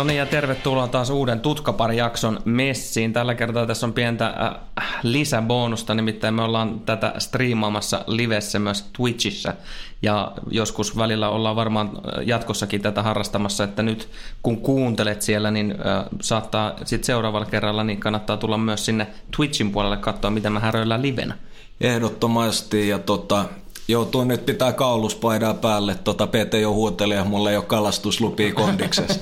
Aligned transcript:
No 0.00 0.04
niin, 0.04 0.18
ja 0.18 0.26
tervetuloa 0.26 0.88
taas 0.88 1.10
uuden 1.10 1.40
Tutkapari-jakson 1.40 2.40
messiin. 2.44 3.12
Tällä 3.12 3.34
kertaa 3.34 3.66
tässä 3.66 3.86
on 3.86 3.92
pientä 3.92 4.26
äh, 4.26 4.98
lisäbonusta, 5.02 5.94
nimittäin 5.94 6.34
me 6.34 6.42
ollaan 6.42 6.80
tätä 6.80 7.14
striimaamassa 7.18 8.04
livessä 8.06 8.58
myös 8.58 8.90
Twitchissä. 8.96 9.54
Ja 10.02 10.32
joskus 10.50 10.96
välillä 10.96 11.28
ollaan 11.28 11.56
varmaan 11.56 11.86
äh, 11.86 12.26
jatkossakin 12.26 12.82
tätä 12.82 13.02
harrastamassa, 13.02 13.64
että 13.64 13.82
nyt 13.82 14.08
kun 14.42 14.60
kuuntelet 14.60 15.22
siellä, 15.22 15.50
niin 15.50 15.70
äh, 15.70 16.04
saattaa 16.20 16.74
sitten 16.84 17.06
seuraavalla 17.06 17.46
kerralla, 17.46 17.84
niin 17.84 18.00
kannattaa 18.00 18.36
tulla 18.36 18.58
myös 18.58 18.84
sinne 18.84 19.06
Twitchin 19.36 19.70
puolelle 19.70 19.96
katsoa, 19.96 20.30
miten 20.30 20.52
me 20.52 20.60
häröillään 20.60 21.02
livenä. 21.02 21.34
Ehdottomasti, 21.80 22.88
ja 22.88 22.98
tota, 22.98 23.44
joutuu 23.90 24.24
nyt 24.24 24.46
pitää 24.46 24.72
kauluspaidaa 24.72 25.54
päälle. 25.54 25.94
Tota 26.04 26.26
Pete 26.26 26.60
jo 26.60 26.72
huuteli 26.72 27.14
ja 27.14 27.24
mulla 27.24 27.50
ei 27.50 27.56
ole 27.56 27.64
kalastuslupia 27.64 28.54
kondiksessa. 28.54 29.20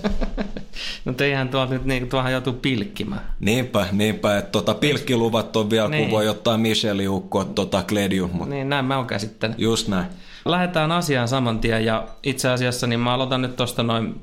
no 1.04 1.12
teihän 1.12 1.48
tuolta 1.48 1.72
nyt 1.72 1.84
niin, 1.84 2.08
tuohan 2.08 2.32
joutuu 2.32 2.52
pilkkimään. 2.52 3.20
Niinpä, 3.40 3.86
niinpä, 3.92 4.38
että 4.38 4.50
tota 4.50 4.74
pilkkiluvat 4.74 5.56
on 5.56 5.70
vielä, 5.70 5.88
niin. 5.88 6.02
kun 6.02 6.10
voi 6.10 6.28
ottaa 6.28 6.58
Micheli 6.58 7.08
ukkoa 7.08 7.44
tota 7.44 7.82
Kledium. 7.82 8.30
Mutta... 8.30 8.54
Niin, 8.54 8.68
näin 8.68 8.84
mä 8.84 8.96
oon 8.96 9.06
käsittänyt. 9.06 9.58
Just 9.58 9.88
näin. 9.88 10.06
Lähdetään 10.44 10.92
asiaan 10.92 11.28
saman 11.28 11.58
tien 11.58 11.84
ja 11.84 12.08
itse 12.22 12.48
asiassa 12.48 12.86
niin 12.86 13.00
mä 13.00 13.14
aloitan 13.14 13.42
nyt 13.42 13.56
tuosta 13.56 13.82
noin 13.82 14.20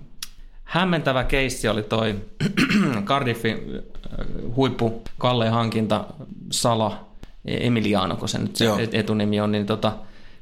hämmentävä 0.63 1.23
keissi 1.23 1.67
oli 1.67 1.83
toi 1.83 2.15
Cardiffin 3.05 3.55
äh, 3.55 4.25
huippu 4.55 5.01
Kalle 5.17 5.49
hankinta 5.49 6.05
Sala 6.51 7.05
Emiliano, 7.45 8.15
kun 8.15 8.29
se 8.29 8.39
nyt 8.39 8.55
se 8.55 8.65
etunimi 8.91 9.39
on, 9.39 9.51
niin 9.51 9.65
tota, 9.65 9.93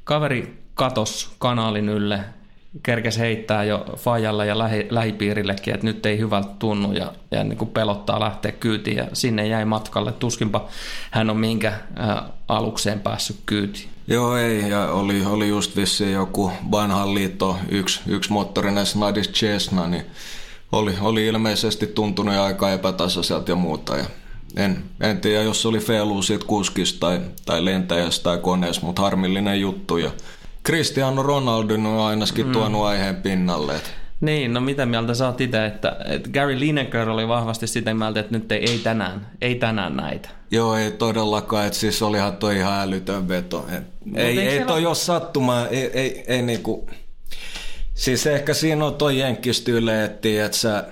kaveri 0.04 0.64
katos 0.74 1.34
kanaalin 1.38 1.88
ylle, 1.88 2.20
kerkes 2.82 3.18
heittää 3.18 3.64
jo 3.64 3.84
Fajalle 3.96 4.46
ja 4.46 4.58
lähi, 4.58 4.86
lähipiirillekin, 4.90 5.74
että 5.74 5.86
nyt 5.86 6.06
ei 6.06 6.18
hyvältä 6.18 6.48
tunnu 6.58 6.92
ja, 6.92 7.12
ja 7.30 7.44
niin 7.44 7.58
kuin 7.58 7.70
pelottaa 7.70 8.20
lähteä 8.20 8.52
kyytiin 8.52 8.96
ja 8.96 9.06
sinne 9.12 9.46
jäi 9.46 9.64
matkalle. 9.64 10.12
Tuskinpa 10.12 10.68
hän 11.10 11.30
on 11.30 11.36
minkä 11.36 11.68
ä, 11.68 12.22
alukseen 12.48 13.00
päässyt 13.00 13.36
kyytiin. 13.46 13.88
Joo 14.06 14.36
ei, 14.36 14.70
ja 14.70 14.86
oli, 14.92 15.24
oli 15.24 15.48
just 15.48 15.76
vissiin 15.76 16.12
joku 16.12 16.52
vanhan 16.70 17.14
liitto, 17.14 17.58
yksi, 17.68 18.00
yksi 18.06 18.32
moottorinen 18.32 18.86
Snidis 18.86 19.30
Chesna, 19.30 19.86
niin 19.86 20.04
oli, 20.72 20.94
oli 21.00 21.26
ilmeisesti 21.26 21.86
tuntunut 21.86 22.34
aika 22.34 22.72
epätasaiselta 22.72 23.50
ja 23.50 23.56
muuta. 23.56 23.96
Ja 23.96 24.04
en, 24.56 24.84
en 25.00 25.20
tiedä, 25.20 25.42
jos 25.42 25.62
se 25.62 25.68
oli 25.68 25.78
felu 25.78 26.22
siitä 26.22 26.46
kuskista 26.46 27.00
tai, 27.00 27.20
tai 27.46 27.64
lentäjästä 27.64 28.22
tai 28.22 28.38
koneessa, 28.38 28.82
mutta 28.82 29.02
harmillinen 29.02 29.60
juttu. 29.60 29.96
Ja 29.96 30.10
Cristiano 30.66 31.22
Ronaldo 31.22 31.74
on 31.74 31.86
ainakin 31.86 32.46
mm. 32.46 32.52
tuonut 32.52 32.84
aiheen 32.84 33.16
pinnalle. 33.16 33.76
Että 33.76 33.90
niin, 34.20 34.54
no 34.54 34.60
mitä 34.60 34.86
mieltä 34.86 35.14
sä 35.14 35.26
oot 35.26 35.40
itse, 35.40 35.66
että, 35.66 35.96
että 36.04 36.30
Gary 36.30 36.60
Lineker 36.60 37.08
oli 37.08 37.28
vahvasti 37.28 37.66
sitä 37.66 37.94
mieltä, 37.94 38.20
että 38.20 38.32
nyt 38.32 38.52
ei, 38.52 38.70
ei 38.70 38.78
tänään, 38.78 39.26
ei 39.40 39.54
tänään 39.54 39.96
näitä. 39.96 40.28
Joo, 40.50 40.76
ei 40.76 40.90
todellakaan, 40.90 41.66
että 41.66 41.78
siis 41.78 42.02
olihan 42.02 42.36
toi 42.36 42.56
ihan 42.56 42.80
älytön 42.80 43.28
veto. 43.28 43.66
Et, 43.76 43.82
ei, 44.14 44.38
ei, 44.40 44.48
ei 44.48 44.64
toi 44.64 44.86
ole 44.86 44.94
sattumaa, 44.94 45.68
ei, 45.68 45.90
ei, 45.94 46.24
ei 46.26 46.42
niinku... 46.42 46.88
Siis 47.94 48.26
ehkä 48.26 48.54
siinä 48.54 48.84
on 48.84 48.94
toi 48.94 49.18
jenkkistyle, 49.18 50.04
että 50.04 50.28
sä, 50.50 50.84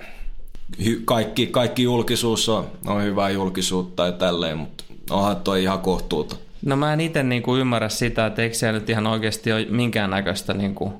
kaikki, 1.05 1.47
kaikki 1.47 1.83
julkisuus 1.83 2.49
on, 2.49 2.67
on 2.85 3.03
hyvää 3.03 3.29
julkisuutta 3.29 4.05
ja 4.05 4.11
tälleen, 4.11 4.57
mutta 4.57 4.83
onhan 5.09 5.35
toi 5.35 5.63
ihan 5.63 5.79
kohtuuta. 5.79 6.35
No 6.65 6.75
mä 6.75 6.93
en 6.93 7.01
itse 7.01 7.23
niinku 7.23 7.55
ymmärrä 7.55 7.89
sitä, 7.89 8.25
että 8.25 8.41
eikö 8.41 8.55
siellä 8.55 8.79
nyt 8.79 8.89
ihan 8.89 9.07
oikeasti 9.07 9.53
ole 9.53 9.65
minkäännäköistä 9.69 10.53
niinku 10.53 10.93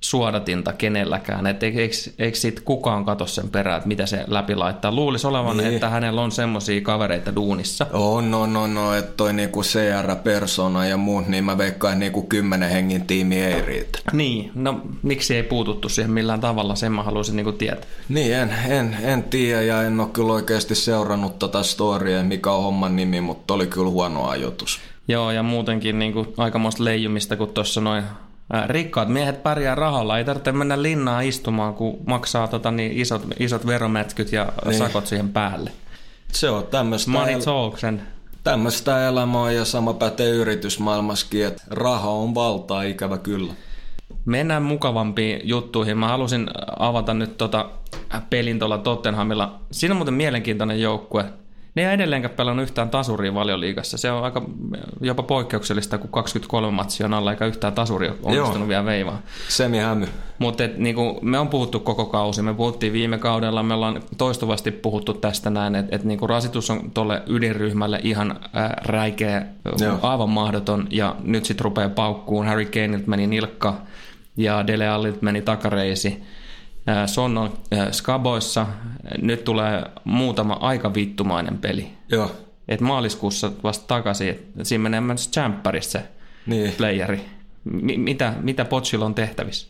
suodatinta 0.00 0.72
kenelläkään. 0.72 1.46
Et 1.46 1.62
eikö, 1.62 1.78
eikö 2.18 2.38
siitä 2.38 2.60
kukaan 2.64 3.04
katso 3.04 3.26
sen 3.26 3.50
perään, 3.50 3.76
että 3.76 3.88
mitä 3.88 4.06
se 4.06 4.24
läpi 4.26 4.54
laittaa. 4.54 4.92
Luulisi 4.92 5.26
olevan, 5.26 5.56
niin. 5.56 5.74
että 5.74 5.88
hänellä 5.88 6.22
on 6.22 6.32
semmoisia 6.32 6.80
kavereita 6.80 7.34
duunissa. 7.34 7.86
On, 7.92 8.30
no, 8.30 8.46
no, 8.46 8.66
no, 8.66 8.94
että 8.94 9.12
toi 9.16 9.32
niinku 9.32 9.62
CR-persona 9.62 10.86
ja 10.86 10.96
muut, 10.96 11.26
niin 11.26 11.44
mä 11.44 11.58
veikkaan, 11.58 11.92
että 11.92 12.00
niinku 12.00 12.22
kymmenen 12.22 12.70
hengin 12.70 13.06
tiimi 13.06 13.40
ei 13.40 13.62
riitä. 13.62 13.98
Niin, 14.12 14.50
no 14.54 14.80
miksi 15.02 15.36
ei 15.36 15.42
puututtu 15.42 15.88
siihen 15.88 16.10
millään 16.10 16.40
tavalla, 16.40 16.74
sen 16.74 16.92
mä 16.92 17.02
haluaisin 17.02 17.36
niinku 17.36 17.52
tietää. 17.52 17.90
Niin, 18.08 18.34
en, 18.34 18.54
en, 18.68 18.96
en 19.02 19.22
tiedä 19.22 19.62
ja 19.62 19.82
en 19.82 20.00
ole 20.00 20.08
kyllä 20.12 20.32
oikeasti 20.32 20.74
seurannut 20.74 21.38
tätä 21.38 21.62
storya, 21.62 22.22
mikä 22.22 22.50
on 22.50 22.62
homman 22.62 22.96
nimi, 22.96 23.20
mutta 23.20 23.54
oli 23.54 23.66
kyllä 23.66 23.90
huono 23.90 24.28
ajoitus. 24.28 24.80
Joo, 25.08 25.30
ja 25.30 25.42
muutenkin 25.42 25.98
niinku 25.98 26.34
aikamoista 26.36 26.84
leijumista, 26.84 27.36
kun 27.36 27.48
tuossa 27.48 27.80
noin 27.80 28.04
rikkaat 28.66 29.08
miehet 29.08 29.42
pärjää 29.42 29.74
rahalla. 29.74 30.18
Ei 30.18 30.24
tarvitse 30.24 30.52
mennä 30.52 30.82
linnaan 30.82 31.24
istumaan, 31.24 31.74
kun 31.74 31.98
maksaa 32.06 32.48
tota, 32.48 32.70
niin 32.70 32.92
isot, 32.92 33.22
isot 33.38 33.66
veromätkyt 33.66 34.32
ja 34.32 34.52
niin. 34.64 34.78
sakot 34.78 35.06
siihen 35.06 35.28
päälle. 35.28 35.70
Se 36.32 36.50
on 36.50 36.66
tämmöistä... 36.66 37.10
Money 37.10 37.40
talksen. 37.40 38.02
Tämmöistä 38.44 39.08
elämää 39.08 39.52
ja 39.52 39.64
sama 39.64 39.94
pätee 39.94 40.30
yritysmaailmaskin, 40.30 41.46
että 41.46 41.62
raha 41.70 42.10
on 42.10 42.34
valtaa 42.34 42.82
ikävä 42.82 43.18
kyllä. 43.18 43.52
Mennään 44.24 44.62
mukavampiin 44.62 45.40
juttuihin. 45.44 45.98
Mä 45.98 46.08
halusin 46.08 46.50
avata 46.78 47.14
nyt 47.14 47.38
tota 47.38 47.70
pelin 48.30 48.58
tuolla 48.58 48.78
Tottenhamilla. 48.78 49.60
Siinä 49.70 49.92
on 49.92 49.96
muuten 49.96 50.14
mielenkiintoinen 50.14 50.80
joukkue. 50.80 51.24
Ne 51.76 51.82
ei 51.82 51.94
edelleenkään 51.94 52.34
pelannut 52.34 52.62
yhtään 52.62 52.90
tasuria 52.90 53.34
valioliigassa. 53.34 53.98
Se 53.98 54.10
on 54.10 54.24
aika 54.24 54.42
jopa 55.00 55.22
poikkeuksellista, 55.22 55.98
kun 55.98 56.10
23 56.10 56.70
matsia 56.70 57.06
on 57.06 57.14
alla, 57.14 57.30
eikä 57.30 57.46
yhtään 57.46 57.72
tasuri 57.72 58.10
onnistunut 58.22 58.68
vielä 58.68 58.84
veivaa. 58.84 59.22
Semi 59.48 59.78
hämy. 59.78 60.06
Mutta 60.38 60.64
niinku, 60.76 61.18
me 61.22 61.38
on 61.38 61.48
puhuttu 61.48 61.80
koko 61.80 62.06
kausi. 62.06 62.42
Me 62.42 62.54
puhuttiin 62.54 62.92
viime 62.92 63.18
kaudella, 63.18 63.62
me 63.62 63.74
ollaan 63.74 64.02
toistuvasti 64.18 64.70
puhuttu 64.70 65.14
tästä 65.14 65.50
näin, 65.50 65.74
että 65.74 65.96
et 65.96 66.04
niinku 66.04 66.26
rasitus 66.26 66.70
on 66.70 66.90
tuolle 66.90 67.22
ydinryhmälle 67.26 68.00
ihan 68.02 68.40
ää, 68.52 68.80
räikeä, 68.84 69.46
Joo. 69.80 69.98
aivan 70.02 70.30
mahdoton, 70.30 70.86
ja 70.90 71.16
nyt 71.22 71.44
sitten 71.44 71.64
rupeaa 71.64 71.88
paukkuun. 71.88 72.46
Harry 72.46 72.64
Kaneit 72.64 73.06
meni 73.06 73.26
nilkka, 73.26 73.74
ja 74.36 74.66
Dele 74.66 74.88
Allit 74.88 75.22
meni 75.22 75.42
takareisi 75.42 76.22
Son 77.06 77.38
on 77.38 77.52
Skaboissa. 77.92 78.66
Nyt 79.22 79.44
tulee 79.44 79.84
muutama 80.04 80.54
aika 80.54 80.94
vittumainen 80.94 81.58
peli. 81.58 81.88
Joo. 82.08 82.32
Et 82.68 82.80
maaliskuussa 82.80 83.52
vasta 83.62 83.86
takaisin. 83.86 84.28
Et 84.28 84.66
siinä 84.66 84.82
menee 84.82 85.00
myös 85.00 85.30
Champerissa 85.30 85.98
se 85.98 86.08
niin. 86.46 86.72
playeri. 86.72 87.20
M- 87.64 88.00
mitä, 88.00 88.34
mitä 88.40 88.64
Pochilla 88.64 89.04
on 89.04 89.14
tehtävissä? 89.14 89.66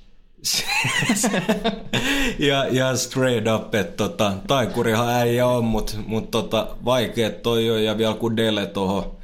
ja, 2.38 2.66
ja 2.70 2.96
straight 2.96 3.48
up, 3.54 3.74
että 3.74 3.96
tota, 3.96 4.32
taikurihan 4.46 5.08
äijä 5.08 5.46
on, 5.46 5.64
mutta 5.64 5.92
mut 6.06 6.30
tota, 6.30 6.76
vaikea 6.84 7.30
toi 7.30 7.70
on 7.70 7.84
ja 7.84 7.98
vielä 7.98 8.14
kun 8.14 8.36
Dele 8.36 8.66
tuohon 8.66 9.16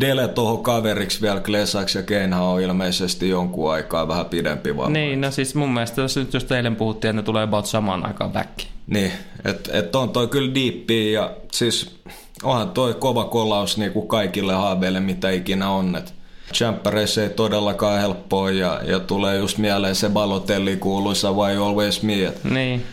Dele 0.00 0.28
tuohon 0.28 0.62
kaveriksi 0.62 1.22
vielä 1.22 1.40
Klesaksi 1.40 1.98
ja 1.98 2.02
Keinhan 2.02 2.42
on 2.42 2.60
ilmeisesti 2.60 3.28
jonkun 3.28 3.72
aikaa 3.72 4.08
vähän 4.08 4.26
pidempi 4.26 4.76
vamma. 4.76 4.90
Niin, 4.90 5.20
no 5.20 5.30
siis 5.30 5.54
mun 5.54 5.74
mielestä 5.74 6.00
jos 6.00 6.16
nyt 6.16 6.34
jos 6.34 6.52
eilen 6.52 6.76
puhuttiin, 6.76 7.10
että 7.10 7.22
ne 7.22 7.22
tulee 7.22 7.42
about 7.42 7.66
samaan 7.66 8.06
aikaan 8.06 8.32
back. 8.32 8.50
Niin, 8.86 9.12
että 9.44 9.78
et 9.78 9.96
on 9.96 10.10
toi 10.10 10.28
kyllä 10.28 10.54
diippi 10.54 11.12
ja 11.12 11.30
siis 11.52 11.96
onhan 12.42 12.70
toi 12.70 12.94
kova 12.94 13.24
kolaus 13.24 13.78
niin 13.78 13.92
kuin 13.92 14.08
kaikille 14.08 14.52
haaveille 14.52 15.00
mitä 15.00 15.30
ikinä 15.30 15.70
on. 15.70 15.96
Et 15.96 16.14
Champereissa 16.54 17.22
ei 17.22 17.30
todellakaan 17.30 18.00
helppoa 18.00 18.50
ja, 18.50 18.80
ja 18.84 19.00
tulee 19.00 19.36
just 19.36 19.58
mieleen 19.58 19.94
se 19.94 20.08
Balotelli 20.08 20.76
kuuluisa 20.76 21.32
Why 21.32 21.56
Always 21.56 22.02
Me. 22.02 22.24
Et 22.24 22.44
niin. 22.44 22.86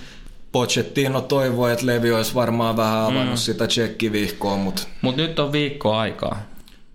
Pochettino 0.51 1.21
toivoi, 1.21 1.71
että 1.71 1.85
Levi 1.85 2.11
olisi 2.11 2.35
varmaan 2.35 2.77
vähän 2.77 2.99
avannut 2.99 3.29
mm. 3.29 3.37
sitä 3.37 3.67
tsekkivihkoa, 3.67 4.57
mutta... 4.57 4.81
Mutta 5.01 5.21
nyt 5.21 5.39
on 5.39 5.51
viikko 5.51 5.95
aikaa. 5.95 6.41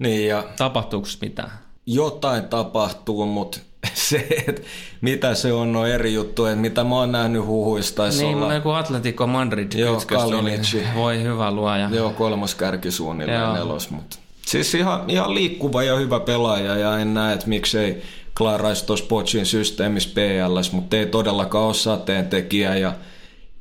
Niin 0.04 0.28
ja... 0.28 0.44
Tapahtuuko 0.56 1.08
mitään? 1.20 1.50
Jotain 1.86 2.44
tapahtuu, 2.44 3.26
mutta 3.26 3.58
se, 3.94 4.26
että 4.48 4.62
mitä 5.00 5.34
se 5.34 5.52
on, 5.52 5.76
on 5.76 5.88
eri 5.88 6.14
juttu, 6.14 6.44
että 6.44 6.60
mitä 6.60 6.84
mä 6.84 6.94
oon 6.94 7.12
nähnyt 7.12 7.46
huhuista. 7.46 8.08
Niin, 8.08 8.36
olla... 8.36 8.54
joku 8.54 8.70
Atletico 8.70 9.26
Madrid 9.26 9.72
Joo, 9.74 10.02
Kalinici. 10.06 10.82
Voi 10.94 11.22
hyvä 11.22 11.50
luoja. 11.50 11.88
Joo, 11.92 12.10
kolmas 12.10 12.54
kärki 12.54 12.90
suunnilleen 12.90 13.52
nelos, 13.52 13.90
mutta 13.90 14.16
siis 14.46 14.74
ihan, 14.74 15.10
ihan 15.10 15.34
liikkuva 15.34 15.82
ja 15.82 15.96
hyvä 15.96 16.20
pelaaja 16.20 16.76
ja 16.76 16.98
en 16.98 17.14
näe, 17.14 17.34
että 17.34 17.48
miksei 17.48 18.02
klaaraisi 18.38 18.86
tuossa 18.86 19.06
Pochin 19.06 19.46
systeemissä 19.46 20.10
PLS, 20.14 20.72
mutta 20.72 20.96
ei 20.96 21.06
todellakaan 21.06 21.64
ole 21.64 21.74
sateen 21.74 22.26
tekijä 22.26 22.76
ja 22.76 22.92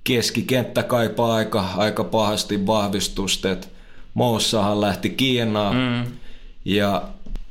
keskikenttä 0.04 0.84
kaipaa 0.84 1.36
aika, 1.36 1.66
aika 1.78 2.04
pahasti 2.04 2.66
vahvistusta, 2.66 3.52
että 3.52 3.68
Moussahan 4.14 4.82
lähti 4.82 5.10
Kiinaan, 5.10 5.76
mm 5.76 6.23
ja 6.66 7.02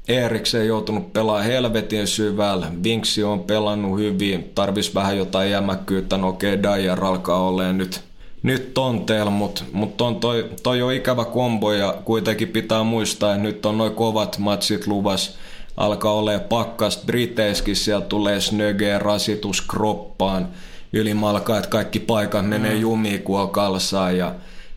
Eriksen 0.09 0.67
joutunut 0.67 1.13
pelaamaan 1.13 1.45
helvetin 1.45 2.07
syvällä. 2.07 2.67
Vinksi 2.83 3.25
on 3.25 3.41
pelannut 3.41 3.99
hyvin. 3.99 4.51
Tarvis 4.55 4.95
vähän 4.95 5.19
jotain 5.19 5.51
jämäkkyyttä. 5.51 6.17
No 6.17 6.29
okei, 6.29 6.55
okay, 6.55 6.79
Dyer 6.79 7.05
alkaa 7.05 7.49
olemaan 7.49 7.79
nyt, 7.79 8.01
nyt 8.43 8.75
tonteella, 8.75 9.31
mutta 9.31 9.65
mut 9.73 10.01
on 10.01 10.17
toi, 10.17 10.51
toi 10.63 10.83
on 10.83 10.93
ikävä 10.93 11.25
kombo 11.25 11.73
ja 11.73 11.95
kuitenkin 12.05 12.49
pitää 12.49 12.83
muistaa, 12.83 13.35
että 13.35 13.43
nyt 13.43 13.67
on 13.67 13.79
noin 13.79 13.95
kovat 13.95 14.39
matsit 14.39 14.87
luvas. 14.87 15.37
Alkaa 15.77 16.13
olla 16.13 16.39
pakkas 16.39 17.03
Briteiskin, 17.07 17.77
siellä 17.77 18.07
tulee 18.07 18.41
snögeä 18.41 18.99
rasitus 18.99 19.61
kroppaan. 19.61 20.49
ylimalkaa, 20.93 21.59
että 21.59 21.71
kaikki 21.71 22.01
paikat 22.01 22.49
menee 22.49 22.75
mm. 22.75 22.81
jumiin, 22.81 23.23
kun 23.23 23.41
on 23.41 23.51
kalsaa 23.51 24.11
ja 24.11 24.35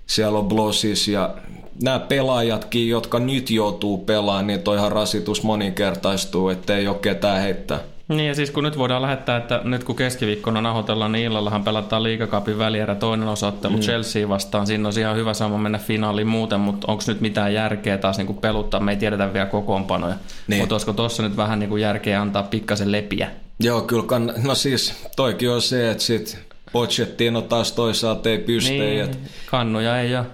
siellä 0.08 0.40
on 0.40 0.48
blossis 0.48 1.08
ja 1.08 1.36
nämä 1.84 2.00
pelaajatkin, 2.00 2.90
jotka 2.90 3.20
nyt 3.20 3.50
joutuu 3.50 3.98
pelaamaan, 3.98 4.48
niin 4.48 4.62
toihan 4.62 4.92
rasitus 4.92 5.44
moninkertaistuu, 5.44 6.50
ettei 6.50 6.88
ole 6.88 6.98
ketään 7.02 7.42
heittää. 7.42 7.80
Niin 8.08 8.28
ja 8.28 8.36
siis 8.36 8.52
kun 8.52 8.64
nyt 8.64 8.78
voidaan 8.78 9.02
lähettää, 9.02 9.38
että 9.38 9.62
nyt 9.64 9.84
kun 9.84 9.96
keskiviikkona 9.96 10.62
nahotellaan, 10.62 11.12
niin 11.12 11.26
illallahan 11.26 11.64
pelataan 11.64 12.04
liikakaapin 12.04 12.58
välierä 12.58 12.96
toinen 12.96 13.28
osaottelu 13.28 13.74
mm. 13.74 13.80
Chelsea 13.80 14.30
vastaan. 14.30 14.68
Siinä 14.68 14.88
on 14.88 15.00
ihan 15.00 15.16
hyvä 15.16 15.34
sama 15.34 15.58
mennä 15.58 15.78
finaaliin 15.78 16.28
muuten, 16.28 16.60
mutta 16.60 16.92
onko 16.92 17.04
nyt 17.08 17.22
mitään 17.22 17.54
järkeä 17.54 17.98
taas 17.98 18.18
niin 18.18 18.28
kuin 18.28 18.38
peluttaa? 18.38 18.80
Me 18.80 18.92
ei 18.92 18.98
tiedetä 18.98 19.34
vielä 19.34 19.46
kokoonpanoja. 19.46 20.16
Niin. 20.48 20.60
Mutta 20.60 20.76
olisiko 20.76 20.94
tuossa 20.94 21.24
nyt 21.24 21.38
vähän 21.38 21.60
niin 21.60 21.70
kuin 21.70 21.82
järkeä 21.82 22.22
antaa 22.22 22.44
pikkasen 22.44 22.92
lepiä? 22.92 23.30
Joo, 23.60 23.82
kyllä. 23.82 24.04
Kann... 24.04 24.34
No 24.44 24.56
siis 24.56 24.94
toikin 25.16 25.50
on 25.50 25.62
se, 25.62 25.92
että 25.92 26.04
sit 26.04 26.38
Pochettino 26.72 27.42
taas 27.42 27.72
toisaalta 27.72 28.30
ei 28.30 28.38
pysty. 28.38 28.72
Niin, 28.72 29.02
et... 29.02 29.20
kannuja 29.46 30.00
ei 30.02 30.16
ole. 30.16 30.26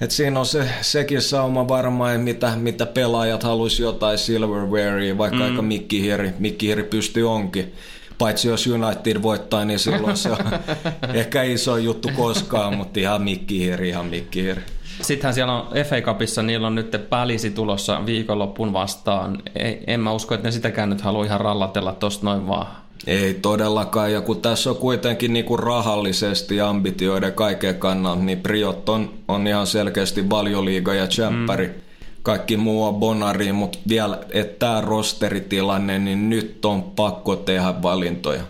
Et 0.00 0.10
siinä 0.10 0.40
on 0.40 0.46
se, 0.46 0.68
sekin 0.80 1.22
sauma 1.22 1.68
varmaan, 1.68 2.20
mitä, 2.20 2.52
mitä 2.56 2.86
pelaajat 2.86 3.42
haluaisi 3.42 3.82
jotain 3.82 4.18
silverwarea, 4.18 5.18
vaikka 5.18 5.36
mm. 5.36 5.42
aika 5.42 5.62
mikkihieri, 5.62 6.32
mikkihieri 6.38 6.82
pystyy 6.82 7.30
onkin. 7.30 7.72
Paitsi 8.18 8.48
jos 8.48 8.66
United 8.66 9.22
voittaa, 9.22 9.64
niin 9.64 9.78
silloin 9.78 10.16
se 10.16 10.30
on 10.30 10.38
ehkä 11.14 11.42
iso 11.42 11.76
juttu 11.76 12.10
koskaan, 12.16 12.76
mutta 12.76 13.00
ihan 13.00 13.22
mikkihieri, 13.22 13.88
ihan 13.88 14.06
mikkihieri. 14.06 14.60
Sittenhän 15.02 15.34
siellä 15.34 15.52
on 15.52 15.66
FA 15.84 16.00
Cupissa, 16.00 16.42
niillä 16.42 16.66
on 16.66 16.74
nyt 16.74 16.96
pälisi 17.10 17.50
tulossa 17.50 18.06
viikonloppuun 18.06 18.72
vastaan. 18.72 19.42
Ei, 19.54 19.84
en 19.86 20.00
mä 20.00 20.12
usko, 20.12 20.34
että 20.34 20.48
ne 20.48 20.52
sitäkään 20.52 20.90
nyt 20.90 21.00
halua 21.00 21.24
ihan 21.24 21.40
rallatella 21.40 21.92
tosta 21.92 22.24
noin 22.26 22.48
vaan. 22.48 22.87
Ei 23.08 23.34
todellakaan, 23.34 24.12
ja 24.12 24.20
kun 24.20 24.42
tässä 24.42 24.70
on 24.70 24.76
kuitenkin 24.76 25.32
niinku 25.32 25.56
rahallisesti 25.56 26.60
ambitioiden 26.60 27.32
kaiken 27.32 27.74
kannalta, 27.74 28.22
niin 28.22 28.40
Priot 28.40 28.88
on, 28.88 29.10
on 29.28 29.46
ihan 29.46 29.66
selkeästi 29.66 30.30
valioliiga 30.30 30.94
ja 30.94 31.06
champpari. 31.06 31.66
Mm. 31.66 31.74
Kaikki 32.22 32.56
muu 32.56 32.84
on 32.84 32.94
bonari, 32.94 33.52
mutta 33.52 33.78
vielä, 33.88 34.18
että 34.30 34.58
tämä 34.66 34.80
rosteritilanne, 34.80 35.98
niin 35.98 36.30
nyt 36.30 36.64
on 36.64 36.82
pakko 36.82 37.36
tehdä 37.36 37.74
valintoja. 37.82 38.42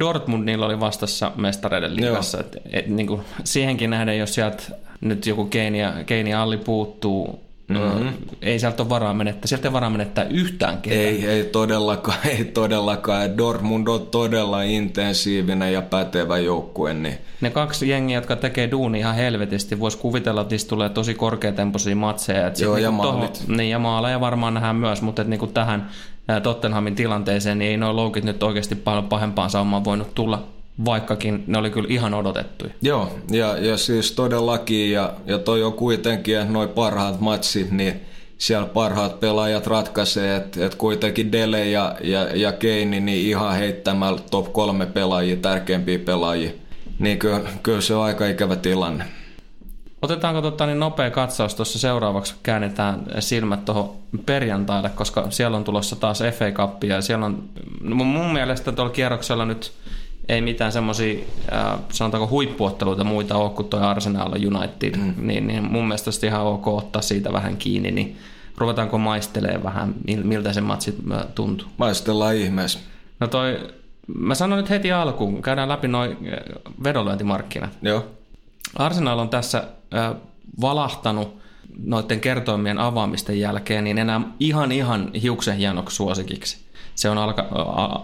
Dortmund 0.00 0.44
niillä 0.44 0.66
oli 0.66 0.80
vastassa 0.80 1.32
mestareiden 1.36 1.96
liigassa. 1.96 2.40
Et, 2.40 2.56
et, 2.72 2.86
niin 2.86 3.06
kuin, 3.06 3.20
siihenkin 3.44 3.90
nähden, 3.90 4.18
jos 4.18 4.34
sieltä 4.34 4.62
nyt 5.00 5.26
joku 5.26 5.44
Keini 5.44 5.80
ja, 5.80 5.92
Keini 6.06 6.34
Alli 6.34 6.56
puuttuu, 6.56 7.46
Mm-hmm. 7.68 8.15
Ei 8.46 8.58
sieltä 8.58 8.82
ole 8.82 8.88
varaa 8.88 9.14
menettää, 9.14 9.46
sieltä 9.46 9.68
ei 9.68 9.72
varaa 9.72 9.90
menettää 9.90 10.24
yhtään 10.24 10.82
ketään. 10.82 11.04
Ei, 11.04 11.26
ei 11.26 11.44
todellakaan, 11.44 12.18
ei 12.28 12.44
todellakaan. 12.44 13.38
Dortmund 13.38 13.88
on 13.88 14.06
todella 14.06 14.62
intensiivinen 14.62 15.72
ja 15.72 15.82
pätevä 15.82 16.38
joukkue. 16.38 16.94
Niin. 16.94 17.18
Ne 17.40 17.50
kaksi 17.50 17.88
jengiä, 17.88 18.18
jotka 18.18 18.36
tekee 18.36 18.70
duuni 18.70 18.98
ihan 18.98 19.14
helvetisti, 19.14 19.80
voisi 19.80 19.98
kuvitella, 19.98 20.40
että 20.40 20.54
niistä 20.54 20.68
tulee 20.68 20.88
tosi 20.88 21.14
korkeatempoisia 21.14 21.96
matseja. 21.96 22.40
Joo, 22.40 22.74
niinku 22.74 22.76
ja 22.76 22.90
maalit. 22.90 23.32
Toho, 23.32 23.56
niin, 23.56 23.70
ja 23.70 23.78
maaleja 23.78 24.20
varmaan 24.20 24.54
nähdään 24.54 24.76
myös, 24.76 25.02
mutta 25.02 25.22
että 25.22 25.30
niinku 25.30 25.46
tähän 25.46 25.90
Tottenhamin 26.42 26.94
tilanteeseen, 26.94 27.58
niin 27.58 27.70
ei 27.70 27.76
nuo 27.76 27.96
loukit 27.96 28.24
nyt 28.24 28.42
oikeasti 28.42 28.74
paljon 28.74 29.04
pahempaan 29.04 29.50
saumaan 29.50 29.84
voinut 29.84 30.14
tulla 30.14 30.46
vaikkakin 30.84 31.44
ne 31.46 31.58
oli 31.58 31.70
kyllä 31.70 31.88
ihan 31.90 32.14
odotettuja. 32.14 32.72
Joo, 32.82 33.10
ja, 33.30 33.58
ja 33.58 33.76
siis 33.76 34.12
todellakin, 34.12 34.92
ja, 34.92 35.12
ja 35.26 35.38
toi 35.38 35.62
on 35.62 35.72
kuitenkin, 35.72 36.52
noin 36.52 36.68
parhaat 36.68 37.20
matsit, 37.20 37.70
niin 37.70 38.00
siellä 38.38 38.66
parhaat 38.66 39.20
pelaajat 39.20 39.66
ratkaisee, 39.66 40.36
että 40.36 40.66
et 40.66 40.74
kuitenkin 40.74 41.32
Dele 41.32 41.68
ja, 41.70 41.96
ja, 42.04 42.22
ja 42.36 42.52
Keini 42.52 43.00
niin 43.00 43.28
ihan 43.28 43.54
heittämällä 43.54 44.20
top 44.30 44.52
kolme 44.52 44.86
pelaajia, 44.86 45.36
tärkeimpiä 45.36 45.98
pelaajia. 45.98 46.50
Niin 46.98 47.18
kyllä, 47.18 47.40
kyllä 47.62 47.80
se 47.80 47.94
on 47.94 48.04
aika 48.04 48.26
ikävä 48.26 48.56
tilanne. 48.56 49.04
Otetaanko 50.02 50.42
tota, 50.42 50.66
niin 50.66 50.80
nopea 50.80 51.10
katsaus 51.10 51.54
tuossa 51.54 51.78
seuraavaksi, 51.78 52.34
käännetään 52.42 53.06
silmät 53.18 53.64
tuohon 53.64 53.96
perjantaille, 54.26 54.90
koska 54.90 55.26
siellä 55.30 55.56
on 55.56 55.64
tulossa 55.64 55.96
taas 55.96 56.18
FA 56.18 56.50
Cup 56.50 56.84
ja 56.84 57.00
siellä 57.00 57.26
on 57.26 57.48
mun 57.82 58.32
mielestä 58.32 58.72
tuolla 58.72 58.92
kierroksella 58.92 59.44
nyt 59.44 59.72
ei 60.28 60.40
mitään 60.40 60.72
semmoisia, 60.72 61.18
äh, 61.52 61.78
sanotaanko 61.92 62.28
huippuotteluita 62.28 63.04
muita 63.04 63.36
ole 63.36 63.50
kuin 63.50 63.68
tuo 63.68 63.80
Arsenal 63.80 64.32
United, 64.32 64.96
mm. 64.96 65.14
niin, 65.16 65.46
niin 65.46 65.64
mun 65.64 65.84
mielestä 65.88 66.08
olisi 66.08 66.26
ihan 66.26 66.42
ok 66.42 66.68
ottaa 66.68 67.02
siitä 67.02 67.32
vähän 67.32 67.56
kiinni, 67.56 67.90
niin 67.90 68.16
ruvetaanko 68.58 68.98
maistelee 68.98 69.62
vähän, 69.62 69.94
miltä 70.22 70.52
se 70.52 70.60
matsi 70.60 70.96
tuntuu? 71.34 71.68
Maistellaan 71.76 72.36
ihmeessä. 72.36 72.78
No 73.20 73.26
toi, 73.26 73.70
mä 74.18 74.34
sanon 74.34 74.58
nyt 74.58 74.70
heti 74.70 74.92
alkuun, 74.92 75.42
käydään 75.42 75.68
läpi 75.68 75.88
noin 75.88 76.16
vedonlyöntimarkkinat. 76.84 77.78
Joo. 77.82 78.06
Arsenal 78.74 79.18
on 79.18 79.28
tässä 79.28 79.64
äh, 79.94 80.14
valahtanut 80.60 81.38
noiden 81.84 82.20
kertoimien 82.20 82.78
avaamisten 82.78 83.40
jälkeen, 83.40 83.84
niin 83.84 83.98
enää 83.98 84.20
ihan 84.40 84.72
ihan 84.72 85.10
hiuksen 85.22 85.56
hienoksi 85.56 85.96
suosikiksi. 85.96 86.66
Se 86.94 87.10
on 87.10 87.18
alka, 87.18 87.46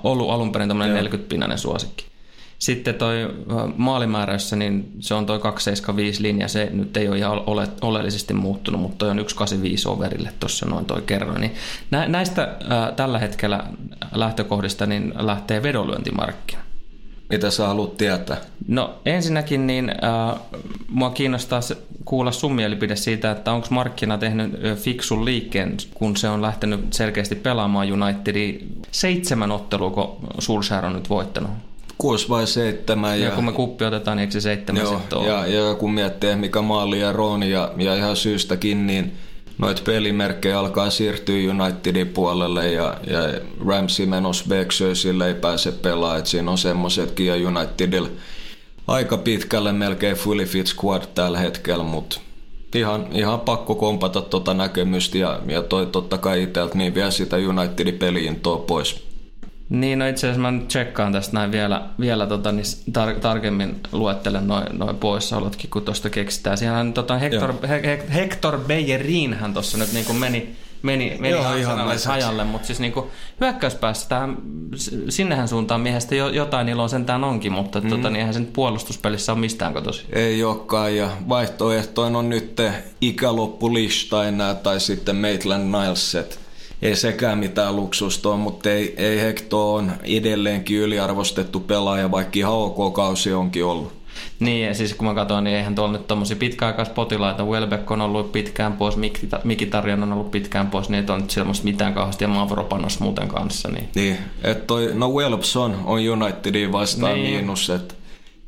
ollut 0.04 0.30
alun 0.30 0.52
perin 0.52 0.68
tämmöinen 0.68 1.06
40-pinnainen 1.06 1.58
suosikki. 1.58 2.11
Sitten 2.62 2.94
toi 2.94 3.34
maalimääräyssä, 3.76 4.56
niin 4.56 4.92
se 5.00 5.14
on 5.14 5.26
toi 5.26 5.38
275 5.38 6.22
linja, 6.22 6.48
se 6.48 6.68
nyt 6.72 6.96
ei 6.96 7.08
ole 7.08 7.18
ihan 7.18 7.42
ole, 7.46 7.68
oleellisesti 7.80 8.34
muuttunut, 8.34 8.80
mutta 8.80 8.98
toi 8.98 9.10
on 9.10 9.16
185 9.16 9.88
overille 9.88 10.32
tuossa 10.40 10.66
noin 10.66 10.84
toi 10.84 11.02
kerroin. 11.02 11.40
Niin 11.40 11.52
näistä 11.90 12.56
ää, 12.68 12.92
tällä 12.92 13.18
hetkellä 13.18 13.64
lähtökohdista 14.12 14.86
niin 14.86 15.12
lähtee 15.16 15.62
vedonlyöntimarkkina. 15.62 16.62
Mitä 17.30 17.50
sä 17.50 17.66
haluat 17.66 17.96
tietää? 17.96 18.36
No 18.68 18.94
ensinnäkin 19.06 19.66
niin 19.66 19.90
äh, 19.90 20.40
mua 20.88 21.10
kiinnostaa 21.10 21.60
kuulla 22.04 22.32
sun 22.32 22.54
mielipide 22.54 22.96
siitä, 22.96 23.30
että 23.30 23.52
onko 23.52 23.66
markkina 23.70 24.18
tehnyt 24.18 24.52
fiksun 24.76 25.24
liikkeen, 25.24 25.76
kun 25.94 26.16
se 26.16 26.28
on 26.28 26.42
lähtenyt 26.42 26.92
selkeästi 26.92 27.34
pelaamaan 27.34 27.92
Unitedin 27.92 28.80
seitsemän 28.90 29.50
ottelua, 29.50 29.90
kun 29.90 30.16
Solskjaer 30.38 30.84
on 30.84 30.92
nyt 30.92 31.10
voittanut. 31.10 31.71
Kuusi 32.02 32.28
vai 32.28 32.46
seitsemän. 32.46 33.20
Ja, 33.20 33.26
ja 33.26 33.34
kun 33.34 33.44
me 33.44 33.52
kuppi 33.52 33.84
otetaan, 33.84 34.16
niin 34.16 34.22
eikö 34.22 34.32
se 34.32 34.40
seitsemän 34.40 34.82
joo, 34.82 34.98
sitten 34.98 35.24
ja, 35.24 35.46
ja, 35.46 35.74
kun 35.74 35.94
miettii, 35.94 36.36
mikä 36.36 36.62
maali 36.62 37.00
ja 37.00 37.12
Rooni 37.12 37.50
ja, 37.50 37.72
ja 37.76 37.94
ihan 37.94 38.16
syystäkin, 38.16 38.86
niin 38.86 39.12
noita 39.58 39.82
pelimerkkejä 39.84 40.58
alkaa 40.58 40.90
siirtyä 40.90 41.50
Unitedin 41.50 42.08
puolelle 42.08 42.72
ja, 42.72 42.96
ja 43.06 43.40
Ramsey 43.66 44.06
menos 44.06 44.44
sille 44.92 45.26
ei 45.26 45.34
pääse 45.34 45.72
pelaamaan. 45.72 46.18
Et 46.18 46.26
siinä 46.26 46.50
on 46.50 46.58
semmoisetkin 46.58 47.26
ja 47.26 47.48
Unitedilla 47.48 48.08
aika 48.86 49.16
pitkälle 49.16 49.72
melkein 49.72 50.16
fully 50.16 50.44
fit 50.44 50.66
squad 50.66 51.02
tällä 51.14 51.38
hetkellä, 51.38 51.84
mutta 51.84 52.20
ihan, 52.74 53.06
ihan 53.12 53.40
pakko 53.40 53.74
kompata 53.74 54.22
tota 54.22 54.54
näkemystä 54.54 55.18
ja, 55.18 55.40
ja 55.46 55.62
toi 55.62 55.86
totta 55.86 56.18
kai 56.18 56.42
itseltä 56.42 56.78
niin 56.78 56.94
vie 56.94 57.10
sitä 57.10 57.36
Unitedin 57.36 57.98
peliin 57.98 58.40
tuo 58.40 58.58
pois. 58.58 59.11
Niin, 59.72 59.98
no 59.98 60.06
itse 60.06 60.26
asiassa 60.26 60.40
mä 60.42 60.50
nyt 60.50 60.68
tsekkaan 60.68 61.12
tästä 61.12 61.34
näin 61.34 61.52
vielä, 61.52 61.82
vielä 62.00 62.26
tota, 62.26 62.52
niin 62.52 62.64
tar- 62.90 63.20
tarkemmin 63.20 63.80
luettelen 63.92 64.46
noin 64.46 64.66
noi 64.78 64.94
poissaolotkin, 64.94 65.70
kun 65.70 65.82
tuosta 65.82 66.10
keksitään. 66.10 66.58
Siellä 66.58 66.92
tota, 66.94 67.18
Hector, 67.18 67.54
He- 67.68 68.04
Hector 68.14 68.58
Bellerinhän 68.58 69.52
tuossa 69.52 69.78
nyt 69.78 69.92
niin 69.92 70.04
kuin 70.04 70.18
meni, 70.18 70.56
meni, 70.82 71.16
meni 71.20 71.34
Joo, 71.34 71.54
ihan 71.54 71.98
hajalle, 72.06 72.44
mutta 72.44 72.66
siis 72.66 72.80
niin 72.80 72.92
kuin 72.92 73.06
hyökkäyspäässä 73.40 74.08
tähän, 74.08 74.36
sinnehän 75.08 75.48
suuntaan 75.48 75.80
miehestä 75.80 76.14
jo, 76.14 76.28
jotain 76.28 76.68
iloa 76.68 76.88
sentään 76.88 77.24
onkin, 77.24 77.52
mutta 77.52 77.80
mm. 77.80 77.88
tota, 77.88 78.10
niin 78.10 78.16
eihän 78.16 78.34
sen 78.34 78.46
puolustuspelissä 78.46 79.32
ole 79.32 79.40
mistään 79.40 79.72
kotosi. 79.72 80.04
Ei 80.12 80.44
olekaan, 80.44 80.96
ja 80.96 81.10
vaihtoehtoin 81.28 82.16
on 82.16 82.28
nyt 82.28 82.60
ikäloppu 83.00 83.70
enää, 84.28 84.54
tai 84.54 84.80
sitten 84.80 85.16
Maitland 85.16 85.64
Nileset 85.64 86.41
ei 86.82 86.96
sekään 86.96 87.38
mitään 87.38 87.76
luksusta 87.76 88.28
ole, 88.28 88.36
mutta 88.36 88.70
ei, 88.70 88.94
ei 88.96 89.20
Hector 89.20 89.78
on 89.78 89.92
edelleenkin 90.02 90.78
yliarvostettu 90.78 91.60
pelaaja, 91.60 92.10
vaikka 92.10 92.38
ihan 92.38 92.52
ok 92.52 92.94
kausi 92.94 93.32
onkin 93.32 93.64
ollut. 93.64 94.02
Niin, 94.40 94.66
ja 94.66 94.74
siis 94.74 94.94
kun 94.94 95.08
mä 95.08 95.14
katsoin, 95.14 95.44
niin 95.44 95.56
eihän 95.56 95.74
tuolla 95.74 95.92
nyt 95.92 96.06
tommosia 96.06 96.36
pitkäaikaispotilaita. 96.36 97.44
Welbeck 97.44 97.90
on 97.90 98.00
ollut 98.00 98.32
pitkään 98.32 98.72
pois, 98.72 98.94
Mikitarjan 99.44 100.02
on 100.02 100.12
ollut 100.12 100.30
pitkään 100.30 100.70
pois, 100.70 100.88
niin 100.88 101.04
ei 101.04 101.14
ole 101.14 101.22
nyt 101.22 101.30
semmoista 101.30 101.64
mitään 101.64 101.94
kauheasti 101.94 102.24
ja 102.24 102.28
Mavropanos 102.28 103.00
muuten 103.00 103.28
kanssa. 103.28 103.68
Niin, 103.68 103.88
niin 103.94 104.18
että 104.44 104.64
toi, 104.64 104.90
no 104.94 105.10
Welbs 105.10 105.56
on, 105.56 105.76
on 105.84 106.00
Unitedin 106.08 106.72
vastaan 106.72 107.14
niin. 107.14 107.34
miinus, 107.34 107.70
että 107.70 107.94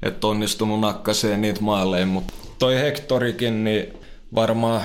et 0.02 0.24
onnistunut 0.24 0.80
nakkaseen 0.80 1.40
niitä 1.40 1.60
maaleja, 1.60 2.06
mutta 2.06 2.34
toi 2.58 2.76
Hectorikin, 2.76 3.64
niin 3.64 3.86
varmaan 4.34 4.80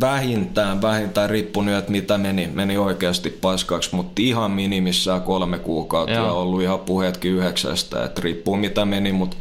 vähintään, 0.00 0.82
vähintään 0.82 1.30
riippunut, 1.30 1.74
että 1.74 1.92
mitä 1.92 2.18
meni, 2.18 2.50
meni 2.54 2.78
oikeasti 2.78 3.30
paskaksi, 3.30 3.94
mutta 3.94 4.12
ihan 4.22 4.50
minimissään 4.50 5.22
kolme 5.22 5.58
kuukautta 5.58 6.14
Joo. 6.14 6.26
ja 6.26 6.32
ollut 6.32 6.62
ihan 6.62 6.78
puheetkin 6.78 7.32
yhdeksästä, 7.32 8.04
että 8.04 8.20
riippuu 8.20 8.56
mitä 8.56 8.84
meni, 8.84 9.12
mutta 9.12 9.36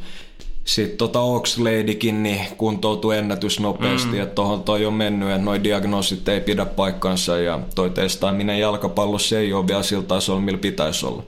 sitten 0.63 0.97
tota 0.97 1.19
Oxladykin 1.19 2.24
niin 2.24 2.39
kuntoutui 2.57 3.17
ennätys 3.17 3.59
nopeasti, 3.59 4.12
mm. 4.12 4.21
että 4.21 4.35
tuohon 4.35 4.63
toi 4.63 4.85
on 4.85 4.93
mennyt, 4.93 5.29
että 5.29 5.41
noi 5.41 5.63
diagnoosit 5.63 6.27
ei 6.27 6.41
pidä 6.41 6.65
paikkansa 6.65 7.38
ja 7.38 7.59
toi 7.75 7.89
testaaminen 7.89 8.59
jalkapallossa 8.59 9.39
ei 9.39 9.53
ole 9.53 9.67
vielä 9.67 9.83
sillä 9.83 10.03
tasolla, 10.03 10.41
millä 10.41 10.57
pitäisi 10.57 11.05
olla. 11.05 11.24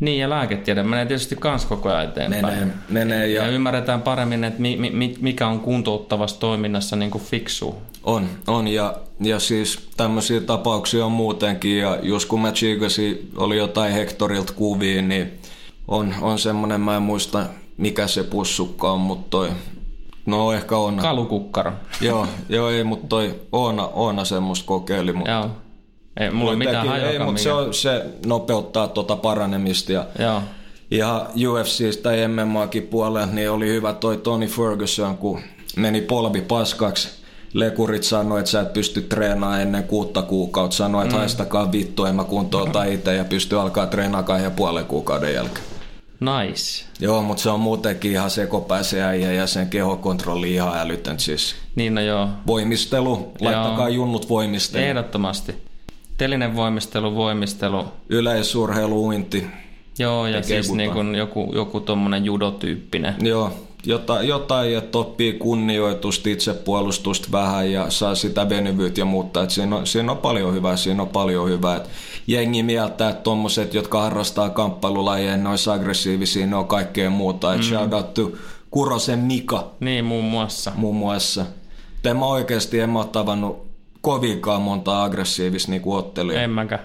Niin, 0.00 0.20
ja 0.20 0.30
lääketiede 0.30 0.82
menee 0.82 1.06
tietysti 1.06 1.36
kans 1.36 1.64
koko 1.64 1.88
ajan 1.88 2.04
eteenpäin. 2.04 2.44
Menee, 2.44 2.74
menee 2.88 3.28
ja... 3.28 3.42
ja 3.42 3.48
ymmärretään 3.48 4.02
paremmin, 4.02 4.44
että 4.44 4.60
mi, 4.60 4.76
mi, 4.92 5.16
mikä 5.20 5.46
on 5.46 5.60
kuntouttavassa 5.60 6.40
toiminnassa 6.40 6.96
niin 6.96 7.10
kuin 7.10 7.24
fiksu. 7.24 7.74
On, 8.04 8.28
on 8.46 8.68
ja, 8.68 8.94
ja 9.20 9.38
siis 9.38 9.88
tämmöisiä 9.96 10.40
tapauksia 10.40 11.06
on 11.06 11.12
muutenkin, 11.12 11.78
ja 11.78 11.98
just 12.02 12.28
kun 12.28 12.40
mä 12.40 12.52
chiikasin, 12.52 13.30
oli 13.36 13.56
jotain 13.56 13.92
Hectorilta 13.92 14.52
kuvia, 14.52 15.02
niin 15.02 15.32
on, 15.88 16.14
on 16.20 16.38
semmoinen, 16.38 16.80
mä 16.80 16.96
en 16.96 17.02
muista 17.02 17.46
mikä 17.76 18.06
se 18.06 18.22
pussukka 18.22 18.92
on, 18.92 19.00
mutta 19.00 19.26
toi, 19.30 19.50
no 20.26 20.52
ehkä 20.52 20.76
on. 20.76 20.96
Kalukukkaro. 20.96 21.72
joo, 22.00 22.26
joo, 22.48 22.70
ei, 22.70 22.84
mutta 22.84 23.06
toi 23.06 23.40
Oona, 23.52 23.86
Oona 23.86 24.24
semmoista 24.24 24.66
kokeili. 24.66 25.12
Mutta 25.12 25.30
joo. 25.30 25.50
Ei 26.16 26.30
mulla 26.30 26.50
ole 26.50 26.58
mitään 26.58 26.88
teki, 26.88 27.00
Ei, 27.00 27.18
mutta 27.18 27.42
se, 27.42 27.52
on, 27.52 27.74
se 27.74 28.04
nopeuttaa 28.26 28.88
tuota 28.88 29.16
paranemista 29.16 29.92
ja 29.92 30.06
Joo. 30.18 30.42
Ja 30.90 31.26
UFC 31.48 32.02
tai 32.02 32.28
MMAkin 32.28 32.82
puolella 32.82 33.26
niin 33.26 33.50
oli 33.50 33.68
hyvä 33.68 33.92
toi 33.92 34.16
Tony 34.16 34.46
Ferguson, 34.46 35.16
kun 35.16 35.40
meni 35.76 36.00
polvi 36.00 36.40
paskaksi. 36.40 37.08
Lekurit 37.52 38.02
sanoi, 38.02 38.38
että 38.38 38.50
sä 38.50 38.60
et 38.60 38.72
pysty 38.72 39.02
treenaamaan 39.02 39.60
ennen 39.60 39.84
kuutta 39.84 40.22
kuukautta. 40.22 40.76
Sanoi, 40.76 41.02
että 41.02 41.14
mm. 41.14 41.18
haistakaa 41.18 41.72
vittu, 41.72 42.04
en 42.04 42.14
mä 42.14 42.24
kuntouta 42.24 42.84
itse 42.84 43.14
ja 43.14 43.24
pysty 43.24 43.60
alkaa 43.60 43.86
treenaamaan 43.86 44.24
kahden 44.24 44.44
ja 44.44 44.50
puolen 44.50 44.84
kuukauden 44.84 45.34
jälkeen. 45.34 45.64
Nice. 46.20 46.84
Joo, 47.00 47.22
mutta 47.22 47.42
se 47.42 47.50
on 47.50 47.60
muutenkin 47.60 48.12
ihan 48.12 48.30
sekopäisen 48.30 49.02
äijä 49.02 49.32
ja 49.32 49.46
sen 49.46 49.68
kehokontrolli 49.68 50.54
ihan 50.54 50.78
älytön 50.78 51.20
siis. 51.20 51.56
Niin 51.74 51.94
no 51.94 52.00
joo. 52.00 52.28
Voimistelu, 52.46 53.32
laittakaa 53.40 53.88
joo. 53.88 53.96
junnut 53.96 54.28
voimistelu. 54.28 54.84
Ehdottomasti. 54.84 55.65
Telinen 56.16 56.56
voimistelu, 56.56 57.14
voimistelu. 57.14 57.84
Yleisurheilu, 58.08 59.06
uinti. 59.06 59.46
Joo, 59.98 60.26
ja 60.26 60.42
siis 60.42 60.72
niin 60.72 60.92
kuin 60.92 61.14
joku, 61.14 61.52
joku 61.54 61.80
tommonen 61.80 62.24
judotyyppinen. 62.24 63.14
Joo, 63.22 63.52
jotain, 63.86 64.28
jotain 64.28 64.76
että 64.76 64.98
oppii 64.98 65.32
kunnioitusta, 65.32 66.28
itsepuolustusta 66.28 67.28
vähän 67.32 67.72
ja 67.72 67.90
saa 67.90 68.14
sitä 68.14 68.48
venyvyyttä 68.48 69.00
ja 69.00 69.04
muuta. 69.04 69.42
Et 69.42 69.50
siinä, 69.50 69.76
on, 69.76 69.86
siinä 69.86 70.12
on 70.12 70.18
paljon 70.18 70.54
hyvää, 70.54 70.76
siinä 70.76 71.02
on 71.02 71.08
paljon 71.08 71.48
hyvää. 71.48 71.76
Et 71.76 71.88
jengi 72.26 72.62
mieltää, 72.62 73.10
että 73.10 73.22
tommoset, 73.22 73.74
jotka 73.74 74.00
harrastaa 74.00 74.50
kamppailulajeja, 74.50 75.36
ne 75.36 75.48
olisi 75.48 75.70
aggressiivisia, 75.70 76.46
ne 76.46 76.56
on 76.56 76.66
kaikkea 76.66 77.10
muuta. 77.10 77.54
Et 77.54 77.60
mm. 77.60 77.64
shout 77.64 77.92
out 77.92 78.14
to 78.14 78.32
Kurosen 78.70 79.18
Mika. 79.18 79.70
Niin, 79.80 80.04
muun 80.04 80.24
muassa. 80.24 80.72
Muun 80.74 80.96
muassa. 80.96 81.46
En 82.04 82.16
mä 82.16 82.26
oikeasti 82.26 82.80
en 82.80 82.90
mä 82.90 82.98
ole 82.98 83.06
tavannut 83.12 83.65
kovinkaan 84.06 84.62
monta 84.62 85.04
aggressiivista 85.04 85.70
niin 85.70 85.82
ottelijaa. 85.84 86.42
En 86.42 86.50
mäkään. 86.50 86.80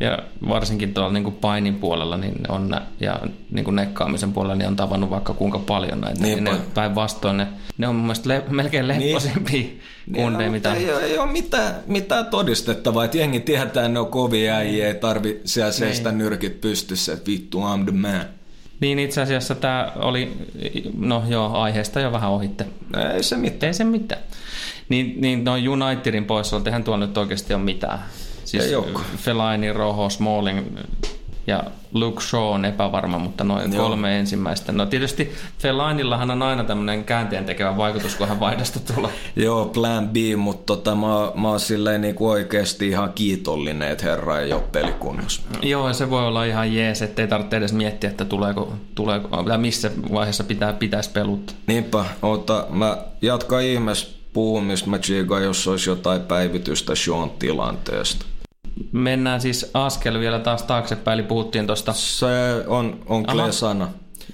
Ja 0.00 0.18
varsinkin 0.48 0.94
tuolla 0.94 1.12
niin 1.12 1.24
kuin 1.24 1.34
painin 1.34 1.74
puolella 1.74 2.16
niin 2.16 2.34
on, 2.48 2.80
ja 3.00 3.20
niin 3.50 3.64
kuin 3.64 3.76
nekkaamisen 3.76 4.32
puolella 4.32 4.54
niin 4.54 4.68
on 4.68 4.76
tavannut 4.76 5.10
vaikka 5.10 5.34
kuinka 5.34 5.58
paljon 5.58 6.00
näitä. 6.00 6.22
Niin 6.22 6.44
ne 6.44 6.50
päinvastoin 6.74 7.36
ne, 7.36 7.46
ne 7.78 7.88
on 7.88 7.94
mun 7.94 8.04
mielestä 8.04 8.28
le, 8.28 8.42
melkein 8.48 8.88
lepposimpia 8.88 9.52
niin. 9.52 9.80
kundeja. 10.14 10.50
Mitä... 10.50 10.74
Ei, 10.74 10.90
ei 10.90 11.18
ole 11.18 11.32
mitään, 11.32 11.74
mitään 11.86 12.26
todistettavaa, 12.26 13.04
että 13.04 13.18
jengi 13.18 13.40
tietää, 13.40 13.66
että 13.66 13.88
ne 13.88 13.98
on 13.98 14.06
kovia 14.06 14.54
äijä, 14.54 14.88
ei 14.88 14.94
tarvi 14.94 15.40
siellä 15.44 15.72
seistä 15.72 16.10
niin. 16.10 16.18
nyrkit 16.18 16.60
pystyssä, 16.60 17.12
että 17.12 17.30
vittu 17.30 17.58
I'm 17.60 17.84
the 17.84 17.92
man. 17.92 18.24
Niin 18.80 18.98
itse 18.98 19.22
asiassa 19.22 19.54
tämä 19.54 19.92
oli, 19.96 20.32
no 20.98 21.22
joo, 21.28 21.52
aiheesta 21.52 22.00
jo 22.00 22.12
vähän 22.12 22.30
ohitte. 22.30 22.66
Ei 23.14 23.22
se 23.22 23.36
mitään. 23.36 23.68
Ei 23.68 23.74
se 23.74 23.84
mitään. 23.84 24.20
Niin, 24.88 25.20
niin 25.20 25.44
no 25.44 25.52
Unitedin 25.70 26.24
poissa, 26.24 26.60
eihän 26.66 26.84
tuolla 26.84 27.06
nyt 27.06 27.18
oikeasti 27.18 27.54
ole 27.54 27.62
mitään. 27.62 27.98
Siis 28.44 28.64
Fellaini, 29.16 29.72
Roho, 29.72 30.10
Smalling 30.10 30.66
ja 31.46 31.64
Luke 31.92 32.20
Shaw 32.20 32.42
on 32.42 32.64
epävarma, 32.64 33.18
mutta 33.18 33.44
noin 33.44 33.72
Joo. 33.72 33.88
kolme 33.88 34.18
ensimmäistä. 34.18 34.72
No 34.72 34.86
tietysti 34.86 35.32
Fellainillahan 35.58 36.30
on 36.30 36.42
aina 36.42 36.64
tämmöinen 36.64 37.04
käänteen 37.04 37.44
tekevä 37.44 37.76
vaikutus, 37.76 38.14
kun 38.14 38.28
hän 38.28 38.40
vaihdosta 38.40 38.80
tulee. 38.94 39.10
Joo, 39.36 39.64
plan 39.64 40.08
B, 40.08 40.16
mutta 40.36 40.66
tota, 40.66 40.94
mä, 40.94 41.32
mä 41.34 41.48
oon 41.48 41.60
silleen 41.60 42.00
niin 42.00 42.14
kuin 42.14 42.30
oikeasti 42.30 42.88
ihan 42.88 43.12
kiitollinen, 43.12 43.90
että 43.90 44.04
herra 44.04 44.40
ei 44.40 44.52
ole 44.52 44.62
pelikunnossa. 44.72 45.42
Joo, 45.62 45.88
ja 45.88 45.94
se 45.94 46.10
voi 46.10 46.26
olla 46.26 46.44
ihan 46.44 46.74
jees, 46.74 47.02
ettei 47.02 47.28
tarvitse 47.28 47.56
edes 47.56 47.72
miettiä, 47.72 48.10
että 48.10 48.24
tuleeko, 48.24 48.72
tuleeko 48.94 49.42
tai 49.42 49.58
missä 49.58 49.90
vaiheessa 50.12 50.44
pitää, 50.44 50.72
pitäisi 50.72 51.10
peluttaa. 51.10 51.56
Niinpä, 51.66 52.04
ota, 52.22 52.66
mä 52.70 52.98
jatkan 53.22 53.62
ihmeessä 53.62 54.15
puhumista, 54.36 54.90
mä 54.90 54.98
jos 55.42 55.68
olisi 55.68 55.90
jotain 55.90 56.20
päivitystä 56.20 56.94
Sean 56.94 57.30
tilanteesta 57.30 58.26
mennään 58.92 59.40
siis 59.40 59.70
askel 59.74 60.20
vielä 60.20 60.38
taas 60.38 60.62
taaksepäin, 60.62 61.18
eli 61.18 61.28
puhuttiin 61.28 61.66
tuosta... 61.66 61.92
Se 61.92 62.26
on, 62.66 63.00
on 63.06 63.52
sana. 63.52 63.88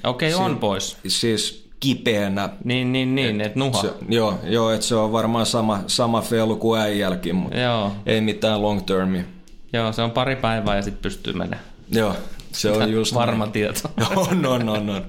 Okei, 0.04 0.35
okay, 0.35 0.47
on 0.47 0.59
pois. 0.59 0.97
Siis 1.06 1.68
kipeänä. 1.80 2.49
Niin, 2.64 2.92
niin, 2.92 3.14
niin, 3.14 3.40
että 3.40 3.50
et 3.50 3.56
nuha. 3.56 3.80
Se, 3.82 3.92
joo, 4.09 4.38
joo 4.44 4.71
että 4.71 4.87
se 4.87 4.94
on 4.94 5.12
varmaan 5.12 5.47
sama, 5.47 5.80
sama 5.87 6.21
felu 6.21 6.56
kuin 6.56 6.80
äijälkin, 6.80 7.37
mutta 7.37 7.59
joo. 7.59 7.92
ei 8.06 8.21
mitään 8.21 8.62
long 8.62 8.82
termi. 8.87 9.25
Joo, 9.73 9.92
se 9.92 10.02
on 10.02 10.11
pari 10.11 10.37
päivää 10.37 10.76
ja 10.76 10.82
sitten 10.82 11.02
pystyy 11.02 11.32
menemään. 11.32 11.62
Joo, 11.90 12.14
se 12.52 12.71
on 12.71 12.92
just 12.92 13.14
Varma 13.14 13.44
näin. 13.44 13.52
tieto. 13.52 13.80
on, 14.16 14.47
on, 14.47 14.68
on, 14.68 14.90
on. 14.90 15.04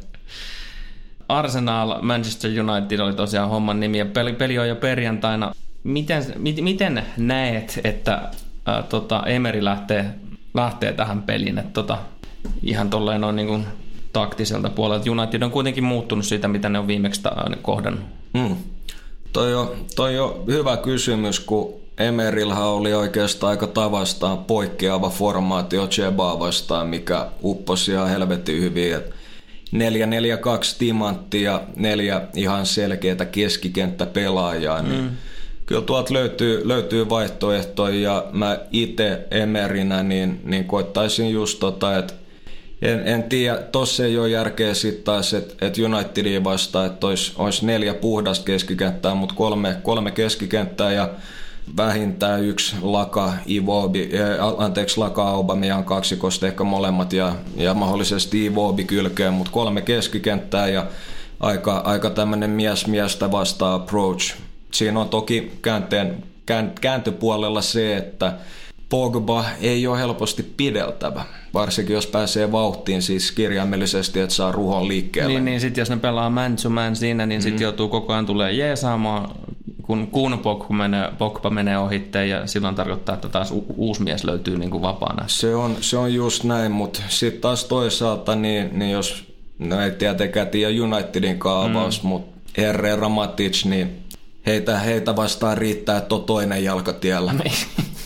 Arsenal, 1.34 2.02
Manchester 2.02 2.52
United 2.52 3.00
oli 3.00 3.14
tosiaan 3.14 3.50
homman 3.50 3.80
nimi 3.80 3.98
ja 3.98 4.06
peli, 4.06 4.34
peli 4.34 4.60
on 4.60 4.68
jo 4.68 4.76
perjantaina. 4.76 5.52
Miten, 5.84 6.24
miten 6.62 7.04
näet, 7.18 7.80
että 7.84 8.32
ää, 8.66 8.84
tota, 8.84 9.24
Emeri 9.26 9.64
lähtee, 9.64 10.06
lähtee 10.54 10.94
tähän 10.94 11.22
peliin. 11.22 11.58
että 11.58 11.74
tota, 11.74 11.98
ihan 12.64 12.90
tolleen 12.90 13.22
noin 13.22 13.36
niin 13.36 13.48
kuin 13.48 13.66
taktiselta 14.14 14.70
puolelta. 14.70 15.12
United 15.12 15.42
on 15.42 15.52
kuitenkin 15.52 15.84
muuttunut 15.84 16.26
siitä, 16.26 16.48
mitä 16.48 16.70
ne 16.70 16.80
on 16.80 16.88
viimeksi 16.88 17.22
kohdannut. 17.62 18.06
Mm. 18.34 18.56
Toi, 19.34 19.56
on, 19.56 19.72
toi 19.96 20.20
on 20.20 20.44
hyvä 20.48 20.78
kysymys, 20.78 21.40
kun 21.40 21.74
Emerilhan 21.98 22.68
oli 22.68 22.94
oikeastaan 22.94 23.52
aika 23.52 23.68
tavastaan 23.68 24.38
poikkeava 24.38 25.10
formaatio 25.10 25.88
Chebaa 25.88 26.40
vastaan, 26.40 26.88
mikä 26.88 27.28
upposi 27.44 27.92
ihan 27.92 28.10
helvetin 28.10 28.62
hyvin. 28.62 28.96
4-4-2 29.74 29.78
timanttia, 30.78 31.62
neljä 31.76 32.22
ihan 32.36 32.66
selkeitä 32.66 33.26
keskikenttäpelaajaa, 33.26 34.82
niin 34.82 35.02
mm. 35.02 35.10
kyllä 35.66 35.82
tuolta 35.82 36.14
löytyy, 36.14 36.68
löytyy 36.68 37.10
vaihtoehtoja. 37.10 37.96
Ja 38.02 38.26
mä 38.32 38.60
itse 38.72 39.28
emerinä 39.32 40.04
niin, 40.04 40.42
niin 40.44 40.66
koittaisin 40.66 41.32
just 41.32 41.60
tota, 41.60 41.98
että 41.98 42.14
en, 42.82 43.08
en 43.08 43.24
tiedä, 43.24 43.58
tossa 43.58 44.06
ei 44.06 44.18
ole 44.18 44.30
järkeä 44.30 44.74
sitten 44.74 45.04
taas, 45.04 45.34
että 45.34 45.66
et 45.66 45.78
Unitediin 45.78 46.44
vastaan, 46.44 46.88
että 46.88 47.08
olisi, 47.08 47.34
olisi 47.36 47.66
neljä 47.66 47.94
puhdasta 47.94 48.46
keskikenttää, 48.46 49.16
mutta 49.16 49.36
kolme, 49.36 49.76
kolme 49.84 50.12
keskikenttää. 50.12 50.92
Ja 50.92 51.10
vähintään 51.78 52.44
yksi 52.44 52.76
Laka, 52.82 53.34
Ivobi, 53.50 54.10
äh, 54.14 54.64
anteeksi 54.64 54.98
Laka 54.98 55.30
Aubameyang 55.30 55.86
kaksikosta 55.86 56.48
ehkä 56.48 56.64
molemmat 56.64 57.14
ja, 57.14 57.36
ja 57.56 57.74
mahdollisesti 57.74 58.46
Ivobi 58.46 58.84
kylkeen, 58.84 59.34
mutta 59.34 59.52
kolme 59.52 59.82
keskikenttää 59.82 60.68
ja 60.68 60.86
aika, 61.40 61.78
aika 61.78 62.10
tämmöinen 62.10 62.50
mies 62.50 62.88
miestä 62.88 63.32
vastaan 63.32 63.82
approach 63.82 64.36
Siinä 64.74 65.00
on 65.00 65.10
toki 65.10 65.52
käänteen, 65.62 66.24
kääntöpuolella 66.82 67.62
se, 67.62 67.98
että 67.98 68.34
Pogba 68.90 69.46
ei 69.62 69.88
ole 69.88 70.00
helposti 70.00 70.44
pideltävä, 70.44 71.26
varsinkin 71.54 71.94
jos 71.94 72.08
pääsee 72.08 72.52
vauhtiin 72.52 73.02
siis 73.02 73.32
kirjaimellisesti, 73.32 74.20
että 74.20 74.36
saa 74.36 74.52
ruhon 74.52 74.88
liikkeelle. 74.88 75.34
Niin, 75.34 75.46
niin 75.46 75.60
sitten 75.60 75.82
jos 75.82 75.90
ne 75.90 75.98
pelaa 75.98 76.30
man 76.30 76.56
to 76.56 76.70
man 76.70 76.96
siinä, 76.96 77.26
niin 77.26 77.42
sitten 77.42 77.60
mm. 77.60 77.64
joutuu 77.64 77.90
koko 77.90 78.14
ajan 78.14 78.26
tulee 78.26 78.52
jeesaamaan, 78.52 79.30
kun, 79.84 80.08
kun 80.08 80.40
Pogba 80.40 80.76
menee, 80.76 81.12
Pogba 81.18 81.50
menee 81.50 81.78
ohitteen 81.78 82.30
ja 82.30 82.48
silloin 82.48 82.76
tarkoittaa, 82.76 83.16
että 83.16 83.30
taas 83.30 83.52
u- 83.52 83.66
uusi 83.78 84.04
mies 84.04 84.24
löytyy 84.24 84.58
niin 84.58 84.72
kuin 84.72 84.82
vapaana. 84.82 85.24
Se 85.28 85.56
on, 85.56 85.78
se 85.82 85.98
on 85.98 86.14
just 86.14 86.44
näin, 86.44 86.72
mutta 86.72 87.02
sitten 87.08 87.42
taas 87.42 87.66
toisaalta, 87.66 88.36
niin, 88.36 88.80
niin 88.80 88.92
jos, 88.92 89.34
no 89.60 89.82
ei 89.82 89.92
tietenkään 89.92 90.48
tiedä 90.48 90.84
Unitedin 90.84 91.40
kaavaus, 91.40 92.04
mm. 92.04 92.10
mutta 92.10 92.34
Herrera 92.58 93.10
Matic, 93.10 93.66
niin 93.66 94.04
heitä, 94.46 94.80
heitä 94.80 95.16
vastaan 95.16 95.58
riittää, 95.58 95.98
että 95.98 96.16
on 96.16 96.24
toinen 96.24 96.64
jalka 96.64 96.94
tiellä. 96.94 97.34
Niin. 97.34 97.54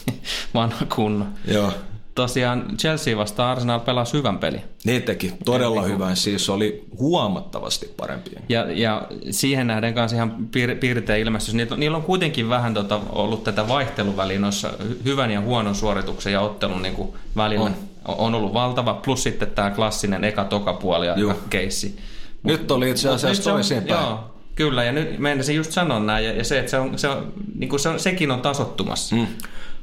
Vanha 0.54 0.86
kunno. 0.96 1.26
Joo. 1.48 1.72
Tosiaan 2.18 2.66
Chelsea 2.78 3.18
vastaan 3.18 3.52
Arsenal 3.52 3.80
pelasi 3.80 4.14
hyvän 4.14 4.38
peli. 4.38 4.62
Niin 4.84 5.04
teki, 5.04 5.34
todella 5.46 5.84
Eli, 5.84 5.92
hyvän, 5.92 6.16
siis 6.16 6.50
oli 6.50 6.86
huomattavasti 7.00 7.94
parempi. 7.98 8.32
Ja, 8.50 8.72
ja 8.72 9.08
siihen 9.32 9.68
nähden 9.68 9.94
kanssa 9.94 10.16
ihan 10.16 10.48
piir, 10.52 10.76
piirtein 10.76 11.22
ilmestys. 11.22 11.54
Niillä, 11.54 11.78
niillä 11.78 11.98
on 11.98 12.04
kuitenkin 12.04 12.50
vähän 12.50 12.74
tota, 12.74 13.00
ollut 13.10 13.44
tätä 13.44 13.68
vaihteluväliä 13.68 14.40
noissa 14.40 14.74
hyvän 15.06 15.32
ja 15.32 15.42
huonon 15.42 15.76
suorituksen 15.76 16.34
ja 16.34 16.42
ottelun 16.42 16.82
niin 16.82 16.94
kuin 16.96 17.10
välillä. 17.36 17.66
On. 17.66 17.76
on 18.06 18.36
ollut 18.36 18.54
valtava, 18.54 18.94
plus 18.94 19.24
sitten 19.24 19.52
tämä 19.52 19.72
klassinen 19.72 20.24
eka-toka 20.24 20.74
puoli 20.74 21.08
ja 21.08 21.16
keissi. 21.50 21.98
Nyt 22.44 22.72
oli 22.72 22.90
itse 22.90 23.10
asiassa 23.10 23.44
toisinpäin. 23.44 24.02
Joo, 24.02 24.20
Kyllä, 24.56 24.84
ja 24.84 24.92
nyt 24.92 25.20
meinasin 25.20 25.56
just 25.56 25.72
sanoa 25.72 26.00
näin, 26.00 26.26
ja, 26.26 26.34
ja 26.34 26.44
se, 26.44 26.60
että 26.60 26.72
se 26.72 26.78
on, 26.78 27.00
se 27.00 27.08
on, 27.08 27.34
niin 27.56 27.70
kuin 27.70 27.80
se 27.80 27.90
on, 27.90 28.00
sekin 28.00 28.32
on 28.32 28.42
tasottumassa. 28.42 29.16
Mm. 29.16 29.28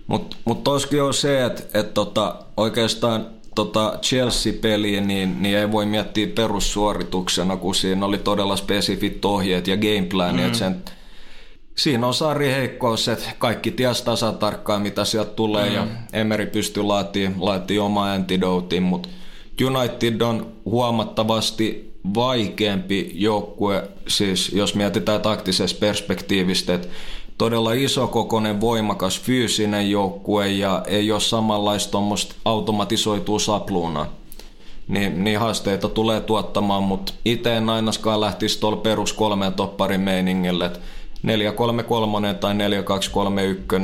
Mutta 0.07 0.37
mut 0.45 0.65
toskin 0.65 1.03
on 1.03 1.15
se, 1.15 1.45
että 1.45 1.79
et 1.79 1.95
tota, 1.95 2.37
oikeastaan 2.57 3.27
tota 3.55 3.99
Chelsea-peliä, 4.03 5.01
niin, 5.01 5.43
niin 5.43 5.59
ei 5.59 5.73
voi 5.73 5.87
miettiä 5.87 6.27
perussuorituksena, 6.27 7.57
kun 7.57 7.75
siinä 7.75 8.07
oli 8.07 8.19
todella 8.19 8.57
spesifit 8.57 9.25
ohjeet 9.25 9.67
ja 9.67 9.77
gameplan, 9.77 10.37
mm. 10.37 10.53
sen 10.53 10.83
Siinä 11.75 12.07
on 12.07 12.15
Sari 12.15 12.53
heikkous, 12.53 13.09
että 13.09 13.31
kaikki 13.39 13.71
ties 13.71 14.03
tasatarkkaan, 14.03 14.83
mitä 14.83 15.05
sieltä 15.05 15.31
tulee, 15.31 15.69
mm. 15.69 15.75
ja 15.75 15.87
Emeri 16.13 16.47
pystyy 16.47 16.83
laatimaan, 16.83 17.45
laatii 17.45 17.79
oma 17.79 18.13
antidotin, 18.13 18.83
mutta 18.83 19.09
United 19.67 20.21
on 20.21 20.53
huomattavasti 20.65 21.95
vaikeampi 22.15 23.11
joukkue, 23.15 23.89
siis 24.09 24.53
jos 24.53 24.75
mietitään 24.75 25.21
taktisesta 25.21 25.79
perspektiivistä, 25.81 26.75
että 26.75 26.89
todella 27.39 27.73
isokokoinen, 27.73 28.61
voimakas, 28.61 29.21
fyysinen 29.21 29.91
joukkue 29.91 30.49
ja 30.49 30.83
ei 30.87 31.13
ole 31.13 31.21
samanlaista 31.21 31.99
automatisoitua 32.45 33.39
sapluuna. 33.39 34.07
Niin, 34.89 35.25
niin 35.25 35.39
haasteita 35.39 35.89
tulee 35.89 36.21
tuottamaan, 36.21 36.83
mutta 36.83 37.13
itse 37.25 37.57
en 37.57 37.71
ainakaan 37.71 38.21
lähtisi 38.21 38.61
tuolla 38.61 38.77
perus 38.77 39.13
kolmen 39.13 39.53
topparin 39.53 40.01
meiningille, 40.01 40.67
että 40.67 40.79
4-3-3 41.27 42.35
tai 42.41 42.55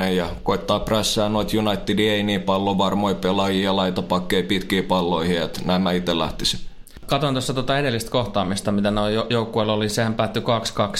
4-2-3-1 0.01 0.03
ja 0.03 0.29
koittaa 0.43 0.81
prässää 0.81 1.29
noita 1.29 1.57
United 1.59 1.99
ei 1.99 2.23
niin 2.23 2.43
paljon 2.43 2.79
varmoja 2.79 3.15
pelaajia 3.15 3.77
laita 3.77 4.03
pakkeja 4.03 4.45
pitkiä 4.49 4.83
palloihin, 4.83 5.43
että 5.43 5.61
näin 5.65 5.83
mä 5.83 5.93
itse 5.93 6.19
lähtisin. 6.19 6.70
Katoin 7.11 7.35
tuossa 7.35 7.55
tuota 7.55 7.79
edellistä 7.79 8.11
kohtaamista, 8.11 8.73
mitä 8.73 8.91
noin 8.91 9.15
joukkueella 9.31 9.73
oli, 9.73 9.89
sehän 9.89 10.15
päättyi 10.15 10.43
2-2 10.43 10.45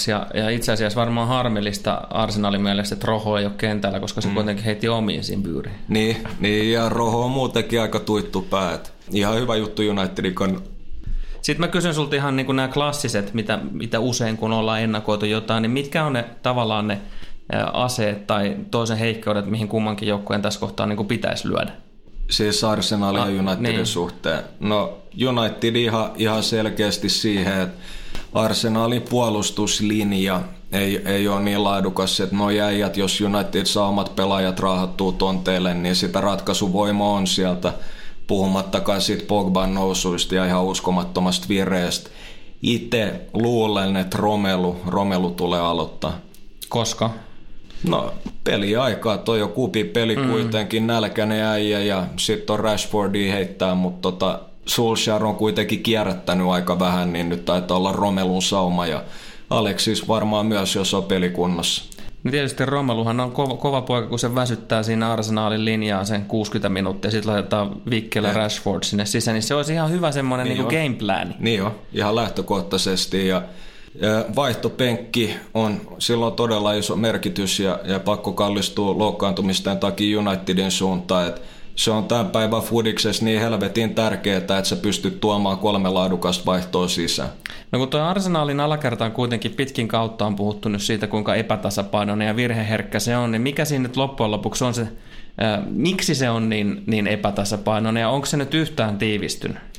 ja, 0.07 0.27
ja 0.33 0.49
itse 0.49 0.71
asiassa 0.71 0.99
varmaan 0.99 1.27
harmillista 1.27 1.93
Arsenalin 2.09 2.61
mielestä, 2.61 2.95
että 2.95 3.07
Roho 3.07 3.37
ei 3.37 3.45
ole 3.45 3.53
kentällä, 3.57 3.99
koska 3.99 4.21
se 4.21 4.27
mm. 4.27 4.33
kuitenkin 4.33 4.65
heitti 4.65 4.89
omiin 4.89 5.23
siinä 5.23 5.43
byyriin. 5.43 5.75
Niin, 5.87 6.17
niin, 6.39 6.71
ja 6.71 6.89
Roho 6.89 7.25
on 7.25 7.31
muutenkin 7.31 7.81
aika 7.81 7.99
tuittu 7.99 8.41
päät. 8.41 8.93
Ihan 9.11 9.35
hyvä 9.35 9.55
juttu 9.55 9.81
Unitedin 9.81 10.35
sitten 11.41 11.59
mä 11.59 11.67
kysyn 11.67 11.93
sulta 11.93 12.15
ihan 12.15 12.35
niin 12.35 12.55
nämä 12.55 12.67
klassiset, 12.67 13.33
mitä, 13.33 13.59
mitä 13.71 13.99
usein 13.99 14.37
kun 14.37 14.53
ollaan 14.53 14.81
ennakoitu 14.81 15.25
jotain, 15.25 15.61
niin 15.61 15.71
mitkä 15.71 16.05
on 16.05 16.13
ne 16.13 16.25
tavallaan 16.43 16.87
ne 16.87 17.01
aseet 17.73 18.27
tai 18.27 18.57
toisen 18.71 18.97
heikkoudet, 18.97 19.45
mihin 19.45 19.67
kummankin 19.67 20.07
joukkueen 20.07 20.41
tässä 20.41 20.59
kohtaa 20.59 20.85
niin 20.85 21.07
pitäisi 21.07 21.49
lyödä? 21.49 21.71
Siis 22.31 22.63
Arsenal 22.63 23.15
ja 23.15 23.21
ah, 23.21 23.29
Unitedin 23.29 23.63
niin. 23.63 23.85
suhteen. 23.85 24.43
No 24.59 24.97
United 25.27 25.75
ihan, 25.75 26.11
ihan 26.15 26.43
selkeästi 26.43 27.09
siihen, 27.09 27.61
että 27.61 27.81
Arsenalin 28.33 29.01
puolustuslinja 29.01 30.41
ei, 30.71 31.01
ei 31.05 31.27
ole 31.27 31.41
niin 31.41 31.63
laadukas, 31.63 32.19
että 32.19 32.35
no 32.35 32.49
jäijät, 32.49 32.97
jos 32.97 33.21
United 33.21 33.65
saa 33.65 33.87
omat 33.87 34.15
pelaajat 34.15 34.59
raahattuu 34.59 35.11
tonteille, 35.11 35.73
niin 35.73 35.95
sitä 35.95 36.21
ratkaisuvoima 36.21 37.13
on 37.13 37.27
sieltä 37.27 37.73
puhumattakaan 38.27 39.01
siitä 39.01 39.23
Pogban 39.27 39.73
nousuista 39.73 40.35
ja 40.35 40.45
ihan 40.45 40.63
uskomattomasta 40.63 41.47
vireestä. 41.49 42.09
Itse 42.61 43.21
luulen, 43.33 43.95
että 43.95 44.17
Romelu, 44.17 44.75
Romelu 44.87 45.31
tulee 45.31 45.59
aloittaa. 45.59 46.17
Koska? 46.69 47.09
No 47.89 48.13
peliaikaa, 48.43 49.17
toi 49.17 49.41
on 49.41 49.49
kupi 49.49 49.83
peli 49.83 50.15
mm. 50.15 50.29
kuitenkin, 50.29 50.87
nälkäinen 50.87 51.43
äijä 51.43 51.79
ja 51.79 52.05
sitten 52.17 52.53
on 52.53 52.59
Rashfordi 52.59 53.29
heittää, 53.29 53.75
mutta 53.75 54.01
tota, 54.01 54.39
Solskjaer 54.65 55.25
on 55.25 55.35
kuitenkin 55.35 55.83
kierrättänyt 55.83 56.47
aika 56.47 56.79
vähän, 56.79 57.13
niin 57.13 57.29
nyt 57.29 57.45
taitaa 57.45 57.77
olla 57.77 57.91
Romelun 57.91 58.41
sauma 58.41 58.87
ja 58.87 59.03
Alexis 59.49 60.07
varmaan 60.07 60.45
myös, 60.45 60.75
jos 60.75 60.93
on 60.93 61.03
pelikunnossa. 61.03 61.91
No 62.23 62.31
tietysti 62.31 62.65
Romeluhan 62.65 63.19
on 63.19 63.31
kova, 63.31 63.57
kova 63.57 63.81
poika, 63.81 64.07
kun 64.07 64.19
se 64.19 64.35
väsyttää 64.35 64.83
siinä 64.83 65.11
arsenaalin 65.11 65.65
linjaa 65.65 66.05
sen 66.05 66.25
60 66.25 66.69
minuuttia, 66.69 67.11
sitten 67.11 67.31
laitetaan 67.31 67.75
Vikkele 67.89 68.27
ja 68.27 68.33
Rashford 68.33 68.83
sinne 68.83 69.05
sisään, 69.05 69.33
niin 69.35 69.43
se 69.43 69.55
olisi 69.55 69.73
ihan 69.73 69.91
hyvä 69.91 70.11
semmoinen 70.11 70.47
niin 70.47 70.67
niin 70.67 70.97
game. 70.97 71.35
Niin 71.39 71.63
on, 71.63 71.71
ihan 71.93 72.15
lähtökohtaisesti 72.15 73.27
ja 73.27 73.41
Vaihtopenkki 74.35 75.35
on 75.53 75.81
silloin 75.99 76.33
todella 76.33 76.73
iso 76.73 76.95
merkitys 76.95 77.59
ja, 77.59 77.79
ja 77.83 77.99
pakko 77.99 78.33
kallistua 78.33 78.97
loukkaantumisten 78.97 79.77
takia 79.77 80.19
Unitedin 80.19 80.71
suuntaan, 80.71 81.27
että 81.27 81.41
se 81.75 81.91
on 81.91 82.05
tämän 82.05 82.29
päivän 82.29 82.61
fudiksessa 82.61 83.25
niin 83.25 83.41
helvetin 83.41 83.95
tärkeää, 83.95 84.37
että 84.37 84.63
sä 84.63 84.75
pystyt 84.75 85.19
tuomaan 85.19 85.57
kolme 85.57 85.89
laadukasta 85.89 86.45
vaihtoa 86.45 86.87
sisään. 86.87 87.29
No 87.71 87.79
kun 87.79 87.87
tuo 87.87 88.01
Arsenalin 88.01 88.59
alakerta 88.59 89.05
on 89.05 89.11
kuitenkin 89.11 89.51
pitkin 89.51 89.87
kautta 89.87 90.25
on 90.25 90.35
puhuttu 90.35 90.69
nyt 90.69 90.81
siitä, 90.81 91.07
kuinka 91.07 91.35
epätasapainoinen 91.35 92.27
ja 92.27 92.35
virheherkkä 92.35 92.99
se 92.99 93.17
on, 93.17 93.31
niin 93.31 93.41
mikä 93.41 93.65
siinä 93.65 93.83
nyt 93.83 93.97
loppujen 93.97 94.31
lopuksi 94.31 94.63
on 94.63 94.73
se, 94.73 94.81
äh, 94.81 94.89
miksi 95.69 96.15
se 96.15 96.29
on 96.29 96.49
niin, 96.49 96.83
niin 96.87 97.07
epätasapainoinen 97.07 98.01
ja 98.01 98.09
onko 98.09 98.25
se 98.25 98.37
nyt 98.37 98.53
yhtään 98.53 98.97
tiivistynyt? 98.97 99.70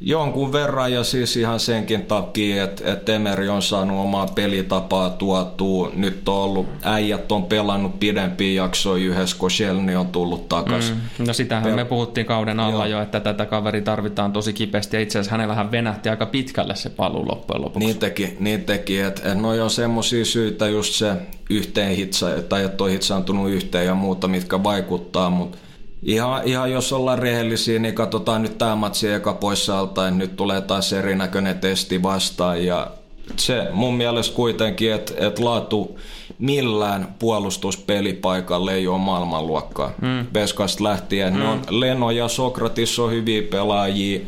Jonkun 0.00 0.52
verran 0.52 0.92
ja 0.92 1.04
siis 1.04 1.36
ihan 1.36 1.60
senkin 1.60 2.06
takia, 2.06 2.64
että, 2.64 2.92
että 2.92 3.12
Emeri 3.12 3.48
on 3.48 3.62
saanut 3.62 4.00
omaa 4.00 4.26
pelitapaa 4.26 5.10
tuotua. 5.10 5.90
Nyt 5.94 6.28
on 6.28 6.34
ollut, 6.34 6.66
äijät 6.82 7.32
on 7.32 7.44
pelannut 7.44 8.00
pidempiä 8.00 8.62
jaksoja 8.62 9.04
yhdessä, 9.04 9.36
kun 9.36 9.50
Shelni 9.50 9.96
on 9.96 10.06
tullut 10.06 10.48
takaisin. 10.48 10.96
Mm. 11.18 11.26
No 11.26 11.32
sitähän 11.32 11.72
Pel- 11.72 11.76
me 11.76 11.84
puhuttiin 11.84 12.26
kauden 12.26 12.60
alla 12.60 12.86
Joo. 12.86 12.98
jo, 12.98 13.02
että 13.02 13.20
tätä 13.20 13.46
kaveri 13.46 13.82
tarvitaan 13.82 14.32
tosi 14.32 14.52
kipeästi 14.52 14.96
ja 14.96 15.00
itse 15.00 15.18
asiassa 15.18 15.30
hänellähän 15.30 15.70
venähti 15.70 16.08
aika 16.08 16.26
pitkälle 16.26 16.76
se 16.76 16.90
paluu 16.90 17.28
loppujen 17.28 17.62
lopuksi. 17.62 17.86
Niin 17.86 17.98
teki, 17.98 18.36
niin 18.40 18.64
teki 18.64 19.00
että 19.00 19.32
et 19.32 19.38
no 19.38 19.48
on 19.48 19.70
semmoisia 19.70 20.24
syitä 20.24 20.68
just 20.68 20.94
se 20.94 21.12
yhteen 21.50 21.96
hitsa, 21.96 22.26
tai 22.48 22.64
että 22.64 22.84
on 22.84 22.90
hitsaantunut 22.90 23.50
yhteen 23.50 23.86
ja 23.86 23.94
muuta, 23.94 24.28
mitkä 24.28 24.62
vaikuttaa, 24.62 25.30
mutta 25.30 25.58
Ihan, 26.02 26.42
ihan 26.44 26.72
jos 26.72 26.92
ollaan 26.92 27.18
rehellisiä, 27.18 27.78
niin 27.78 27.94
katsotaan 27.94 28.42
nyt 28.42 28.58
tämä 28.58 28.76
matsi 28.76 29.08
eka 29.08 29.32
poissa 29.32 29.78
alta, 29.78 30.10
nyt 30.10 30.36
tulee 30.36 30.60
taas 30.60 30.92
erinäköinen 30.92 31.58
testi 31.58 32.02
vastaan 32.02 32.64
ja 32.64 32.90
se 33.36 33.68
mun 33.72 33.94
mielestä 33.94 34.36
kuitenkin, 34.36 34.92
että 34.92 35.26
et 35.26 35.38
laatu 35.38 35.98
millään 36.38 37.14
puolustuspelipaikalle 37.18 38.74
ei 38.74 38.86
ole 38.86 38.98
maailmanluokkaa. 38.98 39.92
Mm. 40.02 40.26
Beskasta 40.32 40.84
lähtien. 40.84 41.32
Mm. 41.32 41.38
Ne 41.38 41.48
on 41.48 41.62
Leno 41.70 42.10
ja 42.10 42.28
Sokratis 42.28 42.98
on 42.98 43.10
hyviä 43.10 43.42
pelaajia. 43.42 44.20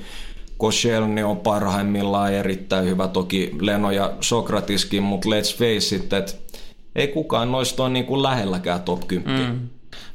Koscielny 0.57 1.23
on 1.23 1.37
parhaimmillaan 1.37 2.33
erittäin 2.33 2.87
hyvä, 2.87 3.09
toki 3.09 3.51
Leno 3.61 3.91
ja 3.91 4.13
Sokratiskin, 4.21 5.03
mutta 5.03 5.29
let's 5.29 5.59
face 5.59 5.97
it, 5.97 6.13
että 6.13 6.33
ei 6.97 7.09
kukaan 7.09 7.53
noista 7.53 7.83
ole 7.83 7.91
niin 7.91 8.07
kuin 8.07 8.23
lähelläkään 8.23 8.83
top 8.83 9.09
10. 9.09 9.51
Mm. 9.51 9.69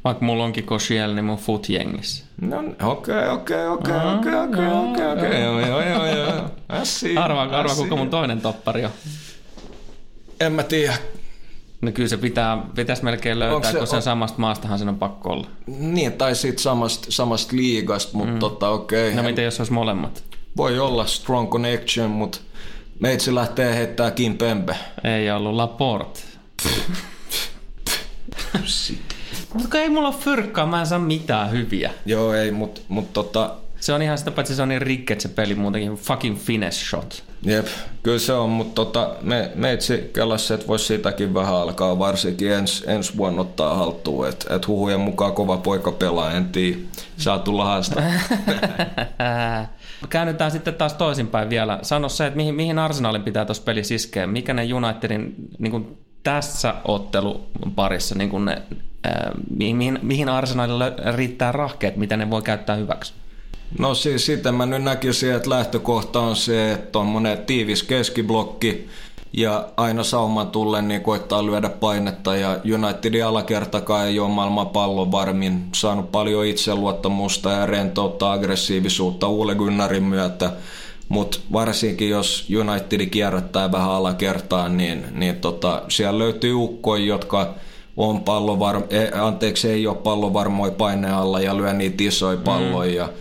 Vaikka 0.04 0.26
mulla 0.26 0.44
onkin 0.44 0.64
Koshiel, 0.64 1.14
niin 1.14 1.26
mun 1.26 1.38
foot 1.38 1.70
jengissä. 1.70 2.26
No 2.42 2.58
okei, 2.84 3.28
okei, 3.30 3.68
okei, 3.68 3.68
okei, 3.68 4.36
okei, 4.36 4.66
okei, 4.66 5.12
okei, 5.12 5.42
joo, 5.42 5.60
joo, 5.60 5.82
joo, 5.82 6.06
joo. 6.06 6.50
Arvaa, 7.16 7.44
arvaa 7.44 7.76
kuka 7.76 7.96
mun 7.96 8.10
toinen 8.10 8.42
toppari 8.42 8.86
on. 8.86 8.92
En 10.40 10.52
mä 10.52 10.64
tiedä. 10.64 10.94
No 11.82 11.92
kyllä 11.92 12.10
se 12.10 12.18
pitää, 12.18 12.58
pitäisi 12.76 13.04
melkein 13.04 13.40
löytää, 13.40 13.72
se, 13.72 13.78
kun 13.78 13.88
sen 13.88 13.98
on... 13.98 14.02
samasta 14.02 14.40
maastahan 14.40 14.80
sen 14.80 14.90
on 14.90 15.00
pakko 15.00 15.30
olla. 15.30 15.48
Niin, 15.68 16.14
tai 16.14 16.36
siitä 16.36 16.62
samasta, 16.62 17.08
samasta 17.10 17.56
liigasta, 17.56 18.18
mutta 18.18 18.34
mm. 18.34 18.40
tota 18.40 18.70
okei. 18.70 19.12
Okay. 19.12 19.24
No 19.24 19.30
miten 19.30 19.46
jos 19.46 19.60
olisi 19.60 19.74
molemmat? 19.74 20.24
Voi 20.58 20.80
olla 20.80 21.06
strong 21.06 21.50
connection, 21.50 22.10
mutta 22.10 22.38
meitsi 23.00 23.36
lähtee 23.36 23.76
heittää 23.76 24.12
Kim 24.12 24.38
Pembe. 24.38 24.76
Ei 25.04 25.32
ollut 25.32 25.54
Laporte. 25.54 26.20
Mutta 29.54 29.78
ei 29.78 29.90
mulla 29.90 30.08
ole 30.08 30.16
fyrkkaa, 30.20 30.66
mä 30.66 30.80
en 30.80 30.88
saa 30.88 31.00
mitään 31.00 31.52
hyviä. 31.52 31.92
Joo, 32.06 32.34
ei, 32.34 32.52
mutta 32.52 32.82
mut 32.88 33.14
tota... 33.14 33.56
Se 33.80 33.94
on 33.94 34.02
ihan 34.02 34.18
sitä 34.18 34.32
paitsi 34.32 34.56
se 34.56 34.62
on 34.62 34.70
niin 34.70 34.82
rikket 34.82 35.22
se 35.22 35.30
peli 35.30 35.56
muutenkin. 35.56 35.94
Fucking 35.94 36.38
finesse 36.38 36.86
shot. 36.86 37.24
Jep, 37.46 37.68
kyllä 38.04 38.20
se 38.20 38.34
on, 38.34 38.50
mutta 38.50 38.76
tota, 38.76 39.16
me, 39.22 39.52
meitsi 39.56 40.10
kelassa, 40.14 40.54
että 40.54 40.68
voisi 40.68 40.86
siitäkin 40.86 41.34
vähän 41.34 41.56
alkaa, 41.56 42.00
varsinkin 42.00 42.52
ens, 42.52 42.84
ensi 42.88 43.18
vuonna 43.18 43.42
ottaa 43.42 43.76
haltuun. 43.76 44.28
Että 44.28 44.56
et 44.56 44.68
huhujen 44.68 45.00
mukaan 45.00 45.34
kova 45.34 45.58
poika 45.58 45.92
pelaa, 45.92 46.32
en 46.32 46.46
tiedä. 46.46 46.78
Saa 47.18 47.40
tulla 47.40 47.66
haasta. 47.66 48.02
Käännytään 50.10 50.52
sitten 50.52 50.74
taas 50.74 50.94
toisinpäin 50.94 51.50
vielä. 51.50 51.80
Sano 51.82 52.10
se, 52.10 52.28
että 52.28 52.38
mihin, 52.38 52.56
mihin 52.56 52.80
Arsenalin 52.80 53.24
pitää 53.24 53.46
tuossa 53.46 53.64
pelissä 53.64 53.96
iskeä. 53.96 54.28
Mikä 54.28 54.54
ne 54.54 54.74
Unitedin 54.74 55.36
niin 55.60 55.72
kuin 55.72 55.98
tässä 56.24 56.74
otteluparissa 56.86 58.16
niin 58.16 58.30
kuin 58.30 58.46
ne 58.46 58.62
mihin, 59.58 60.00
mihin 60.02 60.30
arsenaalille 60.30 60.94
riittää 61.16 61.52
rahkeet, 61.52 61.98
mitä 61.98 62.18
ne 62.18 62.30
voi 62.30 62.42
käyttää 62.42 62.76
hyväksi? 62.76 63.14
No 63.80 63.96
siis 63.96 64.26
sitten 64.26 64.56
mä 64.56 64.66
nyt 64.66 64.84
näkisin, 64.84 65.34
että 65.34 65.50
lähtökohta 65.50 66.20
on 66.20 66.36
se, 66.36 66.72
että 66.72 67.00
on 67.00 67.24
tiivis 67.46 67.84
keskiblokki 67.84 68.88
ja 69.34 69.70
aina 69.78 70.04
sauman 70.04 70.48
tullen 70.48 70.88
niin 70.88 71.02
koittaa 71.02 71.46
lyödä 71.46 71.70
painetta 71.70 72.36
ja 72.36 72.60
Unitedin 72.76 73.26
alakertakaan 73.26 74.08
ei 74.08 74.20
ole 74.20 74.30
maailman 74.30 74.70
pallon 74.70 75.12
varmin 75.12 75.66
saanut 75.76 76.12
paljon 76.12 76.46
itseluottamusta 76.46 77.52
ja 77.52 77.66
rentoutta 77.66 78.32
aggressiivisuutta 78.32 79.28
Ule 79.28 79.56
Gunnarin 79.56 80.04
myötä 80.04 80.52
mutta 81.10 81.40
varsinkin 81.54 82.10
jos 82.10 82.48
United 82.60 83.06
kierrättää 83.06 83.72
vähän 83.72 83.90
alakertaan, 83.90 84.78
niin, 84.78 85.06
niin 85.12 85.36
tota, 85.36 85.82
siellä 85.90 86.20
löytyy 86.20 86.54
ukkoja, 86.54 87.06
jotka 87.06 87.56
on 87.98 88.18
pallovar- 88.18 88.94
e, 88.94 89.12
anteeksi, 89.20 89.70
ei 89.70 89.88
ole 89.88 89.98
pallovarmoja 89.98 90.72
paineen 90.72 91.14
alla 91.14 91.40
ja 91.40 91.58
lyö 91.58 91.74
niitä 91.74 92.04
isoja 92.04 92.38
palloja. 92.38 93.06
Mm. 93.06 93.14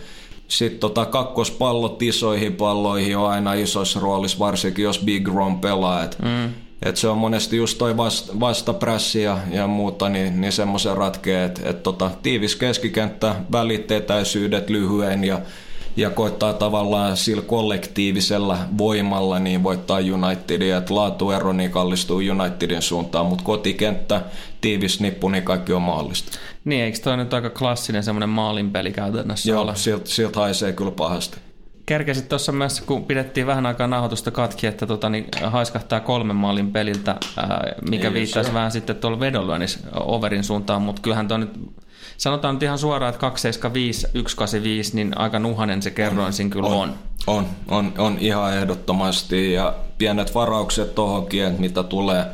sitten 0.47 0.79
tota 0.79 1.05
kakkospallot 1.05 2.01
isoihin 2.01 2.55
palloihin 2.55 3.17
on 3.17 3.29
aina 3.29 3.53
isossa 3.53 3.99
roolissa, 3.99 4.39
varsinkin 4.39 4.83
jos 4.83 4.99
Big 4.99 5.27
Ron 5.27 5.59
pelaa. 5.59 6.03
Et, 6.03 6.17
mm. 6.21 6.53
et 6.81 6.97
se 6.97 7.07
on 7.07 7.17
monesti 7.17 7.57
just 7.57 7.77
toi 7.77 7.97
vast, 7.97 8.39
vastaprässi 8.39 9.21
ja, 9.21 9.37
ja 9.51 9.67
muuta, 9.67 10.09
niin, 10.09 10.41
niin 10.41 10.51
semmoisen 10.51 10.97
ratkee, 10.97 11.45
että 11.45 11.69
et 11.69 11.83
tota, 11.83 12.11
tiivis 12.23 12.55
keskikenttä, 12.55 13.35
välit, 13.51 13.91
etäisyydet 13.91 14.69
lyhyen 14.69 15.23
ja 15.23 15.41
ja 15.95 16.09
koittaa 16.09 16.53
tavallaan 16.53 17.17
sillä 17.17 17.41
kollektiivisella 17.41 18.57
voimalla 18.77 19.39
niin 19.39 19.63
voittaa 19.63 19.99
Unitedia, 20.13 20.77
että 20.77 20.95
laatuero 20.95 21.53
niin 21.53 21.71
kallistuu 21.71 22.21
Unitedin 22.31 22.81
suuntaan, 22.81 23.25
mutta 23.25 23.43
kotikenttä, 23.43 24.21
tiivis 24.61 24.99
nippu, 24.99 25.29
niin 25.29 25.43
kaikki 25.43 25.73
on 25.73 25.81
mahdollista. 25.81 26.39
Niin, 26.65 26.83
eikö 26.83 26.97
toi 26.99 27.17
nyt 27.17 27.33
aika 27.33 27.49
klassinen 27.49 28.03
semmoinen 28.03 28.29
maalinpeli 28.29 28.91
käytännössä 28.91 29.49
Joo, 29.49 29.61
ole? 29.61 29.75
Sieltä, 29.75 30.09
sieltä 30.09 30.39
haisee 30.39 30.73
kyllä 30.73 30.91
pahasti. 30.91 31.37
Kerkesit 31.85 32.29
tuossa 32.29 32.51
myös, 32.51 32.81
kun 32.81 33.03
pidettiin 33.05 33.47
vähän 33.47 33.65
aikaa 33.65 33.87
nauhoitusta 33.87 34.31
katki, 34.31 34.67
että 34.67 34.87
tota, 34.87 35.09
niin 35.09 35.27
haiskahtaa 35.43 35.99
kolmen 35.99 36.35
maalin 36.35 36.71
peliltä, 36.71 37.15
ää, 37.37 37.73
mikä 37.89 38.03
niin, 38.03 38.13
viittaisi 38.13 38.53
vähän 38.53 38.71
sitten 38.71 38.95
tuolla 38.95 39.19
vedonlyönnissä 39.19 39.79
overin 39.93 40.43
suuntaan, 40.43 40.81
mutta 40.81 41.01
kyllähän 41.01 41.27
tuo 41.27 41.37
nyt 41.37 41.49
sanotaan 42.17 42.55
nyt 42.55 42.63
ihan 42.63 42.77
suoraan, 42.77 43.09
että 43.09 43.19
275, 43.19 44.01
185, 44.01 44.95
niin 44.95 45.17
aika 45.17 45.39
nuhanen 45.39 45.81
se 45.81 45.91
kerroin 45.91 46.33
siinä 46.33 46.49
kyllä 46.49 46.67
on. 46.67 46.75
On, 46.75 46.95
on, 47.27 47.47
on, 47.67 47.93
on 47.97 48.17
ihan 48.19 48.57
ehdottomasti 48.57 49.53
ja 49.53 49.73
pienet 49.97 50.35
varaukset 50.35 50.95
tohonkin, 50.95 51.43
että 51.43 51.61
mitä 51.61 51.83
tulee, 51.83 52.25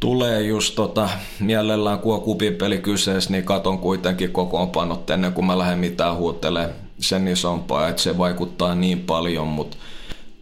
tulee 0.00 0.42
just 0.42 0.74
tota, 0.74 1.08
mielellään 1.40 1.98
kun 1.98 2.14
on 2.14 2.20
kupipeli 2.20 2.78
kyseessä, 2.78 3.30
niin 3.30 3.44
katon 3.44 3.78
kuitenkin 3.78 4.32
kokoonpanot 4.32 5.10
ennen 5.10 5.32
kuin 5.32 5.44
mä 5.44 5.58
lähden 5.58 5.78
mitään 5.78 6.16
huutelemaan 6.16 6.74
sen 6.98 7.28
isompaa, 7.28 7.88
että 7.88 8.02
se 8.02 8.18
vaikuttaa 8.18 8.74
niin 8.74 9.00
paljon, 9.00 9.46
mutta 9.46 9.76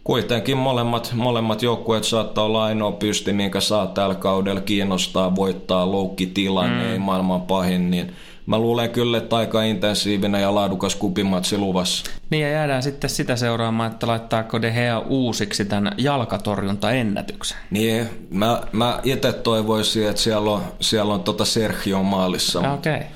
kuitenkin 0.03 0.57
molemmat, 0.57 1.11
molemmat 1.15 1.61
joukkueet 1.61 2.03
saattaa 2.03 2.43
olla 2.43 2.63
ainoa 2.63 2.91
pysti, 2.91 3.33
minkä 3.33 3.59
saa 3.59 3.87
tällä 3.87 4.15
kaudella 4.15 4.61
kiinnostaa, 4.61 5.35
voittaa 5.35 5.91
loukkitilanne, 5.91 6.83
mm. 6.83 6.91
ei 6.91 6.99
maailman 6.99 7.41
pahin, 7.41 7.91
niin– 7.91 8.13
mä 8.49 8.59
luulen 8.59 8.89
kyllä, 8.89 9.17
että 9.17 9.35
aika 9.35 9.63
intensiivinen 9.63 10.41
ja 10.41 10.55
laadukas 10.55 10.95
kupimatsi 10.95 11.57
luvassa. 11.57 12.11
Niin 12.29 12.41
ja 12.41 12.49
jäädään 12.49 12.83
sitten 12.83 13.09
sitä 13.09 13.35
seuraamaan, 13.35 13.91
että 13.91 14.07
laittaako 14.07 14.61
De 14.61 14.71
Gea 14.71 14.99
uusiksi 14.99 15.65
tämän 15.65 15.93
jalkatorjuntaennätyksen. 15.97 17.57
Niin, 17.71 18.09
mä, 18.29 18.61
mä 18.71 18.99
itse 19.03 19.33
toivoisin, 19.33 20.09
että 20.09 20.21
siellä 20.21 20.51
on, 20.51 20.61
siellä 20.81 21.13
on 21.13 21.23
tota 21.23 21.45
Sergio 21.45 22.03
maalissa. 22.03 22.59
Okei. 22.59 22.95
Okay. 22.95 23.07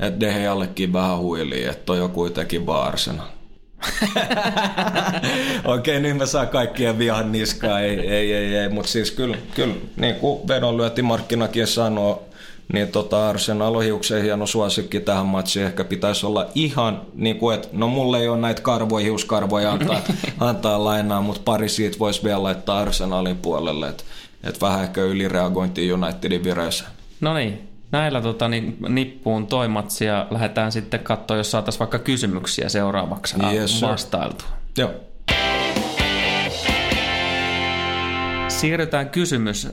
Että 0.00 0.20
De 0.20 0.32
Geallekin 0.32 0.92
vähän 0.92 1.18
huili, 1.18 1.64
että 1.64 1.84
toi 1.86 2.00
on 2.00 2.10
kuitenkin 2.10 2.66
vaarsena. 2.66 3.22
Okei, 5.64 5.96
okay, 5.96 6.00
niin 6.00 6.16
mä 6.16 6.26
saan 6.26 6.48
kaikkien 6.48 6.98
vihan 6.98 7.32
niskaa, 7.32 7.80
ei, 7.80 8.00
ei, 8.00 8.34
ei, 8.34 8.56
ei. 8.56 8.68
mutta 8.68 8.90
siis 8.90 9.10
kyllä, 9.10 9.36
kyllä 9.54 9.74
niin 9.96 10.14
kuin 10.14 10.48
vedonlyötimarkkinakin 10.48 11.66
sanoo, 11.66 12.31
niin 12.72 12.88
tota 12.88 13.28
Arsenal 13.28 13.74
on 13.74 13.84
hiuksen 13.84 14.22
hieno 14.22 14.46
suosikki 14.46 15.00
tähän 15.00 15.26
matsiin. 15.26 15.66
Ehkä 15.66 15.84
pitäisi 15.84 16.26
olla 16.26 16.46
ihan, 16.54 17.00
niin 17.14 17.36
kuin, 17.36 17.54
että 17.54 17.68
no 17.72 17.88
mulle 17.88 18.18
ei 18.20 18.28
ole 18.28 18.38
näitä 18.38 18.62
karvoja, 18.62 19.04
hiuskarvoja 19.04 19.72
antaa, 19.72 20.00
antaa 20.40 20.84
lainaa, 20.84 21.22
mutta 21.22 21.42
pari 21.44 21.68
siitä 21.68 21.98
voisi 21.98 22.24
vielä 22.24 22.42
laittaa 22.42 22.78
Arsenalin 22.78 23.36
puolelle. 23.36 23.88
Että 23.88 24.04
et 24.44 24.60
vähän 24.60 24.82
ehkä 24.82 25.00
ylireagointi 25.00 25.92
Unitedin 25.92 26.44
vireessä. 26.44 26.84
No 27.20 27.34
niin, 27.34 27.68
näillä 27.92 28.20
tota, 28.20 28.48
niin, 28.48 28.76
nippuun 28.88 29.46
toi 29.46 29.68
matsi 29.68 30.04
ja 30.04 30.26
lähdetään 30.30 30.72
sitten 30.72 31.00
katsoa, 31.00 31.36
jos 31.36 31.50
saataisiin 31.50 31.78
vaikka 31.78 31.98
kysymyksiä 31.98 32.68
seuraavaksi 32.68 33.36
yes, 33.52 33.82
vastailtu. 33.82 34.44
Joo. 34.78 34.90
Siirrytään 38.48 39.10
kysymys 39.10 39.68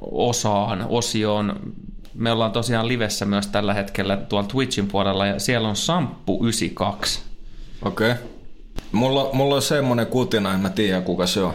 osaan, 0.00 0.86
osioon. 0.88 1.72
Me 2.14 2.32
ollaan 2.32 2.52
tosiaan 2.52 2.88
livessä 2.88 3.24
myös 3.24 3.46
tällä 3.46 3.74
hetkellä 3.74 4.16
tuolla 4.16 4.48
Twitchin 4.48 4.86
puolella 4.86 5.26
ja 5.26 5.38
siellä 5.38 5.68
on 5.68 5.74
Samppu92. 5.74 7.18
Okei. 7.82 8.10
Okay. 8.10 8.22
Mulla, 8.92 9.30
mulla 9.32 9.54
on 9.54 9.62
semmonen 9.62 10.06
kutina, 10.06 10.54
en 10.54 10.60
mä 10.60 10.70
tiedä 10.70 11.00
kuka 11.00 11.26
se 11.26 11.42
on. 11.42 11.54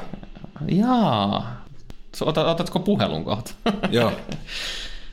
Jaa. 0.67 1.65
Otat, 2.21 2.47
otatko 2.47 2.79
puhelun 2.79 3.25
kohta? 3.25 3.51
Joo. 3.91 4.11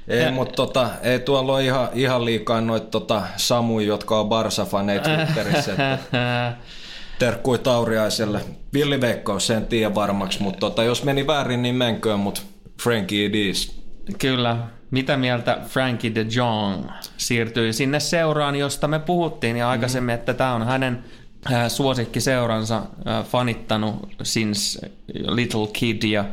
Ei, 0.09 0.31
mutta 0.31 0.55
tota, 0.55 0.91
ei 1.03 1.21
tuolla 1.21 1.53
ole 1.53 1.65
ihan, 1.65 1.89
ihan 1.95 2.25
liikaa 2.25 2.61
noita 2.61 2.87
tota, 2.87 3.23
Samuja, 3.37 3.87
jotka 3.87 4.21
on 4.21 4.29
Barsa-faneja 4.29 5.01
Twitterissä. 5.01 5.77
terkkui 7.19 7.59
Tauriaiselle. 7.59 8.41
Villi 8.73 9.01
Veikkaus, 9.01 9.47
sen 9.47 9.67
tiedä 9.67 9.95
varmaksi, 9.95 10.43
mutta 10.43 10.61
tota, 10.61 10.85
jos 10.85 11.05
meni 11.05 11.27
väärin, 11.27 11.63
niin 11.63 11.75
menköön, 11.75 12.21
mutta 12.21 12.41
Frankie 12.83 13.33
Dees. 13.33 13.83
Kyllä. 14.19 14.57
Mitä 14.91 15.17
mieltä 15.17 15.59
Frankie 15.67 16.15
de 16.15 16.27
Jong 16.37 16.85
siirtyi 17.17 17.73
sinne 17.73 18.01
seuraan, 18.01 18.57
josta 18.57 18.89
me 18.89 18.99
puhuttiin 18.99 19.57
ja 19.57 19.71
aikaisemmin, 19.71 20.15
mm. 20.15 20.15
että 20.15 20.35
tämä 20.35 20.55
on 20.55 20.67
hänen 20.67 21.05
äh, 21.53 21.69
suosikkiseuransa 21.71 22.77
äh, 22.77 23.25
fanittanut 23.25 24.09
since 24.23 24.91
little 25.29 25.67
kid 25.73 26.03
ja, 26.03 26.25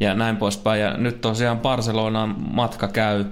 ja 0.00 0.14
näin 0.14 0.36
poispäin. 0.36 0.80
Ja 0.80 0.96
nyt 0.96 1.20
tosiaan 1.20 1.58
Barcelonaan 1.58 2.34
matka 2.38 2.88
käy. 2.88 3.24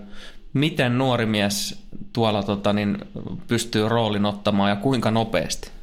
Miten 0.53 0.99
nuori 0.99 1.27
mies 1.27 1.83
tuolla 2.12 2.42
tota, 2.42 2.73
niin, 2.73 2.99
pystyy 3.49 3.88
roolin 3.88 4.25
ottamaan 4.25 4.71
ja 4.71 4.77
kuinka 4.77 5.11
nopeasti? 5.11 5.76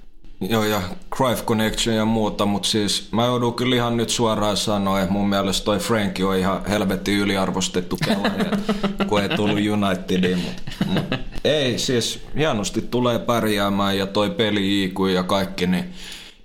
Joo, 0.49 0.63
ja 0.63 0.81
Cruyff 1.15 1.45
Connection 1.45 1.95
ja 1.95 2.05
muuta, 2.05 2.45
mutta 2.45 2.69
siis 2.69 3.07
mä 3.11 3.25
joudun 3.25 3.53
kyllä 3.53 3.75
ihan 3.75 3.97
nyt 3.97 4.09
suoraan 4.09 4.57
sanoa, 4.57 5.01
että 5.01 5.13
mun 5.13 5.29
mielestä 5.29 5.65
toi 5.65 5.79
Frankie 5.79 6.25
on 6.25 6.37
ihan 6.37 6.65
helvetti 6.65 7.17
yliarvostettu 7.17 7.97
pelaaja, 8.07 8.45
kun 9.07 9.21
ei 9.21 9.29
tullut 9.29 9.59
Unitediin, 9.71 10.37
mutta 10.37 10.61
mut, 10.85 11.03
ei, 11.43 11.79
siis 11.79 12.19
hienosti 12.37 12.81
tulee 12.81 13.19
pärjäämään 13.19 13.97
ja 13.97 14.07
toi 14.07 14.29
peli 14.29 14.83
IQ 14.83 14.99
ja 15.13 15.23
kaikki, 15.23 15.67
niin 15.67 15.85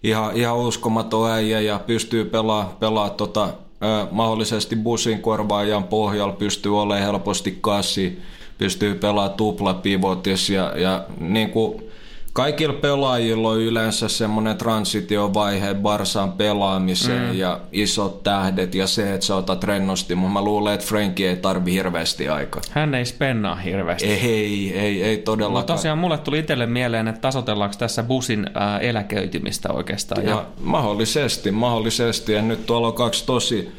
ihan, 0.03 0.37
ihan 0.37 0.57
uskomaton 0.57 1.31
äijä 1.31 1.61
ja 1.61 1.81
pystyy 1.87 2.25
pelaamaan 2.25 2.77
pelaa 2.77 3.11
tota, 3.11 3.45
ö, 3.45 4.07
mahdollisesti 4.11 4.77
busin 4.77 5.23
korvaajan 5.23 5.85
pohjalla, 5.85 6.33
pystyy 6.33 6.81
olemaan 6.81 7.07
helposti 7.07 7.59
kassi, 7.61 8.23
pystyy 8.59 8.95
pelaamaan 8.95 9.37
tuplapivotis 9.37 10.51
ja, 10.51 10.73
ja 10.77 11.05
niin 11.21 11.51
kuin 11.51 11.88
kaikilla 12.33 12.75
pelaajilla 12.75 13.49
on 13.49 13.61
yleensä 13.61 14.09
semmoinen 14.09 14.57
transitiovaihe 14.57 15.75
Barsaan 15.75 16.33
pelaamiseen 16.33 17.33
mm. 17.33 17.39
ja 17.39 17.61
isot 17.73 18.23
tähdet 18.23 18.75
ja 18.75 18.87
se, 18.87 19.15
että 19.15 19.27
sä 19.27 19.35
otat 19.37 19.65
rennosti, 19.65 20.15
mutta 20.15 20.33
mä 20.33 20.45
luulen, 20.45 20.75
että 20.75 20.87
Frankie 20.87 21.31
ei 21.31 21.37
tarvi 21.37 21.73
hirveästi 21.73 22.29
aikaa. 22.29 22.63
Hän 22.71 22.95
ei 22.95 23.05
spennaa 23.05 23.55
hirveästi. 23.55 24.07
Ei, 24.07 24.21
ei, 24.21 24.79
ei, 24.79 25.03
ei 25.03 25.17
todellakaan. 25.19 25.61
Mutta 25.61 25.73
tosiaan 25.73 25.99
mulle 25.99 26.19
tuli 26.19 26.39
itselle 26.39 26.67
mieleen, 26.67 27.09
että 27.09 27.21
tasotellaanko 27.21 27.77
tässä 27.79 28.03
busin 28.03 28.47
ää, 28.55 28.79
eläköitymistä 28.79 29.73
oikeastaan. 29.73 30.25
Ja, 30.25 30.31
ja 30.31 30.45
mahdollisesti, 30.61 31.51
mahdollisesti. 31.51 32.33
Ja 32.33 32.43
nyt 32.43 32.67
tuolla 32.67 32.89
on 32.89 32.95
kaksi 32.95 33.27
tosi, 33.27 33.73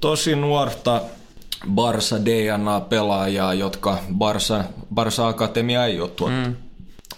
tosi 0.00 0.36
nuorta 0.36 1.00
Barsa 1.70 2.24
DNA-pelaajaa, 2.24 3.54
jotka 3.54 3.98
Barsa, 4.14 4.64
Barsa 4.94 5.28
Akatemia 5.28 5.86
ei 5.86 6.00
ole 6.00 6.08
tuottanut. 6.08 6.48
Mm 6.48 6.63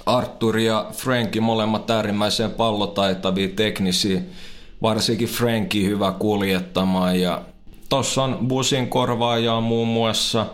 Arthur 0.07 0.59
ja 0.59 0.87
Franki 0.93 1.41
molemmat 1.41 1.91
äärimmäisen 1.91 2.51
pallotaitavia 2.51 3.49
teknisiä, 3.49 4.21
varsinkin 4.83 5.29
Franki 5.29 5.87
hyvä 5.87 6.13
kuljettamaan 6.13 7.21
ja 7.21 7.43
tuossa 7.89 8.23
on 8.23 8.39
busin 8.49 8.89
korvaajaa 8.89 9.61
muun 9.61 9.89
muassa. 9.89 10.47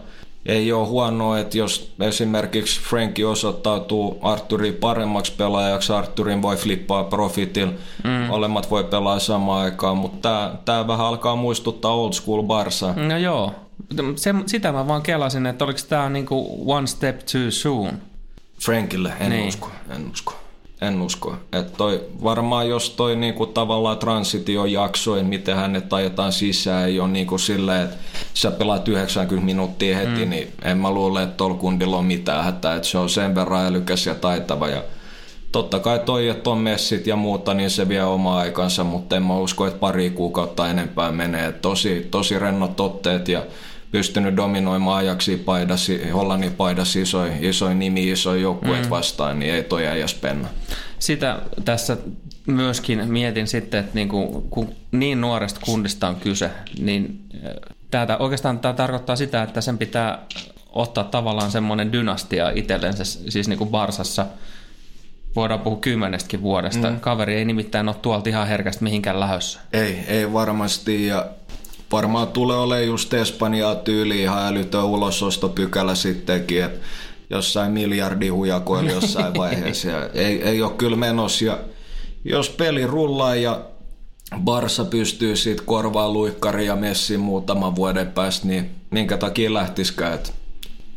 Ei 0.47 0.73
ole 0.73 0.89
huonoa, 0.89 1.39
että 1.39 1.59
jos 1.59 1.95
esimerkiksi 2.01 2.81
Franki 2.81 3.25
osoittautuu 3.25 4.19
Arturin 4.23 4.75
paremmaksi 4.75 5.33
pelaajaksi, 5.33 5.93
Arturin 5.93 6.43
voi 6.43 6.57
flippaa 6.57 7.05
profitil, 7.05 7.69
mm. 8.05 8.11
molemmat 8.11 8.71
voi 8.71 8.85
pelaa 8.85 9.19
samaan 9.19 9.65
aikaan, 9.65 9.97
mutta 9.97 10.51
tämä 10.65 10.87
vähän 10.87 11.07
alkaa 11.07 11.37
muistuttaa 11.37 11.95
old 11.95 12.13
school 12.13 12.43
Barsa. 12.43 12.93
No 12.93 13.17
joo, 13.17 13.53
se, 14.17 14.35
sitä 14.47 14.73
mä 14.73 14.89
vaan 14.89 15.03
kelasin, 15.03 15.47
että 15.47 15.65
oliko 15.65 15.81
tämä 15.89 16.09
niinku 16.09 16.65
one 16.67 16.87
step 16.87 17.19
too 17.19 17.51
soon? 17.51 18.12
Frankille 18.65 19.13
en 19.21 19.31
niin. 19.31 19.49
usko, 19.49 19.71
en 19.91 20.11
usko. 20.13 20.35
En 20.81 21.03
usko. 21.03 21.37
Että 21.53 21.77
toi, 21.77 22.05
varmaan 22.23 22.69
jos 22.69 22.91
toi 22.91 23.17
niinku 23.17 23.47
tavallaan 23.47 23.99
transitio 23.99 24.65
jaksoin, 24.65 25.27
miten 25.27 25.57
hänet 25.57 25.93
ajetaan 25.93 26.33
sisään, 26.33 26.87
ei 26.87 27.01
ole 27.01 27.09
niinku 27.09 27.39
silleen, 27.39 27.83
että 27.83 27.97
sä 28.35 28.51
pelaat 28.51 28.89
90 28.89 29.47
minuuttia 29.47 29.97
heti, 29.97 30.25
mm. 30.25 30.31
niin 30.31 30.53
en 30.63 30.79
mä 30.79 30.91
luule, 30.91 31.23
että 31.23 31.37
tuolla 31.37 31.55
kundilla 31.55 31.97
on 31.97 32.05
mitään 32.05 32.45
hätää. 32.45 32.75
Että 32.77 32.89
se 32.89 32.99
on 32.99 33.11
sen 33.11 33.35
verran 33.35 33.67
älykäs 33.67 34.07
ja 34.07 34.15
taitava. 34.15 34.69
Ja 34.69 34.83
totta 35.53 35.79
kai 35.79 35.99
toi, 35.99 36.29
että 36.29 36.51
on 36.51 36.59
messit 36.59 37.07
ja 37.07 37.17
muuta, 37.17 37.55
niin 37.55 37.71
se 37.71 37.89
vie 37.89 38.05
oma 38.05 38.39
aikansa, 38.39 38.85
mutta 38.85 39.17
en 39.17 39.23
mä 39.23 39.39
usko, 39.39 39.67
että 39.67 39.79
pari 39.79 40.11
kuukautta 40.11 40.69
enempää 40.69 41.13
menee. 41.13 41.53
Tosi, 41.53 42.09
tosi 42.11 42.39
rennot 42.39 42.81
otteet 42.81 43.29
ja 43.29 43.43
pystynyt 43.93 44.37
dominoimaan 44.37 44.99
ajaksi 44.99 45.37
paidasi, 45.37 46.11
Hollannin 46.11 46.53
paidasi 46.53 47.03
isoin, 47.03 47.33
isoin 47.45 47.79
nimi, 47.79 48.11
isoin 48.11 48.43
joukkueet 48.43 48.85
mm. 48.85 48.91
vastaan, 48.91 49.39
niin 49.39 49.55
ei 49.55 49.65
toi 49.65 49.87
äijäs 49.87 50.15
penna. 50.15 50.49
Sitä 50.99 51.39
tässä 51.65 51.97
myöskin 52.47 53.13
mietin 53.13 53.47
sitten, 53.47 53.81
että 53.81 53.95
niin 53.95 54.09
kuin, 54.09 54.43
kun 54.51 54.69
niin 54.93 55.21
nuoresta 55.21 55.61
kundista 55.65 56.09
on 56.09 56.17
kyse, 56.17 56.51
niin 56.79 57.25
tätä, 57.91 58.17
oikeastaan 58.19 58.59
tämä 58.59 58.75
tarkoittaa 58.75 59.17
sitä, 59.17 59.43
että 59.43 59.61
sen 59.61 59.79
pitää 59.79 60.19
ottaa 60.69 61.05
tavallaan 61.05 61.51
semmoinen 61.51 61.93
dynastia 61.93 62.51
itsellensä, 62.55 63.05
siis 63.05 63.49
niin 63.49 63.59
kuin 63.59 63.71
Barsassa 63.71 64.27
voidaan 65.37 65.61
puhua 65.61 65.79
kymmenestäkin 65.79 66.43
vuodesta. 66.43 66.91
Mm. 66.91 67.01
Kaveri 67.01 67.35
ei 67.35 67.45
nimittäin 67.45 67.89
ole 67.89 67.97
tuolta 68.03 68.29
ihan 68.29 68.49
herkästi 68.49 68.85
mihinkään 68.85 69.21
lähössä. 69.21 69.61
Ei, 69.73 70.05
ei 70.09 70.33
varmasti 70.33 71.07
ja 71.07 71.27
varmaan 71.93 72.29
tulee 72.29 72.57
olemaan 72.57 72.87
just 72.87 73.15
Espanjaa 73.15 73.75
tyyli 73.75 74.23
ihan 74.23 74.47
älytön 74.47 74.85
ulosostopykälä 74.85 75.95
sittenkin, 75.95 76.65
että 76.65 76.87
jossain 77.31 77.73
miljardihujakoilla 77.73 78.91
jossain 78.91 79.35
vaiheessa. 79.43 79.89
Ja 79.89 80.09
ei, 80.15 80.43
ei 80.43 80.63
ole 80.63 80.73
kyllä 80.73 80.97
menossa 80.97 81.45
ja 81.45 81.59
jos 82.25 82.51
peli 82.51 82.87
rullaa 82.87 83.35
ja 83.35 83.61
Barsa 84.39 84.85
pystyy 84.85 85.37
siitä 85.37 85.63
korvaa 85.67 86.11
luikkari 86.11 86.67
ja 86.67 86.77
Messi 86.77 87.19
muutaman 87.19 87.77
vuoden 87.77 88.13
päästä, 88.13 88.47
niin 88.47 88.71
minkä 88.91 89.17
takia 89.17 89.55
lähtisikään. 89.55 90.15
Että 90.15 90.31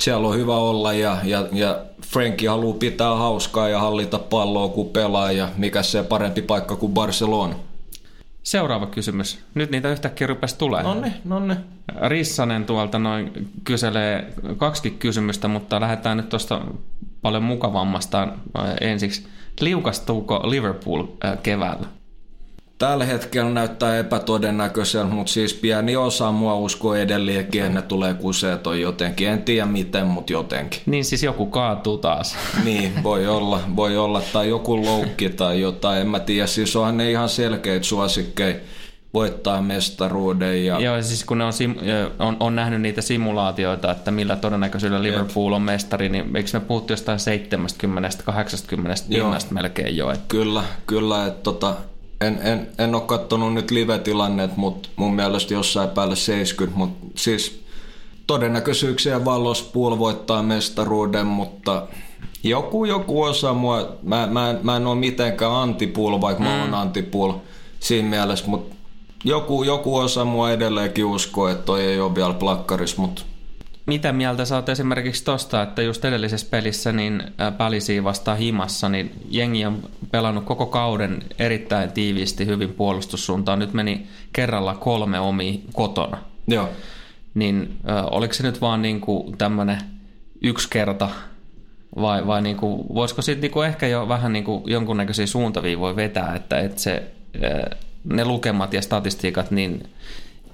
siellä 0.02 0.28
on 0.28 0.36
hyvä 0.36 0.58
olla 0.58 0.94
ja, 0.94 1.18
ja, 1.24 1.48
ja 1.52 1.82
Frankie 2.06 2.50
haluaa 2.50 2.78
pitää 2.78 3.16
hauskaa 3.16 3.70
ja 3.70 3.80
hallita 3.80 4.20
palloa 4.20 4.70
kun 4.70 4.90
pelaa 4.90 5.32
ja 5.32 5.50
mikä 5.58 5.84
se 5.84 6.04
parempi 6.04 6.42
paikka 6.42 6.76
kuin 6.76 6.94
Barcelona. 6.94 7.56
Seuraava 8.46 8.88
kysymys. 8.88 9.40
Nyt 9.54 9.72
niitä 9.72 9.92
yhtäkkiä 9.92 10.28
rupesi 10.28 10.58
tulee. 10.58 10.84
Nonne, 10.84 11.14
nonne. 11.24 11.58
Rissanen 12.08 12.66
tuolta 12.66 13.00
noin 13.00 13.50
kyselee 13.64 14.34
kaksi 14.58 14.92
kysymystä, 14.92 15.48
mutta 15.48 15.82
lähdetään 15.82 16.18
nyt 16.18 16.30
tuosta 16.30 16.62
paljon 17.22 17.44
mukavammasta 17.44 18.24
äh, 18.24 18.76
ensiksi. 18.82 19.28
Liukastuuko 19.60 20.42
Liverpool 20.50 21.08
äh, 21.26 21.38
keväällä? 21.44 21.88
Tällä 22.78 23.06
hetkellä 23.06 23.52
näyttää 23.52 23.98
epätodennäköiseltä, 23.98 25.14
mutta 25.14 25.34
siis 25.34 25.54
pieni 25.54 25.96
osa 25.96 26.32
mua 26.32 26.56
uskoo 26.56 26.96
edelleenkin, 26.96 27.62
että 27.62 27.74
ne 27.74 27.82
tulee 27.82 28.14
kuseeton 28.14 28.82
jotenkin. 28.82 29.28
En 29.28 29.44
tiedä 29.44 29.66
miten, 29.66 30.08
mutta 30.08 30.34
jotenkin. 30.34 30.82
Niin 30.86 31.06
siis 31.06 31.24
joku 31.24 31.46
kaatuu 31.46 31.98
taas. 31.98 32.36
niin, 32.66 33.04
voi 33.04 33.28
olla, 33.28 33.60
voi 33.76 33.98
olla. 33.98 34.22
Tai 34.34 34.50
joku 34.50 34.86
loukki 34.86 35.30
tai 35.30 35.62
jotain, 35.62 36.02
en 36.02 36.08
mä 36.08 36.20
tiedä. 36.20 36.48
Siis 36.48 36.76
onhan 36.76 36.98
ne 36.98 37.12
ihan 37.12 37.30
selkeitä 37.30 37.86
suosikkeja 37.86 38.56
voittaa 39.14 39.62
mestaruuden. 39.62 40.66
Ja... 40.66 40.80
Joo, 40.80 41.02
siis 41.02 41.24
kun 41.24 41.38
ne 41.38 41.44
on, 41.44 41.54
sim- 41.54 41.80
on, 42.20 42.38
on 42.40 42.56
nähnyt 42.56 42.82
niitä 42.82 43.02
simulaatioita, 43.02 43.92
että 43.92 44.12
millä 44.12 44.36
todennäköisyydellä 44.36 45.04
Liverpool 45.04 45.54
on 45.54 45.62
mestari, 45.62 46.10
niin 46.10 46.36
eikö 46.36 46.50
me 46.54 46.60
puhuttu 46.60 46.94
jostain 46.94 47.20
70-80 47.20 49.10
pinnasta 49.10 49.54
melkein 49.54 49.98
jo? 49.98 50.12
Että... 50.12 50.26
Kyllä, 50.28 50.64
kyllä. 50.88 51.26
Että 51.26 51.44
tota, 51.44 51.76
en, 52.28 52.40
en, 52.44 52.68
en 52.78 52.96
ole 52.96 53.04
katsonut 53.04 53.54
nyt 53.54 53.72
live-tilanneet, 53.72 54.58
mutta 54.58 54.90
mun 54.96 55.16
mielestä 55.16 55.54
jossain 55.54 55.90
päälle 55.90 56.16
70, 56.16 56.78
mutta 56.78 57.06
siis 57.16 57.64
todennäköisyyksiä 58.28 59.26
valossa 59.26 59.66
Pool 59.74 60.00
voittaa 60.00 60.44
mestaruuden, 60.44 61.28
mutta 61.28 61.88
joku, 62.44 62.86
joku 62.86 63.24
osa 63.24 63.54
mua, 63.54 63.98
mä, 64.04 64.28
mä, 64.28 64.56
mä 64.64 64.76
en 64.76 64.88
ole 64.88 64.96
mitenkään 64.96 65.52
antipool, 65.52 66.22
vaikka 66.22 66.44
mm. 66.44 66.50
mä 66.50 66.62
oon 66.62 66.74
antipool 66.74 67.34
siinä 67.80 68.10
mielessä, 68.10 68.46
mutta 68.48 68.76
joku, 69.24 69.64
joku 69.64 69.98
osa 69.98 70.26
mua 70.26 70.52
edelleenkin 70.52 71.06
uskoo, 71.06 71.48
että 71.48 71.64
toi 71.64 71.84
ei 71.84 72.00
ole 72.00 72.16
vielä 72.16 72.34
plakkaris, 72.34 72.98
mutta 72.98 73.22
mitä 73.86 74.14
mieltä 74.14 74.46
sä 74.46 74.56
oot 74.56 74.70
esimerkiksi 74.70 75.24
tosta, 75.24 75.62
että 75.62 75.82
just 75.82 76.06
edellisessä 76.06 76.48
pelissä 76.50 76.92
niin 76.92 77.24
Pälisiä 77.58 78.04
vastaan 78.04 78.38
himassa, 78.38 78.90
niin 78.90 79.12
jengi 79.30 79.66
on 79.66 79.90
pelannut 80.12 80.46
koko 80.46 80.66
kauden 80.66 81.24
erittäin 81.40 81.92
tiiviisti 81.92 82.46
hyvin 82.46 82.74
puolustussuuntaan. 82.74 83.60
Nyt 83.60 83.74
meni 83.74 84.08
kerralla 84.34 84.76
kolme 84.76 85.20
omi 85.20 85.64
kotona. 85.74 86.18
Joo. 86.48 86.70
Niin 87.34 87.78
äh, 87.90 88.06
oliko 88.12 88.34
se 88.34 88.44
nyt 88.44 88.62
vaan 88.62 88.82
niinku 88.82 89.34
tämmönen 89.38 89.78
yksi 90.42 90.70
kerta 90.70 91.10
vai, 91.96 92.28
vai 92.28 92.42
niinku, 92.42 92.86
voisiko 92.96 93.22
sitten 93.22 93.42
niinku 93.42 93.62
ehkä 93.62 93.88
jo 93.88 94.08
vähän 94.08 94.34
niinku 94.34 94.64
jonkunnäköisiä 94.68 95.28
suuntaviivoja 95.28 95.96
vetää, 95.96 96.36
että, 96.36 96.60
että 96.60 96.82
se, 96.82 97.04
ne 98.04 98.26
lukemat 98.26 98.74
ja 98.74 98.82
statistiikat 98.82 99.52
niin 99.52 99.90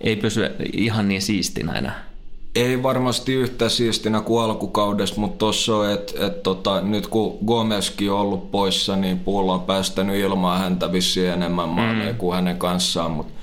ei 0.01 0.15
pysy 0.15 0.49
ihan 0.73 1.07
niin 1.07 1.21
siistinä 1.21 1.73
enää? 1.73 2.10
Ei 2.55 2.83
varmasti 2.83 3.33
yhtä 3.33 3.69
siistinä 3.69 4.21
kuin 4.21 4.43
alkukaudesta, 4.43 5.19
mutta 5.19 5.37
tuossa 5.37 5.75
on, 5.75 5.91
että 5.91 6.25
et 6.25 6.43
tota, 6.43 6.81
nyt 6.81 7.07
kun 7.07 7.37
Gomeskin 7.45 8.11
on 8.11 8.19
ollut 8.19 8.51
poissa, 8.51 8.95
niin 8.95 9.19
Puulla 9.19 9.53
on 9.53 9.61
päästänyt 9.61 10.15
ilmaa 10.15 10.57
häntä 10.57 10.91
vissiin 10.91 11.29
enemmän 11.29 11.69
maaleja 11.69 12.11
mm. 12.11 12.17
kuin 12.17 12.35
hänen 12.35 12.57
kanssaan, 12.57 13.11
mutta 13.11 13.33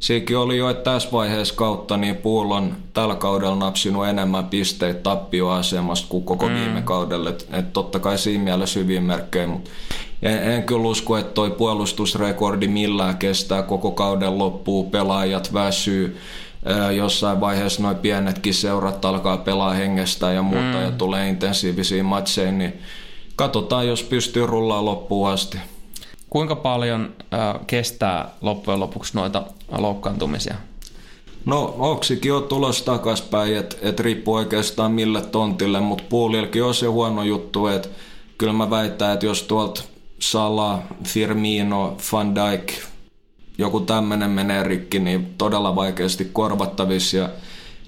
Siinkin 0.00 0.36
oli 0.36 0.58
jo, 0.58 0.70
että 0.70 0.92
tässä 0.92 1.08
vaiheessa 1.12 1.54
kautta 1.54 1.96
niin 1.96 2.16
Puulla 2.16 2.56
on 2.56 2.76
tällä 2.92 3.14
kaudella 3.14 3.56
napsinut 3.56 4.06
enemmän 4.06 4.46
pisteitä 4.46 5.00
tappioasemasta 5.00 6.06
kuin 6.08 6.24
koko 6.24 6.48
mm. 6.48 6.54
viime 6.54 6.82
kaudella. 6.82 7.30
Että 7.30 7.44
et 7.58 7.72
totta 7.72 7.98
kai 7.98 8.18
siinä 8.18 8.44
mielessä 8.44 8.80
hyvin 8.80 9.02
merkkejä, 9.02 9.46
mutta 9.46 9.70
en, 10.22 10.52
en 10.52 10.62
kyllä 10.62 10.88
usko, 10.88 11.18
että 11.18 11.32
toi 11.32 11.50
puolustusrekordi 11.50 12.68
millään 12.68 13.16
kestää 13.16 13.62
koko 13.62 13.90
kauden 13.90 14.38
loppuun. 14.38 14.90
Pelaajat 14.90 15.52
väsyy 15.52 16.16
jossain 16.96 17.40
vaiheessa 17.40 17.82
noin 17.82 17.96
pienetkin 17.96 18.54
seurat 18.54 19.04
alkaa 19.04 19.36
pelaa 19.36 19.72
hengestä 19.72 20.32
ja 20.32 20.42
muuta 20.42 20.78
mm. 20.78 20.82
ja 20.82 20.90
tulee 20.90 21.28
intensiivisiin 21.28 22.04
matseihin, 22.04 22.58
niin 22.58 22.80
katsotaan, 23.36 23.88
jos 23.88 24.02
pystyy 24.02 24.46
rullaa 24.46 24.84
loppuun 24.84 25.28
asti. 25.28 25.58
Kuinka 26.30 26.56
paljon 26.56 27.14
äh, 27.34 27.66
kestää 27.66 28.30
loppujen 28.40 28.80
lopuksi 28.80 29.14
noita 29.14 29.42
loukkaantumisia? 29.78 30.54
No 31.44 31.74
Oksikin 31.78 32.32
on 32.32 32.42
tulossa 32.42 32.84
takaspäin, 32.84 33.56
että 33.56 33.76
et 33.82 34.00
riippuu 34.00 34.34
oikeastaan 34.34 34.92
mille 34.92 35.22
tontille, 35.22 35.80
mutta 35.80 36.04
puolilkin 36.08 36.64
on 36.64 36.74
se 36.74 36.86
huono 36.86 37.22
juttu, 37.22 37.66
että 37.66 37.88
kyllä 38.38 38.52
mä 38.52 38.70
väitän, 38.70 39.12
että 39.12 39.26
jos 39.26 39.42
tuolta 39.42 39.82
Sala, 40.18 40.82
Firmino, 41.04 41.96
Van 42.12 42.34
Dijk, 42.34 42.72
joku 43.58 43.80
tämmöinen 43.80 44.30
menee 44.30 44.62
rikki, 44.62 44.98
niin 44.98 45.34
todella 45.38 45.76
vaikeasti 45.76 46.30
korvattavissa. 46.32 47.16
Ja 47.16 47.28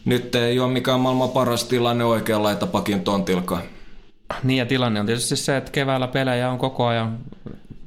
nyt 0.05 0.35
ei 0.35 0.61
ole 0.61 0.73
mikään 0.73 1.01
maailman 1.01 1.29
paras 1.29 1.65
tilanne 1.65 2.05
oikein 2.05 2.43
laita 2.43 2.67
pakin 2.67 3.01
tontilkaan. 3.01 3.63
Niin 4.43 4.59
ja 4.59 4.67
tilanne 4.67 5.01
on 5.01 5.07
tietysti 5.07 5.37
se, 5.37 5.57
että 5.57 5.73
keväällä 5.73 6.09
pelejä 6.09 6.51
on 6.51 6.59
koko 6.59 6.87
ajan 6.87 7.19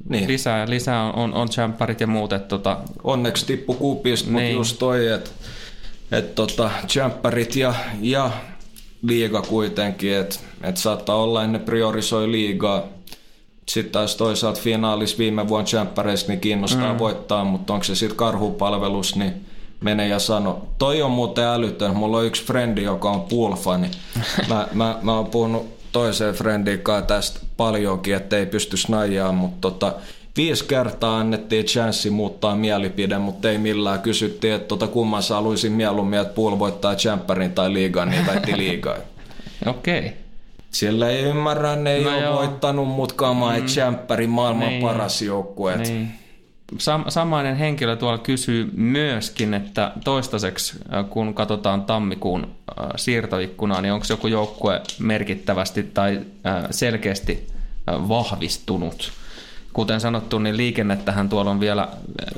niin. 0.08 0.28
lisää 0.28 0.58
ja 0.58 0.70
lisää 0.70 1.12
on, 1.12 1.34
on, 1.34 1.48
champarit 1.48 2.00
ja 2.00 2.06
muut. 2.06 2.32
Että 2.32 2.48
tota... 2.48 2.78
Onneksi 3.04 3.46
tippu 3.46 3.74
kuupista, 3.74 4.30
niin. 4.30 4.34
mutta 4.34 4.50
just 4.50 4.78
toi, 4.78 5.08
että 5.08 5.30
et 6.12 6.34
tota, 6.34 6.70
champarit 6.88 7.56
ja, 7.56 7.74
ja 8.00 8.30
liiga 9.02 9.42
kuitenkin, 9.42 10.16
että 10.16 10.36
et 10.62 10.76
saattaa 10.76 11.16
olla, 11.16 11.44
että 11.44 11.52
ne 11.52 11.64
priorisoi 11.64 12.32
liigaa 12.32 12.82
sitten 13.68 13.92
taas 13.92 14.16
toisaalta 14.16 14.60
finaalis 14.60 15.18
viime 15.18 15.48
vuonna 15.48 15.66
Champereissa 15.66 16.28
niin 16.28 16.40
kiinnostaa 16.40 16.92
mm. 16.92 16.98
voittaa, 16.98 17.44
mutta 17.44 17.72
onko 17.72 17.84
se 17.84 17.94
sitten 17.94 18.16
karhupalvelus, 18.16 19.16
niin 19.16 19.32
mene 19.80 20.08
ja 20.08 20.18
sano. 20.18 20.66
Toi 20.78 21.02
on 21.02 21.10
muuten 21.10 21.44
älytön. 21.44 21.96
Mulla 21.96 22.18
on 22.18 22.26
yksi 22.26 22.44
frendi, 22.44 22.82
joka 22.82 23.10
on 23.10 23.20
poolfani. 23.20 23.90
Mä, 24.48 24.68
mä, 24.72 24.98
mä 25.02 25.16
oon 25.16 25.26
puhunut 25.26 25.76
toiseen 25.92 26.34
friendiin 26.34 26.80
tästä 27.06 27.40
paljonkin, 27.56 28.14
ettei 28.14 28.46
pysty 28.46 28.76
snajaa, 28.76 29.32
mutta 29.32 29.70
tota, 29.70 29.92
viisi 30.36 30.64
kertaa 30.64 31.18
annettiin 31.18 31.64
chanssi 31.64 32.10
muuttaa 32.10 32.56
mielipide, 32.56 33.18
mutta 33.18 33.50
ei 33.50 33.58
millään. 33.58 34.00
Kysyttiin, 34.00 34.54
että 34.54 34.68
tota, 34.68 34.86
kumman 34.86 35.22
sä 35.22 35.34
haluaisin 35.34 35.72
mieluummin, 35.72 36.18
että 36.18 36.34
Pool 36.34 36.58
voittaa 36.58 36.96
Champerin 36.96 37.52
tai 37.52 37.72
liigan, 37.72 38.10
niin 38.10 38.26
väitti 38.26 38.56
liigaa. 38.62 38.96
Okei. 39.66 39.98
Okay. 39.98 40.25
Sillä 40.70 41.08
ei 41.08 41.22
ymmärrä, 41.22 41.76
ne 41.76 41.94
ei 41.94 42.04
no 42.04 42.10
ole 42.10 42.20
joo. 42.20 42.36
voittanut 42.36 42.88
mutkaamaan, 42.88 43.56
mm. 43.56 43.66
että 43.66 44.26
maailman 44.26 44.68
niin. 44.68 44.82
paras 44.82 45.22
joukkue. 45.22 45.76
Niin. 45.76 46.12
Sam- 46.74 47.10
samainen 47.10 47.56
henkilö 47.56 47.96
tuolla 47.96 48.18
kysyy 48.18 48.70
myöskin, 48.76 49.54
että 49.54 49.92
toistaiseksi 50.04 50.78
äh, 50.94 51.08
kun 51.08 51.34
katsotaan 51.34 51.82
tammikuun 51.82 52.44
äh, 52.44 52.86
siirtoikkunaa, 52.96 53.80
niin 53.80 53.92
onko 53.92 54.06
joku 54.08 54.26
joukkue 54.26 54.80
merkittävästi 54.98 55.82
tai 55.82 56.20
äh, 56.46 56.64
selkeästi 56.70 57.46
vahvistunut? 57.86 59.12
Kuten 59.72 60.00
sanottu, 60.00 60.38
niin 60.38 60.56
liikennettähän 60.56 61.28
tuolla 61.28 61.50
on 61.50 61.60
vielä 61.60 61.88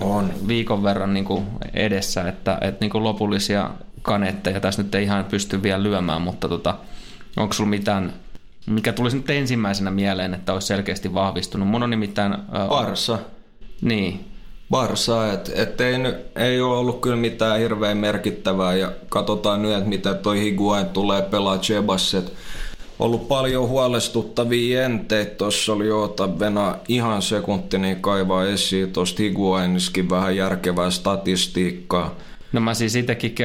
on. 0.01 0.33
viikon 0.49 0.83
verran 0.83 1.15
niin 1.15 1.25
kuin 1.25 1.47
edessä, 1.75 2.29
että, 2.29 2.59
että 2.61 2.81
niin 2.81 2.91
kuin 2.91 3.05
lopullisia 3.05 3.71
kanetteja 4.03 4.61
tässä 4.61 4.83
nyt 4.83 4.95
ei 4.95 5.05
ihan 5.05 5.25
pysty 5.25 5.63
vielä 5.63 5.83
lyömään, 5.83 6.23
mutta 6.23 6.49
tota, 6.49 6.75
onko 7.39 7.53
sulla 7.53 7.71
mitään 7.71 8.13
mikä 8.69 8.93
tulisi 8.93 9.17
nyt 9.17 9.31
ensimmäisenä 9.31 9.91
mieleen, 9.91 10.35
että 10.35 10.53
olisi 10.53 10.67
selkeästi 10.67 11.15
vahvistunut. 11.15 11.69
Mun 11.69 11.83
on 11.83 11.91
nimittäin... 11.91 12.35
Arsa. 12.71 13.19
Niin. 13.81 14.25
Barsa, 14.71 15.33
että 15.33 15.53
et 15.55 15.81
ei, 15.81 15.95
ei 16.37 16.61
ole 16.61 16.79
ollut 16.79 17.01
kyllä 17.01 17.17
mitään 17.17 17.59
hirveän 17.59 17.97
merkittävää 17.97 18.75
ja 18.75 18.93
katsotaan 19.09 19.63
nyt, 19.63 19.73
että 19.73 19.89
mitä 19.89 20.15
toi 20.15 20.41
Higuain 20.41 20.87
tulee 20.87 21.23
pelaa 21.23 21.59
Chebas, 21.59 22.15
että 22.15 22.33
ollut 22.99 23.29
paljon 23.29 23.69
huolestuttavia 23.69 24.85
enteitä. 24.85 25.35
Tuossa 25.35 25.73
oli 25.73 25.87
Joota 25.87 26.39
Vena 26.39 26.77
ihan 26.89 27.23
sekunti 27.23 27.79
niin 27.79 28.01
kaivaa 28.01 28.45
esiin 28.45 28.93
tuosta 28.93 29.23
Higuainiskin 29.23 30.11
vähän 30.11 30.37
järkevää 30.37 30.91
statistiikkaa. 30.91 32.15
No 32.53 32.61
mä 32.61 32.75
siis 32.75 32.97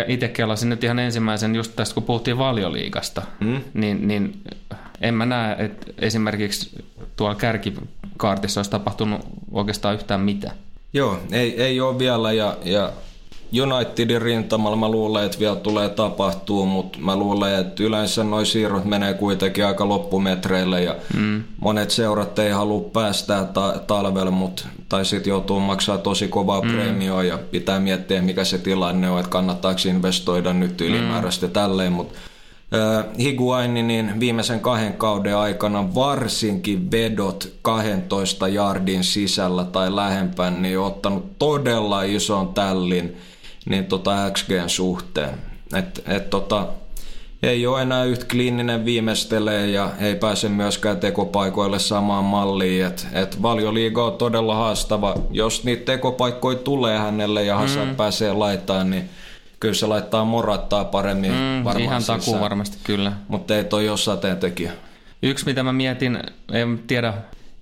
ite 0.07 0.27
kelasin 0.27 0.69
nyt 0.69 0.83
ihan 0.83 0.99
ensimmäisen 0.99 1.55
just 1.55 1.75
tästä, 1.75 1.93
kun 1.93 2.03
puhuttiin 2.03 2.37
valioliigasta, 2.37 3.21
mm? 3.39 3.61
niin, 3.73 4.07
niin 4.07 4.41
en 5.01 5.13
mä 5.13 5.25
näe, 5.25 5.55
että 5.59 5.87
esimerkiksi 5.99 6.85
tuolla 7.15 7.35
kärkikaartissa 7.35 8.59
olisi 8.59 8.71
tapahtunut 8.71 9.21
oikeastaan 9.51 9.95
yhtään 9.95 10.21
mitään. 10.21 10.55
Joo, 10.93 11.19
ei, 11.31 11.61
ei 11.61 11.81
ole 11.81 11.99
vielä 11.99 12.31
ja, 12.31 12.57
ja 12.63 12.91
Unitedin 13.61 14.21
rintamalla 14.21 14.75
mä 14.77 14.89
luulen, 14.89 15.25
että 15.25 15.39
vielä 15.39 15.55
tulee 15.55 15.89
tapahtuu, 15.89 16.65
mutta 16.65 16.99
mä 16.99 17.15
luulen, 17.15 17.59
että 17.59 17.83
yleensä 17.83 18.23
noin 18.23 18.45
siirrot 18.45 18.85
menee 18.85 19.13
kuitenkin 19.13 19.65
aika 19.65 19.87
loppumetreille 19.87 20.83
ja 20.83 20.95
mm. 21.15 21.43
monet 21.59 21.91
seurat 21.91 22.39
ei 22.39 22.51
halua 22.51 22.89
päästää 22.93 23.45
ta- 23.45 23.79
talvella, 23.87 24.31
mutta, 24.31 24.67
tai 24.89 25.05
sitten 25.05 25.31
joutuu 25.31 25.59
maksaa 25.59 25.97
tosi 25.97 26.27
kovaa 26.27 26.61
mm. 26.61 26.71
premioa 26.71 27.23
ja 27.23 27.37
pitää 27.51 27.79
miettiä, 27.79 28.21
mikä 28.21 28.43
se 28.43 28.57
tilanne 28.57 29.09
on, 29.09 29.19
että 29.19 29.29
kannattaako 29.29 29.81
investoida 29.85 30.53
nyt 30.53 30.81
ylimääräistä 30.81 31.47
mm. 31.47 31.53
tälleen, 31.53 31.91
mutta 31.91 32.19
Higuaini 33.19 33.83
niin 33.83 34.19
viimeisen 34.19 34.59
kahden 34.59 34.93
kauden 34.93 35.37
aikana 35.37 35.95
varsinkin 35.95 36.91
vedot 36.91 37.53
12 37.61 38.47
jardin 38.47 39.03
sisällä 39.03 39.63
tai 39.63 39.95
lähempään, 39.95 40.61
niin 40.61 40.79
on 40.79 40.85
ottanut 40.85 41.39
todella 41.39 42.03
ison 42.03 42.53
tällin 42.53 43.17
niin 43.65 43.85
tota 43.85 44.31
XGn 44.31 44.69
suhteen. 44.69 45.33
Et, 45.75 46.03
et 46.07 46.29
tota, 46.29 46.67
ei 47.43 47.67
ole 47.67 47.81
enää 47.81 48.03
yhtä 48.03 48.25
kliininen 48.25 48.85
viimeistelee 48.85 49.67
ja 49.67 49.91
ei 49.99 50.15
pääse 50.15 50.49
myöskään 50.49 50.97
tekopaikoille 50.97 51.79
samaan 51.79 52.23
malliin. 52.23 52.85
Et, 52.85 53.07
et 53.13 53.41
valioliiga 53.41 54.05
on 54.05 54.17
todella 54.17 54.55
haastava. 54.55 55.15
Jos 55.31 55.63
niitä 55.63 55.85
tekopaikkoja 55.85 56.57
tulee 56.57 56.97
hänelle 56.97 57.43
ja 57.43 57.57
Hazard 57.57 57.89
mm. 57.89 57.95
pääsee 57.95 58.33
laitaan, 58.33 58.89
niin 58.89 59.09
kyllä 59.59 59.73
se 59.73 59.85
laittaa 59.85 60.25
morattaa 60.25 60.85
paremmin 60.85 61.31
mm, 61.31 61.63
varmaan 61.63 61.83
Ihan 61.83 62.03
takuu 62.03 62.39
varmasti 62.39 62.77
kyllä. 62.83 63.11
Mutta 63.27 63.55
ei 63.55 63.63
toi 63.63 63.89
ole 63.89 63.97
sateentekijä. 63.97 64.71
Yksi 65.23 65.45
mitä 65.45 65.63
mä 65.63 65.73
mietin, 65.73 66.19
en 66.51 66.83
tiedä 66.87 67.13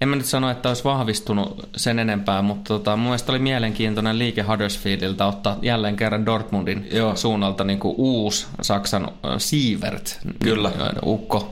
en 0.02 0.10
mä 0.10 0.16
nyt 0.16 0.26
sano, 0.26 0.50
että 0.50 0.70
olisi 0.70 0.84
vahvistunut 0.84 1.70
sen 1.76 2.00
enempää, 2.00 2.42
mutta 2.42 2.68
tota, 2.68 2.96
mun 2.96 3.06
mielestä 3.06 3.32
oli 3.32 3.40
mielenkiintoinen 3.40 4.20
liike 4.20 4.42
Huddersfieldiltä 4.42 5.26
ottaa 5.26 5.60
jälleen 5.62 5.96
kerran 5.96 6.26
Dortmundin 6.26 6.88
Joo. 6.92 7.16
suunnalta 7.16 7.64
niin 7.64 7.80
kuin 7.80 7.96
uusi 7.98 8.48
Saksan 8.62 9.04
äh, 9.04 9.32
Sievert. 9.38 10.20
Kyllä. 10.44 10.72
Ukko. 11.06 11.52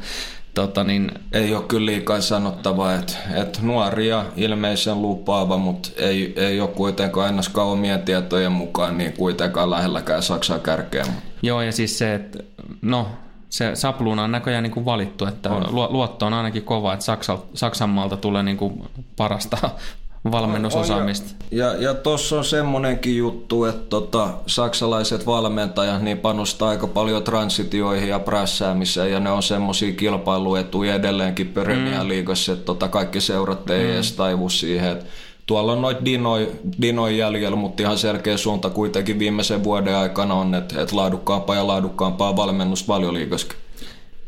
Tota, 0.54 0.84
niin... 0.84 1.12
Ei 1.32 1.56
ole 1.56 1.64
kyllä 1.64 1.86
liikaa 1.86 2.22
sanottavaa, 2.22 2.96
että, 2.96 3.14
että 3.36 3.60
nuoria 3.62 4.26
ilmeisen 4.36 5.02
lupaava, 5.02 5.58
mutta 5.58 5.90
ei, 5.98 6.34
ei 6.36 6.62
ole 6.62 6.70
kuitenkaan 6.70 7.26
ainakaan 7.28 7.68
omien 7.68 8.02
tietojen 8.02 8.52
mukaan 8.52 8.98
niin 8.98 9.14
kuitenkaan 9.14 9.70
lähelläkään 9.70 10.24
Saksaa 10.24 10.60
kärkeä. 10.60 11.06
Joo, 11.42 11.62
ja 11.62 11.72
siis 11.72 11.98
se, 11.98 12.14
että 12.14 12.40
no, 12.82 13.08
se 13.50 13.76
sapluuna 13.76 14.24
on 14.24 14.32
näköjään 14.32 14.64
niin 14.64 14.72
kuin 14.72 14.86
valittu, 14.86 15.26
että 15.26 15.50
on. 15.50 15.66
luotto 15.72 16.26
on 16.26 16.34
ainakin 16.34 16.64
kova, 16.64 16.94
että 16.94 17.06
Saksa, 17.06 17.38
Saksan 17.54 17.90
maalta 17.90 18.18
tulee 18.18 18.44
niin 18.44 18.58
kuin 18.58 18.84
parasta 19.16 19.58
valmennusosaamista. 20.32 21.46
ja 21.52 21.66
ja, 21.66 21.82
ja 21.82 21.94
tuossa 21.94 22.38
on 22.38 22.46
semmoinenkin 22.46 23.18
juttu, 23.18 23.66
että 23.66 23.90
tota, 23.90 24.30
saksalaiset 24.48 25.26
valmentajat 25.26 26.02
niin 26.02 26.18
panostaa 26.18 26.70
aika 26.70 26.88
paljon 26.88 27.24
transitioihin 27.24 28.10
ja 28.10 28.20
prässäämiseen, 28.20 29.12
ja 29.12 29.20
ne 29.20 29.32
on 29.32 29.44
semmoisia 29.44 29.94
kilpailuetuja 29.94 30.96
edelleenkin 30.96 31.48
Premier 31.48 32.04
mm. 32.04 32.32
että 32.54 32.66
tota, 32.66 32.88
kaikki 32.88 33.22
seurat 33.22 33.70
ei 33.70 33.84
mm. 33.84 33.92
edes 33.92 34.12
taivu 34.12 34.50
siihen, 34.50 34.92
että 34.92 35.06
tuolla 35.50 35.72
on 35.72 35.82
noita 35.82 36.06
dinoi, 36.06 36.52
dinoi 36.82 37.18
jäljellä, 37.18 37.56
mutta 37.56 37.84
ihan 37.84 37.98
selkeä 37.98 38.38
suunta 38.38 38.70
kuitenkin 38.70 39.20
viimeisen 39.20 39.64
vuoden 39.64 39.96
aikana 39.96 40.34
on, 40.34 40.56
että, 40.56 40.82
että 40.82 40.96
laadukkaampaa 40.96 41.56
ja 41.56 41.68
laadukkaampaa 41.68 42.36
valmennusta 42.36 42.88
valioliikassakin. 42.88 43.58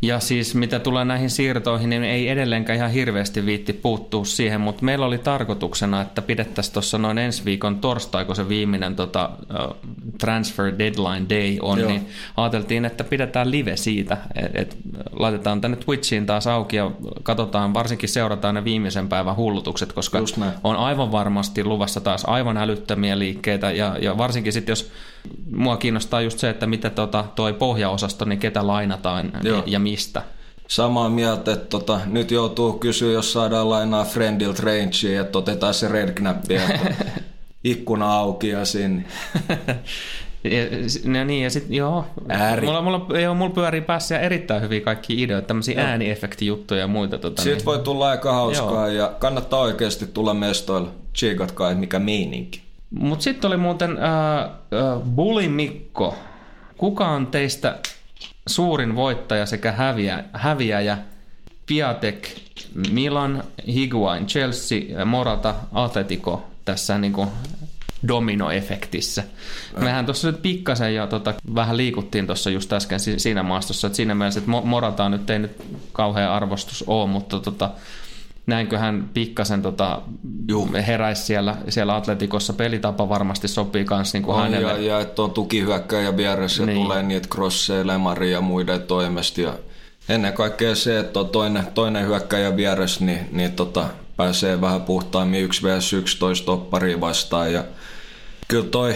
Ja 0.04 0.20
siis 0.20 0.56
mitä 0.56 0.80
tulee 0.80 1.06
näihin 1.06 1.30
siirtoihin, 1.30 1.90
niin 1.90 2.04
ei 2.04 2.30
edelleenkään 2.30 2.78
ihan 2.78 2.92
hirveästi 2.92 3.46
viitti 3.46 3.74
puuttua 3.74 4.26
siihen, 4.26 4.62
mutta 4.62 4.86
meillä 4.86 5.06
oli 5.06 5.18
tarkoituksena, 5.18 6.02
että 6.02 6.22
pidettäisiin 6.22 6.74
tuossa 6.74 6.98
noin 6.98 7.18
ensi 7.18 7.46
viikon 7.46 7.80
torstai, 7.80 8.26
kun 8.26 8.36
se 8.36 8.50
viimeinen 8.50 8.96
tota, 8.96 9.30
uh, 9.40 9.76
transfer 10.20 10.74
deadline 10.80 11.30
day 11.30 11.58
on, 11.62 11.80
Joo. 11.80 11.90
niin 11.90 12.08
ajateltiin, 12.38 12.86
että 12.86 13.04
pidetään 13.04 13.52
live 13.52 13.78
siitä, 13.78 14.18
että 14.36 14.62
et 14.62 14.78
laitetaan 15.12 15.62
tänne 15.62 15.78
Twitchiin 15.78 16.26
taas 16.26 16.48
auki 16.48 16.76
ja 16.76 16.92
katsotaan, 17.24 17.74
varsinkin 17.74 18.10
seurataan 18.10 18.56
ne 18.56 18.64
viimeisen 18.64 19.10
päivän 19.10 19.36
hullutukset, 19.36 19.94
koska 19.94 20.20
on 20.64 20.76
aivan 20.76 21.12
varmasti 21.12 21.64
luvassa 21.64 22.02
taas 22.02 22.24
aivan 22.28 22.58
älyttömiä 22.58 23.20
liikkeitä 23.20 23.72
ja, 23.72 23.98
ja 24.02 24.18
varsinkin 24.18 24.54
sitten 24.54 24.72
jos 24.72 24.92
mua 25.52 25.78
kiinnostaa 25.78 26.22
just 26.22 26.40
se, 26.40 26.50
että 26.50 26.68
mitä 26.68 26.90
tota, 26.90 27.26
toi 27.36 27.54
pohjaosasto, 27.54 28.26
niin 28.26 28.40
ketä 28.40 28.68
lainataan 28.68 29.32
Joo. 29.44 29.64
ja 29.66 29.80
mistä. 29.80 30.22
Samaa 30.68 31.10
mieltä, 31.10 31.54
että 31.54 31.66
tota, 31.66 32.00
nyt 32.06 32.32
joutuu 32.32 32.74
kysyä, 32.74 33.12
jos 33.12 33.34
saadaan 33.34 33.70
lainaa 33.70 34.04
Friendilt 34.04 34.60
Rangea, 34.60 35.22
että 35.22 35.38
otetaan 35.38 35.74
se 35.74 35.88
red 35.88 36.12
knappi, 36.14 36.54
ikkuna 37.64 38.14
auki 38.14 38.50
ja 38.50 38.66
sinne. 38.66 39.06
Ja, 40.44 40.62
ja 41.18 41.26
niin, 41.26 41.44
ja 41.44 41.50
sit, 41.50 41.66
joo. 41.70 42.06
Ääri. 42.30 42.68
Mulla, 42.68 42.82
mulla, 42.82 43.20
joo, 43.20 43.34
mulla 43.36 43.54
pyörii 43.54 43.82
päässä 43.82 44.20
erittäin 44.20 44.62
hyviä 44.62 44.82
kaikki 44.82 45.24
ideoita, 45.24 45.48
tämmöisiä 45.48 45.84
ääniefektijuttuja 45.88 46.80
ja 46.80 46.88
muita. 46.88 47.18
Tota, 47.18 47.42
Siitä 47.42 47.58
niin. 47.58 47.66
voi 47.66 47.80
tulla 47.80 48.10
aika 48.10 48.34
hauskaa 48.34 48.88
joo. 48.88 49.06
ja 49.06 49.14
kannattaa 49.20 49.60
oikeasti 49.60 50.06
tulla 50.08 50.34
mestoilla. 50.34 50.90
Tsiikatkaa, 51.14 51.76
mikä 51.76 52.00
meininki. 52.00 52.62
Mutta 52.92 53.24
sitten 53.24 53.48
oli 53.48 53.58
muuten 53.58 53.92
äh, 53.92 54.40
äh, 54.40 55.02
Bully 55.16 55.48
Mikko. 55.48 56.16
Kuka 56.78 57.08
on 57.08 57.28
teistä 57.28 57.80
suurin 58.48 58.96
voittaja 58.96 59.46
sekä 59.46 59.72
häviä, 59.72 60.24
häviäjä? 60.34 60.98
Piatek, 61.66 62.28
Milan, 62.92 63.44
Higuain, 63.68 64.28
Chelsea, 64.28 65.06
Morata, 65.06 65.56
Atletico 65.74 66.46
tässä 66.66 66.98
niin 66.98 67.14
kuin 67.14 67.30
dominoefektissä. 68.08 69.24
Mehän 69.80 70.06
tuossa 70.06 70.32
nyt 70.32 70.42
pikkasen 70.42 70.96
jo 70.96 71.08
tota, 71.08 71.34
vähän 71.56 71.78
liikuttiin 71.78 72.26
tuossa 72.26 72.50
just 72.50 72.74
äsken 72.74 73.00
siinä 73.00 73.44
maastossa, 73.44 73.88
että 73.88 73.98
siinä 73.98 74.16
mielessä, 74.16 74.40
että 74.40 74.52
Morata 74.52 75.10
nyt 75.10 75.30
ei 75.30 75.40
nyt 75.40 75.52
kauhean 75.92 76.32
arvostus 76.32 76.84
ole, 76.88 77.10
mutta 77.10 77.40
tota, 77.40 77.70
näinköhän 78.46 79.10
pikkasen 79.14 79.62
tota, 79.62 80.02
heräisi 80.88 81.24
siellä, 81.24 81.58
siellä 81.70 81.96
Atletikossa. 81.96 82.54
Pelitapa 82.54 83.10
varmasti 83.10 83.48
sopii 83.48 83.86
myös 83.90 84.14
niin 84.14 84.24
kuin 84.24 84.36
on, 84.36 84.42
hänelle. 84.42 84.72
Ja, 84.72 84.78
ja 84.78 85.00
että 85.00 85.22
on 85.22 85.32
tukihyökkäjä 85.32 86.18
vieressä 86.18 86.66
niin. 86.66 86.78
tulee 86.78 87.04
niitä 87.04 87.28
crosseja, 87.28 87.88
lemari 87.88 88.32
ja 88.32 88.42
muiden 88.42 88.82
toimesta. 88.82 89.42
Ja 89.42 89.54
ennen 90.10 90.34
kaikkea 90.34 90.76
se, 90.76 91.00
että 91.00 91.20
on 91.20 91.30
toinen, 91.30 91.68
toinen 91.74 92.08
hyökkäjä 92.08 92.56
vieressä, 92.56 93.06
niin, 93.06 93.30
niin 93.32 93.52
tota, 93.52 93.86
pääsee 94.18 94.62
vähän 94.62 94.82
puhtaammin 94.82 95.44
1 95.44 95.64
vs 95.64 95.94
11 95.94 96.46
toppariin 96.46 97.02
vastaan. 97.02 97.54
Ja 97.54 97.64
kyllä 98.48 98.66
toi 98.66 98.96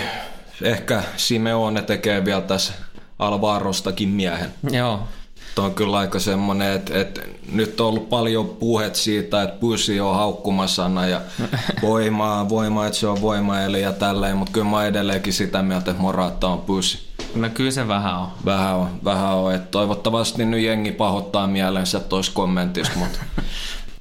ehkä 0.62 1.04
Simeone 1.18 1.82
tekee 1.82 2.26
vielä 2.26 2.42
tässä 2.42 2.74
Alvarostakin 3.20 4.10
miehen. 4.10 4.54
Joo, 4.72 5.08
Tuo 5.56 5.66
on 5.66 5.74
kyllä 5.74 5.98
aika 5.98 6.20
semmoinen, 6.20 6.74
että, 6.74 7.02
että 7.02 7.22
nyt 7.52 7.82
on 7.82 7.88
ollut 7.88 8.10
paljon 8.10 8.50
puhet 8.50 8.96
siitä, 8.96 9.44
että 9.44 9.60
pysi 9.60 10.00
on 10.00 10.16
haukkumasana 10.16 11.08
ja 11.08 11.22
voimaa, 11.82 12.50
voimaa, 12.50 12.88
että 12.88 13.00
se 13.00 13.08
on 13.08 13.22
voima 13.22 13.62
eli 13.62 13.82
ja 13.82 13.94
tälleen, 13.94 14.38
mutta 14.38 14.52
kyllä 14.52 14.68
mä 14.68 14.86
edelleenkin 14.86 15.34
sitä 15.34 15.64
mieltä, 15.64 15.92
että 15.92 16.04
Morata 16.04 16.48
on 16.48 16.62
pysi. 16.62 17.00
No 17.36 17.50
kyllä 17.54 17.72
se 17.72 17.88
vähän 17.88 18.18
on. 18.18 18.28
Vähän 18.46 18.76
on, 18.76 18.90
vähän 19.04 19.36
on. 19.36 19.54
Että 19.54 19.68
toivottavasti 19.72 20.46
nyt 20.46 20.62
jengi 20.62 20.92
pahoittaa 20.92 21.48
mielensä 21.48 22.00
tois 22.00 22.30
kommentista, 22.30 23.00
mutta 23.00 23.20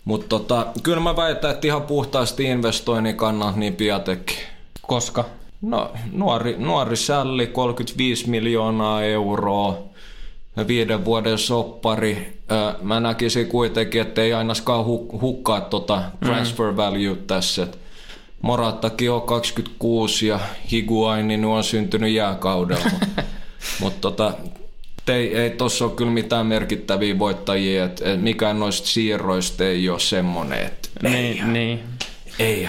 mutta 0.05 0.27
tota, 0.29 0.67
kyllä 0.83 1.01
mä 1.01 1.17
väitän, 1.17 1.51
että 1.51 1.67
ihan 1.67 1.83
puhtaasti 1.83 2.45
investoinnin 2.45 3.17
kannalta 3.17 3.59
niin 3.59 3.77
Piatek. 3.77 4.33
Koska? 4.83 5.25
No 5.63 5.93
nuori, 6.13 6.57
nuori 6.59 6.97
sälli, 6.97 7.47
35 7.47 8.31
miljoonaa 8.31 9.03
euroa 9.03 9.94
viiden 10.69 11.05
vuoden 11.05 11.39
soppari. 11.39 12.41
Mä 12.83 13.01
näkisin 13.01 13.47
kuitenkin, 13.47 14.01
että 14.01 14.23
ei 14.23 14.33
ainakaan 14.35 14.85
hukkaa 15.21 15.61
tota 15.61 16.03
transfer 16.21 16.77
value 16.77 17.17
tässä. 17.27 17.67
Morattakin 18.43 19.11
on 19.11 19.23
26 19.23 20.27
ja 20.27 20.41
Higuaini 20.73 21.45
on 21.45 21.65
syntynyt 21.65 22.13
jääkaudella. 22.13 22.91
Mutta 23.81 24.01
tota, 24.11 24.33
ei, 25.09 25.37
ei 25.37 25.51
tuossa 25.51 25.85
ole 25.85 25.93
kyllä 25.93 26.11
mitään 26.11 26.47
merkittäviä 26.47 27.19
voittajia, 27.19 27.85
että 27.85 28.05
mikään 28.17 28.61
noista 28.61 28.89
siirroista 28.89 29.65
ei 29.65 29.89
ole 29.89 30.01
semmoinen, 30.01 30.67
että 30.67 30.89
niin, 31.03 31.15
ei, 31.15 31.43
niin. 31.45 31.81
ei. 32.39 32.69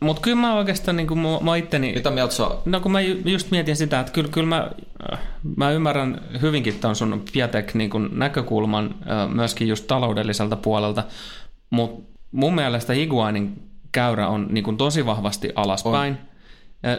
Mutta 0.00 0.22
kyllä 0.22 0.36
mä 0.36 0.54
oikeastaan 0.54 0.96
niin 0.96 1.06
kuin 1.06 1.18
mä, 1.18 1.28
mä 1.40 1.56
itteni... 1.56 1.92
Mitä 1.92 2.10
mieltä 2.10 2.34
sä 2.34 2.50
No 2.64 2.80
kun 2.80 2.92
mä 2.92 3.00
just 3.00 3.50
mietin 3.50 3.76
sitä, 3.76 4.00
että 4.00 4.12
kyllä, 4.12 4.28
kyllä 4.28 4.48
mä, 4.48 4.70
mä 5.56 5.70
ymmärrän 5.70 6.20
hyvinkin 6.42 6.74
tuon 6.80 6.96
sun 6.96 7.24
Piatek 7.32 7.74
niin 7.74 7.90
kuin 7.90 8.08
näkökulman 8.12 8.94
myöskin 9.34 9.68
just 9.68 9.86
taloudelliselta 9.86 10.56
puolelta, 10.56 11.04
mutta 11.70 12.18
mun 12.32 12.54
mielestä 12.54 12.92
Higuainin 12.92 13.62
käyrä 13.92 14.28
on 14.28 14.46
niin 14.50 14.64
kuin 14.64 14.76
tosi 14.76 15.06
vahvasti 15.06 15.52
alaspäin. 15.54 16.12
On 16.12 16.28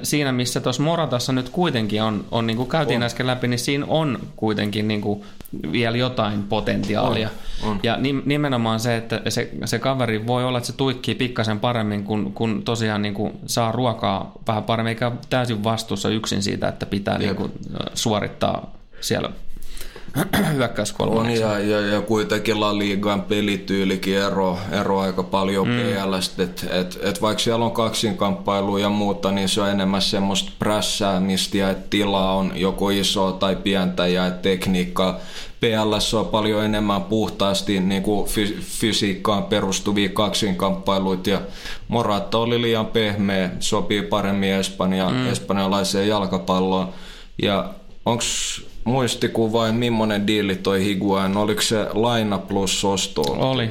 siinä, 0.03 0.31
missä 0.31 0.59
tuossa 0.59 0.83
Moratassa 0.83 1.33
nyt 1.33 1.49
kuitenkin 1.49 2.03
on, 2.03 2.25
on 2.31 2.47
niin 2.47 2.57
kuin 2.57 2.69
käytiin 2.69 3.01
on. 3.01 3.03
äsken 3.03 3.27
läpi, 3.27 3.47
niin 3.47 3.59
siinä 3.59 3.85
on 3.87 4.19
kuitenkin 4.35 4.87
niin 4.87 5.01
kuin 5.01 5.23
vielä 5.71 5.97
jotain 5.97 6.43
potentiaalia. 6.43 7.29
On. 7.63 7.69
On. 7.69 7.79
Ja 7.83 7.97
nimenomaan 8.25 8.79
se, 8.79 8.97
että 8.97 9.21
se, 9.29 9.51
se 9.65 9.79
kaveri 9.79 10.27
voi 10.27 10.45
olla, 10.45 10.57
että 10.57 10.67
se 10.67 10.73
tuikkii 10.77 11.15
pikkasen 11.15 11.59
paremmin, 11.59 12.03
kun, 12.03 12.33
kun 12.33 12.63
tosiaan 12.63 13.01
niin 13.01 13.13
kuin 13.13 13.33
saa 13.45 13.71
ruokaa 13.71 14.31
vähän 14.47 14.63
paremmin, 14.63 14.89
eikä 14.89 15.11
täysin 15.29 15.63
vastuussa 15.63 16.09
yksin 16.09 16.43
siitä, 16.43 16.67
että 16.67 16.85
pitää 16.85 17.17
niin 17.17 17.35
kuin 17.35 17.51
suorittaa 17.93 18.73
siellä 19.01 19.29
hyökkäyskolmanneksen. 20.53 21.47
On 21.47 21.69
ja, 21.69 21.79
ja, 21.79 21.87
ja 21.87 22.01
kuitenkin 22.01 22.59
La 22.59 22.77
Ligan 22.77 23.21
pelityylikin 23.21 24.17
ero, 24.17 24.57
ero 24.71 24.99
aika 24.99 25.23
paljon 25.23 25.67
mm. 25.67 25.73
PLstä, 25.73 26.43
että 26.43 26.67
et, 26.71 26.99
et 27.01 27.21
vaikka 27.21 27.43
siellä 27.43 27.65
on 27.65 27.71
kaksinkamppailu 27.71 28.77
ja 28.77 28.89
muuta, 28.89 29.31
niin 29.31 29.49
se 29.49 29.61
on 29.61 29.69
enemmän 29.69 30.01
semmoista 30.01 30.51
prässäämistä 30.59 31.57
ja 31.57 31.69
että 31.69 31.87
tila 31.89 32.31
on 32.31 32.51
joko 32.55 32.89
iso 32.89 33.31
tai 33.31 33.55
pientä 33.55 34.07
ja 34.07 34.27
että 34.27 34.41
tekniikka 34.41 35.19
PLS 35.59 36.13
on 36.13 36.25
paljon 36.25 36.65
enemmän 36.65 37.03
puhtaasti 37.03 37.79
niin 37.79 38.03
kuin 38.03 38.29
fysiikkaan 38.61 39.43
perustuvia 39.43 40.09
kaksinkamppailuita 40.09 41.29
ja 41.29 41.41
Morata 41.87 42.37
oli 42.37 42.61
liian 42.61 42.85
pehmeä, 42.85 43.49
sopii 43.59 44.01
paremmin 44.01 44.53
Espanja, 44.53 45.09
mm. 45.09 45.29
espanjalaiseen 45.29 46.07
jalkapalloon 46.07 46.89
ja 47.41 47.73
onko 48.05 48.23
muistikuva, 48.83 49.71
millainen 49.71 50.27
diili 50.27 50.55
toi 50.55 50.83
Higuain, 50.85 51.37
oliko 51.37 51.61
se 51.61 51.87
laina 51.93 52.37
plus 52.37 52.85
osto? 52.85 53.21
Oli. 53.21 53.69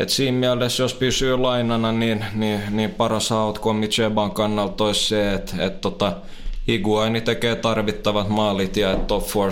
Et 0.00 0.08
siinä 0.08 0.38
mielessä, 0.38 0.82
jos 0.82 0.94
pysyy 0.94 1.36
lainana, 1.36 1.92
niin, 1.92 2.24
niin, 2.34 2.60
niin 2.70 2.90
paras 2.90 3.32
outcome 3.32 3.80
Micheban 3.80 4.30
kannalta 4.30 4.84
olisi 4.84 5.04
se, 5.04 5.34
että 5.34 5.64
et 5.64 5.80
tota, 5.80 6.12
Higuaini 6.68 7.20
tekee 7.20 7.56
tarvittavat 7.56 8.28
maalit 8.28 8.76
ja 8.76 8.96
top 8.96 9.26
four, 9.26 9.50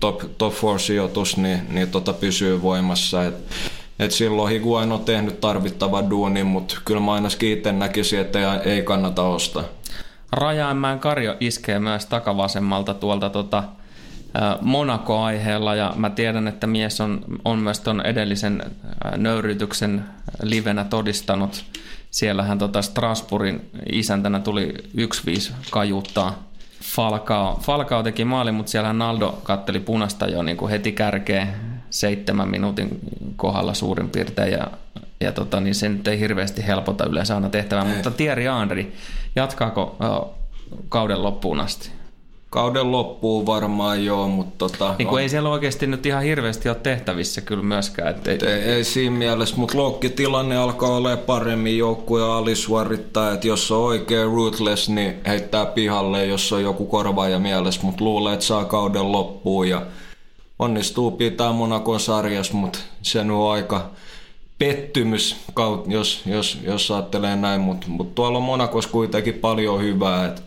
top, 0.00 0.20
top 0.38 0.52
four 0.54 0.80
sijoitus 0.80 1.36
niin, 1.36 1.60
niin 1.68 1.88
tota 1.88 2.12
pysyy 2.12 2.62
voimassa. 2.62 3.24
Et, 3.24 3.34
et 3.98 4.10
silloin 4.10 4.52
Higuain 4.52 4.92
on 4.92 5.04
tehnyt 5.04 5.40
tarvittava 5.40 6.10
duuni, 6.10 6.44
mutta 6.44 6.76
kyllä 6.84 7.00
mä 7.00 7.12
ainakin 7.12 7.52
itse 7.52 7.72
näkisin, 7.72 8.20
että 8.20 8.38
ei, 8.38 8.72
ei 8.72 8.82
kannata 8.82 9.22
ostaa. 9.22 9.64
Rajainmäen 10.32 10.98
Karjo 10.98 11.36
iskee 11.40 11.78
myös 11.78 12.06
takavasemmalta 12.06 12.94
tuolta 12.94 13.30
tota, 13.30 13.64
Monaco-aiheella 14.60 15.74
ja 15.74 15.92
mä 15.96 16.10
tiedän, 16.10 16.48
että 16.48 16.66
mies 16.66 17.00
on, 17.00 17.24
on 17.44 17.58
myös 17.58 17.80
tuon 17.80 18.06
edellisen 18.06 18.62
nöyrytyksen 19.16 20.04
livenä 20.42 20.84
todistanut. 20.84 21.64
Siellähän 22.10 22.58
tota 22.58 22.82
Strasbourgin 22.82 23.70
isäntänä 23.92 24.40
tuli 24.40 24.74
1-5 24.96 25.52
kajuttaa. 25.70 26.42
Falcao, 26.82 27.60
Falcao 27.62 28.02
teki 28.02 28.24
maali, 28.24 28.52
mutta 28.52 28.70
siellä 28.70 28.92
Naldo 28.92 29.40
katteli 29.42 29.80
punasta 29.80 30.26
jo 30.26 30.42
niin 30.42 30.56
kuin 30.56 30.70
heti 30.70 30.92
kärkeen 30.92 31.48
seitsemän 31.90 32.48
minuutin 32.48 32.88
kohdalla 33.36 33.74
suurin 33.74 34.10
piirtein 34.10 34.52
ja, 34.52 34.66
ja 35.20 35.32
tota, 35.32 35.60
niin 35.60 35.74
se 35.74 35.88
nyt 35.88 36.08
ei 36.08 36.18
hirveästi 36.18 36.66
helpota 36.66 37.06
yleensä 37.06 37.34
aina 37.34 37.48
tehtävää, 37.48 37.84
mutta 37.84 38.10
Thierry 38.10 38.44
Henry, 38.44 38.92
jatkaako 39.36 39.96
kauden 40.88 41.22
loppuun 41.22 41.60
asti? 41.60 41.90
Kauden 42.54 42.92
loppuun 42.92 43.46
varmaan 43.46 44.04
joo, 44.04 44.28
mutta 44.28 44.54
tota... 44.58 44.94
Niin 44.98 45.08
kuin 45.08 45.18
on... 45.18 45.22
ei 45.22 45.28
siellä 45.28 45.48
oikeasti 45.48 45.86
nyt 45.86 46.06
ihan 46.06 46.22
hirveästi 46.22 46.68
ole 46.68 46.76
tehtävissä 46.82 47.40
kyllä 47.40 47.62
myöskään. 47.62 48.10
Että 48.10 48.30
ei... 48.30 48.38
Ei, 48.42 48.62
ei 48.62 48.84
siinä 48.84 49.16
mielessä, 49.16 49.56
mutta 49.56 49.76
tilanne 50.16 50.56
alkaa 50.56 50.96
olla 50.96 51.16
paremmin 51.16 51.78
joukkuja 51.78 52.36
alisuorittaa, 52.36 53.32
että 53.32 53.46
jos 53.46 53.70
on 53.70 53.78
oikein 53.78 54.26
ruthless, 54.26 54.88
niin 54.88 55.14
heittää 55.26 55.66
pihalle, 55.66 56.26
jos 56.26 56.52
on 56.52 56.62
joku 56.62 56.86
korvaaja 56.86 57.38
mielessä, 57.38 57.80
mutta 57.82 58.04
luulee, 58.04 58.34
että 58.34 58.46
saa 58.46 58.64
kauden 58.64 59.12
loppuun 59.12 59.68
ja 59.68 59.82
onnistuu 60.58 61.10
pitää 61.10 61.52
Monakon 61.52 62.00
sarjas, 62.00 62.52
mutta 62.52 62.78
se 63.02 63.20
on 63.20 63.52
aika 63.52 63.90
pettymys, 64.58 65.36
jos, 65.86 66.22
jos, 66.26 66.58
jos 66.62 66.90
ajattelee 66.90 67.36
näin, 67.36 67.60
mutta, 67.60 67.86
mutta 67.88 68.14
tuolla 68.14 68.38
on 68.38 68.44
Monakossa 68.44 68.90
kuitenkin 68.90 69.34
paljon 69.34 69.82
hyvää, 69.82 70.26
että 70.26 70.42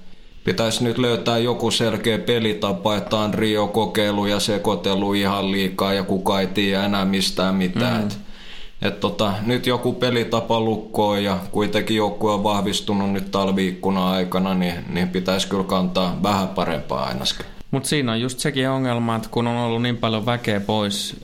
pitäisi 0.48 0.84
nyt 0.84 0.98
löytää 0.98 1.38
joku 1.38 1.72
selkeä 1.72 2.18
pelitapa, 2.18 2.96
että 2.96 3.18
on 3.18 3.34
Rio 3.34 3.68
kokeilu 3.68 4.26
ja 4.26 4.40
sekoitelu 4.40 5.14
ihan 5.14 5.52
liikaa 5.52 5.94
ja 5.94 6.04
kuka 6.04 6.40
ei 6.40 6.48
tiedä 6.48 6.86
enää 6.86 7.06
mistään 7.06 7.56
mitään. 7.56 8.02
Mm. 8.02 8.08
Et, 8.08 8.18
et 8.82 9.00
tota, 9.00 9.34
nyt 9.46 9.68
joku 9.68 9.94
pelitapa 9.94 10.60
lukkoon 10.60 11.24
ja 11.24 11.38
kuitenkin 11.52 11.98
joukkue 11.98 12.34
on 12.34 12.44
vahvistunut 12.44 13.12
nyt 13.12 13.32
talviikkuna 13.32 14.12
aikana, 14.12 14.54
niin, 14.54 14.74
niin 14.90 15.10
pitäisi 15.10 15.48
kyllä 15.48 15.64
kantaa 15.64 16.20
vähän 16.24 16.48
parempaa 16.48 17.06
ainakin. 17.06 17.57
Mutta 17.78 17.90
siinä 17.90 18.12
on 18.12 18.22
just 18.22 18.40
sekin 18.40 18.70
ongelma, 18.70 19.16
että 19.16 19.30
kun 19.32 19.48
on 19.48 19.58
ollut 19.58 19.82
niin 19.82 19.98
paljon 19.98 20.26
väkeä 20.26 20.60
pois, 20.60 21.16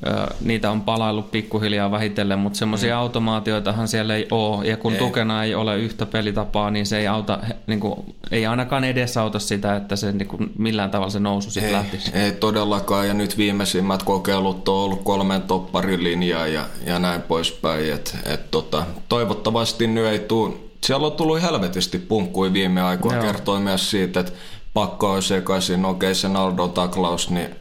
niitä 0.41 0.71
on 0.71 0.81
palaillut 0.81 1.31
pikkuhiljaa 1.31 1.91
vähitellen, 1.91 2.39
mutta 2.39 2.59
semmoisia 2.59 2.95
mm. 2.95 2.99
automaatioitahan 2.99 3.87
siellä 3.87 4.15
ei 4.15 4.27
ole. 4.31 4.67
Ja 4.67 4.77
kun 4.77 4.93
ei. 4.93 4.99
tukena 4.99 5.43
ei 5.43 5.55
ole 5.55 5.79
yhtä 5.79 6.05
pelitapaa, 6.05 6.71
niin 6.71 6.85
se 6.85 6.97
ei, 6.97 7.07
auta, 7.07 7.39
niin 7.67 7.79
kuin, 7.79 8.15
ei 8.31 8.45
ainakaan 8.45 8.83
edesauta 8.83 9.39
sitä, 9.39 9.75
että 9.75 9.95
se 9.95 10.11
niin 10.11 10.27
kuin, 10.27 10.51
millään 10.57 10.91
tavalla 10.91 11.11
se 11.11 11.19
nousu 11.19 11.51
sitten 11.51 11.73
lähtisi. 11.73 12.11
Ei 12.13 12.31
todellakaan, 12.31 13.07
ja 13.07 13.13
nyt 13.13 13.37
viimeisimmät 13.37 14.03
kokeilut 14.03 14.69
on 14.69 14.75
ollut 14.75 15.03
kolmen 15.03 15.41
topparilinjaa 15.41 16.47
ja, 16.47 16.65
ja 16.85 16.99
näin 16.99 17.21
poispäin. 17.21 17.93
Et, 17.93 18.17
et, 18.25 18.51
tota, 18.51 18.85
toivottavasti 19.09 19.87
nyt 19.87 20.05
ei 20.05 20.19
tule 20.19 20.53
siellä 20.83 21.07
on 21.07 21.13
tullut 21.13 21.41
helvetisti 21.41 21.99
punkkui 21.99 22.53
viime 22.53 22.81
aikoina. 22.81 23.21
Kertoi 23.21 23.59
myös 23.59 23.91
siitä, 23.91 24.19
että 24.19 24.31
pakko 24.73 25.11
on 25.11 25.23
sekaisin. 25.23 25.85
Okei, 25.85 26.15
se 26.15 26.27
Naldo 26.29 26.67
taklaus, 26.67 27.29
niin, 27.29 27.55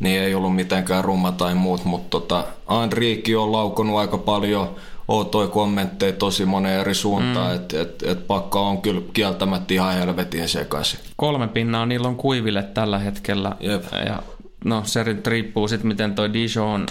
niin 0.00 0.20
ei 0.20 0.34
ollut 0.34 0.56
mitenkään 0.56 1.04
rumma 1.04 1.32
tai 1.32 1.54
muut, 1.54 1.84
mutta 1.84 2.10
tota, 2.10 2.44
Anriikki 2.66 3.36
on 3.36 3.52
laukonut 3.52 3.98
aika 3.98 4.18
paljon 4.18 4.76
outoi 5.08 5.48
kommentteja 5.48 6.12
tosi 6.12 6.44
moneen 6.44 6.80
eri 6.80 6.94
suuntaan, 6.94 7.50
mm. 7.50 7.56
että 7.56 7.80
et, 7.80 8.02
et 8.02 8.26
pakka 8.26 8.60
on 8.60 8.82
kyllä 8.82 9.02
kieltämättä 9.12 9.74
ihan 9.74 9.94
helvetin 9.94 10.48
sekaisin. 10.48 11.00
Kolme 11.16 11.48
pinnaa 11.48 11.86
niillä 11.86 12.08
on 12.08 12.16
kuiville 12.16 12.62
tällä 12.62 12.98
hetkellä. 12.98 13.52
Jep. 13.60 13.84
Ja 14.06 14.22
no 14.64 14.82
se 14.84 15.04
riippuu 15.26 15.68
sitten, 15.68 15.88
miten 15.88 16.14
toi 16.14 16.32
Dijon 16.32 16.86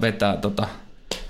vetää 0.00 0.36
tota 0.36 0.66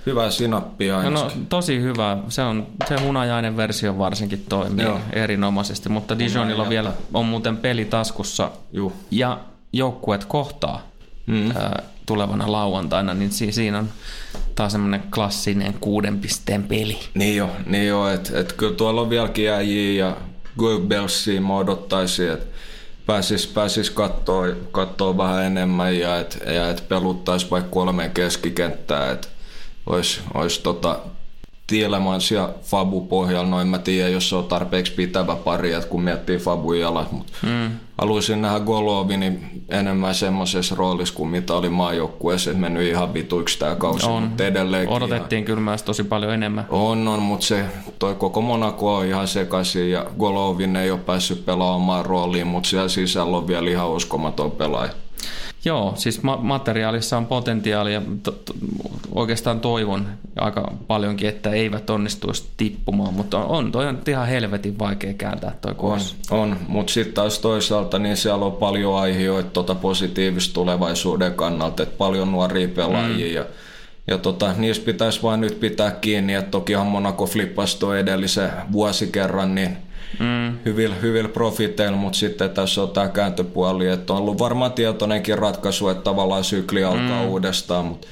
Hyvä 0.05 0.29
sinappi 0.29 0.87
no, 0.87 1.09
no, 1.09 1.31
tosi 1.49 1.81
hyvä. 1.81 2.17
Se, 2.29 2.41
on, 2.41 2.67
se 2.87 2.95
hunajainen 3.01 3.57
versio 3.57 3.97
varsinkin 3.97 4.45
toimii 4.49 4.85
Joo. 4.85 4.99
erinomaisesti, 5.13 5.89
mutta 5.89 6.19
Dijonilla 6.19 6.69
vielä 6.69 6.93
on 7.13 7.25
muuten 7.25 7.57
peli 7.57 7.85
taskussa 7.85 8.51
Juh. 8.73 8.93
ja 9.11 9.39
joukkueet 9.73 10.25
kohtaa 10.25 10.81
mm. 11.25 11.51
ää, 11.55 11.83
tulevana 12.05 12.51
lauantaina, 12.51 13.13
niin 13.13 13.31
si- 13.31 13.51
siinä 13.51 13.79
on 13.79 13.89
taas 14.55 14.71
semmoinen 14.71 15.03
klassinen 15.13 15.73
kuuden 15.81 16.19
pisteen 16.19 16.63
peli. 16.63 16.99
Niin 17.13 17.37
jo, 17.37 17.49
niin 17.65 17.87
jo 17.87 18.07
että 18.07 18.39
et 18.39 18.53
kyllä 18.53 18.75
tuolla 18.75 19.01
on 19.01 19.09
vieläkin 19.09 19.51
äijiä 19.51 20.05
ja 20.05 20.17
Goebbelsia 20.57 21.41
mä 21.41 21.57
odottaisin, 21.57 22.31
että 22.31 22.45
pääsis, 23.05 23.47
pääsis 23.47 23.89
kattoo, 23.89 24.45
kattoo 24.71 25.17
vähän 25.17 25.43
enemmän 25.43 25.99
ja 25.99 26.19
että 26.19 26.69
et 26.71 26.89
peluttaisi 26.89 27.51
vaikka 27.51 27.71
kolmen 27.71 28.11
keskikenttää, 28.11 29.11
että 29.11 29.27
olisi, 29.85 30.21
olisi 30.33 30.61
tota, 30.63 30.99
Tielemans 31.67 32.31
ja 32.31 32.49
Fabu 32.61 33.01
pohjalla, 33.01 33.49
noin 33.49 33.67
mä 33.67 33.77
tiedän, 33.77 34.11
jos 34.13 34.29
se 34.29 34.35
on 34.35 34.45
tarpeeksi 34.45 34.93
pitävä 34.93 35.35
pari, 35.35 35.73
että 35.73 35.89
kun 35.89 36.01
miettii 36.01 36.37
Fabun 36.37 36.79
jalat, 36.79 37.11
mutta 37.11 37.33
mm. 37.41 37.71
haluaisin 37.97 38.41
nähdä 38.41 38.59
Golovin 38.59 39.45
enemmän 39.69 40.15
semmoisessa 40.15 40.75
roolissa 40.75 41.13
kuin 41.13 41.29
mitä 41.29 41.53
oli 41.53 41.69
maajoukkueessa, 41.69 42.51
että 42.51 42.61
mennyt 42.61 42.83
ihan 42.83 43.13
vituiksi 43.13 43.59
tämä 43.59 43.75
kausi, 43.75 44.05
on. 44.05 44.23
mutta 44.23 44.45
edelleenkin 44.45 44.95
Odotettiin 44.95 45.37
ihan... 45.37 45.45
kyllä 45.45 45.61
myös 45.61 45.83
tosi 45.83 46.03
paljon 46.03 46.33
enemmän. 46.33 46.65
On, 46.69 47.07
on, 47.07 47.21
mutta 47.21 47.45
se, 47.45 47.65
toi 47.99 48.15
koko 48.15 48.41
Monaco 48.41 48.95
on 48.95 49.05
ihan 49.05 49.27
sekaisin 49.27 49.91
ja 49.91 50.05
Golovin 50.19 50.75
ei 50.75 50.91
ole 50.91 50.99
päässyt 50.99 51.45
pelaamaan 51.45 52.05
rooliin, 52.05 52.47
mutta 52.47 52.69
siellä 52.69 52.89
sisällä 52.89 53.37
on 53.37 53.47
vielä 53.47 53.69
ihan 53.69 53.89
uskomaton 53.89 54.51
pelaaja. 54.51 54.91
Joo, 55.65 55.93
siis 55.95 56.23
ma- 56.23 56.39
materiaalissa 56.41 57.17
on 57.17 57.25
potentiaalia. 57.25 58.01
To- 58.23 58.31
to- 58.31 58.53
oikeastaan 59.11 59.59
toivon 59.59 60.07
aika 60.35 60.71
paljonkin, 60.87 61.29
että 61.29 61.49
eivät 61.49 61.89
onnistuisi 61.89 62.47
tippumaan, 62.57 63.13
mutta 63.13 63.37
on 63.37 63.71
toi 63.71 63.87
on 63.87 63.99
ihan 64.07 64.27
helvetin 64.27 64.79
vaikea 64.79 65.13
kääntää 65.13 65.55
toi 65.61 65.75
On, 65.77 65.99
on. 66.31 66.57
mutta 66.67 66.93
sitten 66.93 67.13
taas 67.13 67.39
toisaalta 67.39 67.99
niin 67.99 68.17
siellä 68.17 68.45
on 68.45 68.51
paljon 68.51 68.99
aiheita 68.99 69.49
tuota 69.49 69.75
positiivista 69.75 70.53
tulevaisuuden 70.53 71.33
kannalta, 71.33 71.83
että 71.83 71.97
paljon 71.97 72.31
nuoria 72.31 72.67
pelaajia 72.67 73.27
mm. 73.27 73.33
ja 73.33 73.45
ja 74.07 74.17
tota, 74.17 74.53
niistä 74.57 74.85
pitäisi 74.85 75.23
vain 75.23 75.41
nyt 75.41 75.59
pitää 75.59 75.91
kiinni, 75.91 76.33
että 76.33 76.51
tokihan 76.51 76.87
Monaco 76.87 77.25
flippasi 77.25 77.79
tuo 77.79 77.93
edellisen 77.93 78.51
vuosikerran, 78.71 79.55
niin 79.55 79.77
mm. 80.19 80.57
hyvillä, 80.65 80.95
hyvillä 80.95 81.29
profiteilla, 81.29 81.97
mutta 81.97 82.19
sitten 82.19 82.49
tässä 82.49 82.81
on 82.81 82.89
tämä 82.89 83.07
kääntöpuoli, 83.07 83.87
että 83.87 84.13
on 84.13 84.19
ollut 84.19 84.39
varmaan 84.39 84.73
tietoinenkin 84.73 85.37
ratkaisu, 85.37 85.89
että 85.89 86.03
tavallaan 86.03 86.43
sykli 86.43 86.83
alkaa 86.83 87.21
mm. 87.21 87.27
uudestaan, 87.27 87.85
mutta 87.85 88.07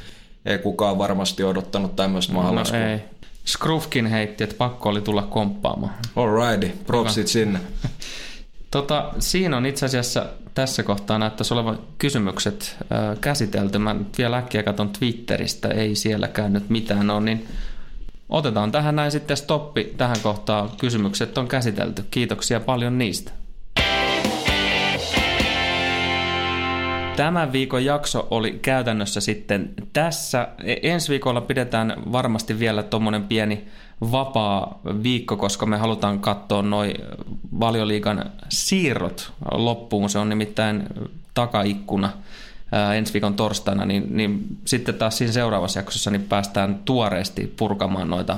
ei 0.46 0.58
kukaan 0.58 0.98
varmasti 0.98 1.44
odottanut 1.44 1.96
tämmöistä 1.96 2.34
no, 2.34 2.64
ei. 2.92 3.00
Skrufkin 3.46 4.06
heitti, 4.06 4.44
että 4.44 4.56
pakko 4.58 4.90
oli 4.90 5.02
tulla 5.02 5.22
komppaamaan. 5.22 5.94
Alrighty, 6.16 6.72
propsit 6.86 7.18
Hyvä. 7.18 7.28
sinne. 7.28 7.60
Tota, 8.74 9.14
siinä 9.20 9.58
on 9.58 9.66
itse 9.66 9.86
asiassa 9.86 10.26
tässä 10.54 10.84
kohtaa 10.84 11.20
näyttäisi 11.20 11.54
olevan 11.54 11.80
kysymykset 11.98 12.78
äh, 12.80 13.20
käsitelty. 13.22 13.78
Mä 13.78 13.96
vielä 14.18 14.38
äkkiä 14.38 14.64
katson 14.64 14.90
Twitteristä, 14.90 15.68
ei 15.68 15.96
siellä 15.96 16.28
käynyt 16.28 16.70
mitään 16.70 17.10
ole, 17.10 17.22
niin 17.22 17.48
otetaan 18.30 18.72
tähän 18.72 18.96
näin 18.96 19.12
sitten 19.12 19.38
stoppi 19.38 19.94
tähän 19.98 20.20
kohtaan. 20.24 20.70
Kysymykset 20.78 21.38
on 21.38 21.48
käsitelty. 21.48 22.04
Kiitoksia 22.12 22.60
paljon 22.60 22.98
niistä. 22.98 23.32
Tämän 27.16 27.52
viikon 27.52 27.86
jakso 27.86 28.28
oli 28.32 28.60
käytännössä 28.62 29.22
sitten 29.22 29.74
tässä. 29.94 30.48
E, 30.64 30.76
ensi 30.84 31.10
viikolla 31.10 31.42
pidetään 31.42 31.94
varmasti 32.12 32.60
vielä 32.60 32.84
tuommoinen 32.84 33.24
pieni 33.24 33.68
vapaa 34.12 34.80
viikko, 35.04 35.38
koska 35.38 35.66
me 35.66 35.78
halutaan 35.78 36.20
katsoa 36.20 36.62
noin 36.62 36.94
valioliikan 37.60 38.32
siirrot 38.50 39.32
loppuun. 39.52 40.10
Se 40.10 40.20
on 40.20 40.30
nimittäin 40.30 40.84
takaikkuna 41.34 42.10
ensi 42.96 43.14
viikon 43.14 43.34
torstaina, 43.34 43.86
niin, 43.86 44.18
niin 44.18 44.58
sitten 44.66 44.96
taas 44.96 45.18
siinä 45.18 45.34
seuraavassa 45.34 45.80
jaksossa 45.80 46.12
niin 46.12 46.24
päästään 46.24 46.82
tuoreesti 46.86 47.54
purkamaan 47.58 48.10
noita 48.10 48.38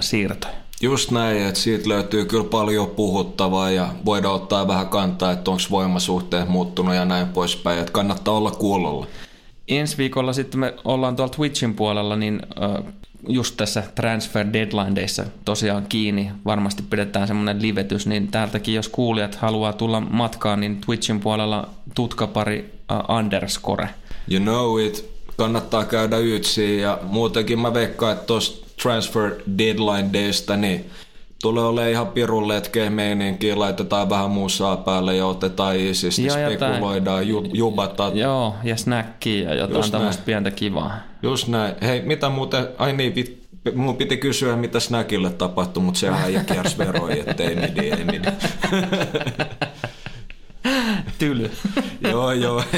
siirtoja. 0.00 0.54
Just 0.82 1.10
näin, 1.10 1.42
että 1.42 1.60
siitä 1.60 1.88
löytyy 1.88 2.24
kyllä 2.24 2.44
paljon 2.44 2.86
puhuttavaa 2.86 3.70
ja 3.70 3.88
voidaan 4.04 4.34
ottaa 4.34 4.68
vähän 4.68 4.88
kantaa, 4.88 5.32
että 5.32 5.50
onko 5.50 5.62
voimasuhteet 5.70 6.48
muuttunut 6.48 6.94
ja 6.94 7.04
näin 7.04 7.28
poispäin, 7.28 7.78
että 7.78 7.92
kannattaa 7.92 8.34
olla 8.34 8.50
kuulolla. 8.50 9.06
Ensi 9.68 9.96
viikolla 9.96 10.32
sitten 10.32 10.60
me 10.60 10.74
ollaan 10.84 11.16
tuolla 11.16 11.32
Twitchin 11.32 11.74
puolella, 11.74 12.16
niin 12.16 12.42
just 13.28 13.56
tässä 13.56 13.82
Transfer 13.94 14.46
Deadline 14.52 14.96
Dayssä 14.96 15.26
tosiaan 15.44 15.86
kiinni. 15.88 16.30
Varmasti 16.44 16.82
pidetään 16.82 17.26
semmoinen 17.26 17.62
livetys, 17.62 18.06
niin 18.06 18.28
täältäkin 18.28 18.74
jos 18.74 18.88
kuulijat 18.88 19.34
haluaa 19.34 19.72
tulla 19.72 20.00
matkaan, 20.00 20.60
niin 20.60 20.80
Twitchin 20.86 21.20
puolella 21.20 21.68
tutkapari 21.94 22.72
uh, 22.92 23.16
underscore. 23.16 23.88
You 24.30 24.40
know 24.40 24.80
it. 24.80 25.10
Kannattaa 25.36 25.84
käydä 25.84 26.18
ytsiin 26.18 26.80
ja 26.80 26.98
muutenkin 27.02 27.58
mä 27.58 27.74
veikkaan, 27.74 28.12
että 28.12 28.26
tuosta 28.26 28.66
Transfer 28.82 29.34
Deadline 29.58 30.12
Daystä, 30.12 30.56
niin 30.56 30.90
tulee 31.46 31.64
olemaan 31.64 31.90
ihan 31.90 32.06
pirun 32.06 32.48
letkeä 32.48 32.90
meininkiä, 32.90 33.58
laitetaan 33.58 34.10
vähän 34.10 34.30
musaa 34.30 34.76
päälle 34.76 35.16
ja 35.16 35.26
otetaan 35.26 35.76
isisti, 35.76 36.28
spekuloidaan, 36.30 37.28
ju, 37.28 37.44
jubataan. 37.52 38.16
Joo, 38.18 38.54
ja 38.64 38.76
snackia 38.76 39.48
ja 39.48 39.54
jotain 39.54 39.90
tämmöistä 39.90 40.22
pientä 40.26 40.50
kivaa. 40.50 40.94
Just 41.22 41.48
näin. 41.48 41.74
Hei, 41.82 42.02
mitä 42.02 42.28
muuten, 42.28 42.68
ai 42.78 42.92
niin, 42.92 43.12
pit, 43.12 43.48
mun 43.74 43.96
piti 43.96 44.16
kysyä, 44.16 44.56
mitä 44.56 44.80
snackille 44.80 45.30
tapahtui, 45.30 45.82
mutta 45.82 46.00
se 46.00 46.08
äijä 46.08 46.44
kiersi 46.44 46.78
veroi, 46.78 47.20
ettei 47.26 47.54
midi, 47.54 47.90
ei 47.90 48.04
midi. 48.04 48.28
Tyly. 51.18 51.50
joo, 52.10 52.32
joo. 52.32 52.62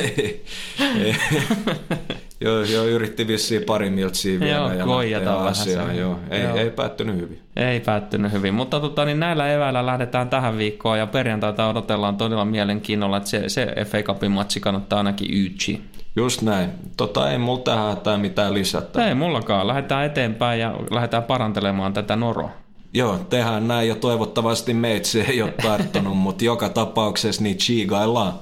Joo, 2.40 2.62
joo, 2.62 2.84
yritti 2.84 3.26
vissiin 3.26 3.62
pari 3.62 3.90
miltsiä 3.90 4.40
vielä 4.40 4.74
joo, 4.74 5.02
ja 5.02 5.18
lähteä 5.18 5.34
asiaan. 5.34 5.96
Joo, 5.96 6.18
ei, 6.30 6.42
joo. 6.42 6.56
ei 6.56 6.70
päättynyt 6.70 7.16
hyvin. 7.16 7.40
Ei 7.56 7.80
päättynyt 7.80 8.32
hyvin, 8.32 8.54
mutta 8.54 8.80
tota, 8.80 9.04
niin 9.04 9.20
näillä 9.20 9.52
eväillä 9.52 9.86
lähdetään 9.86 10.28
tähän 10.28 10.58
viikkoon 10.58 10.98
ja 10.98 11.06
perjantaita 11.06 11.68
odotellaan 11.68 12.16
todella 12.16 12.44
mielenkiinnolla, 12.44 13.16
että 13.16 13.28
se, 13.28 13.48
se 13.48 13.74
FA 13.84 14.02
Cupin 14.02 14.30
matsi 14.30 14.60
kannattaa 14.60 14.96
ainakin 14.96 15.44
yksi. 15.46 15.80
Just 16.16 16.42
näin. 16.42 16.70
Tota, 16.96 17.30
ei 17.30 17.38
mulla 17.38 17.96
tähän 18.04 18.20
mitään 18.20 18.54
lisätä. 18.54 19.08
Ei 19.08 19.14
mullakaan. 19.14 19.66
Lähdetään 19.66 20.06
eteenpäin 20.06 20.60
ja 20.60 20.74
lähdetään 20.90 21.22
parantelemaan 21.22 21.92
tätä 21.92 22.16
noroa. 22.16 22.50
Joo, 22.94 23.18
tehdään 23.18 23.68
näin 23.68 23.88
ja 23.88 23.94
toivottavasti 23.94 24.74
meitsi 24.74 25.20
ei 25.20 25.42
ole 25.42 25.52
tarttunut, 25.62 26.16
mutta 26.26 26.44
joka 26.44 26.68
tapauksessa 26.68 27.42
niin 27.42 27.56
chigaillaan. 27.56 28.38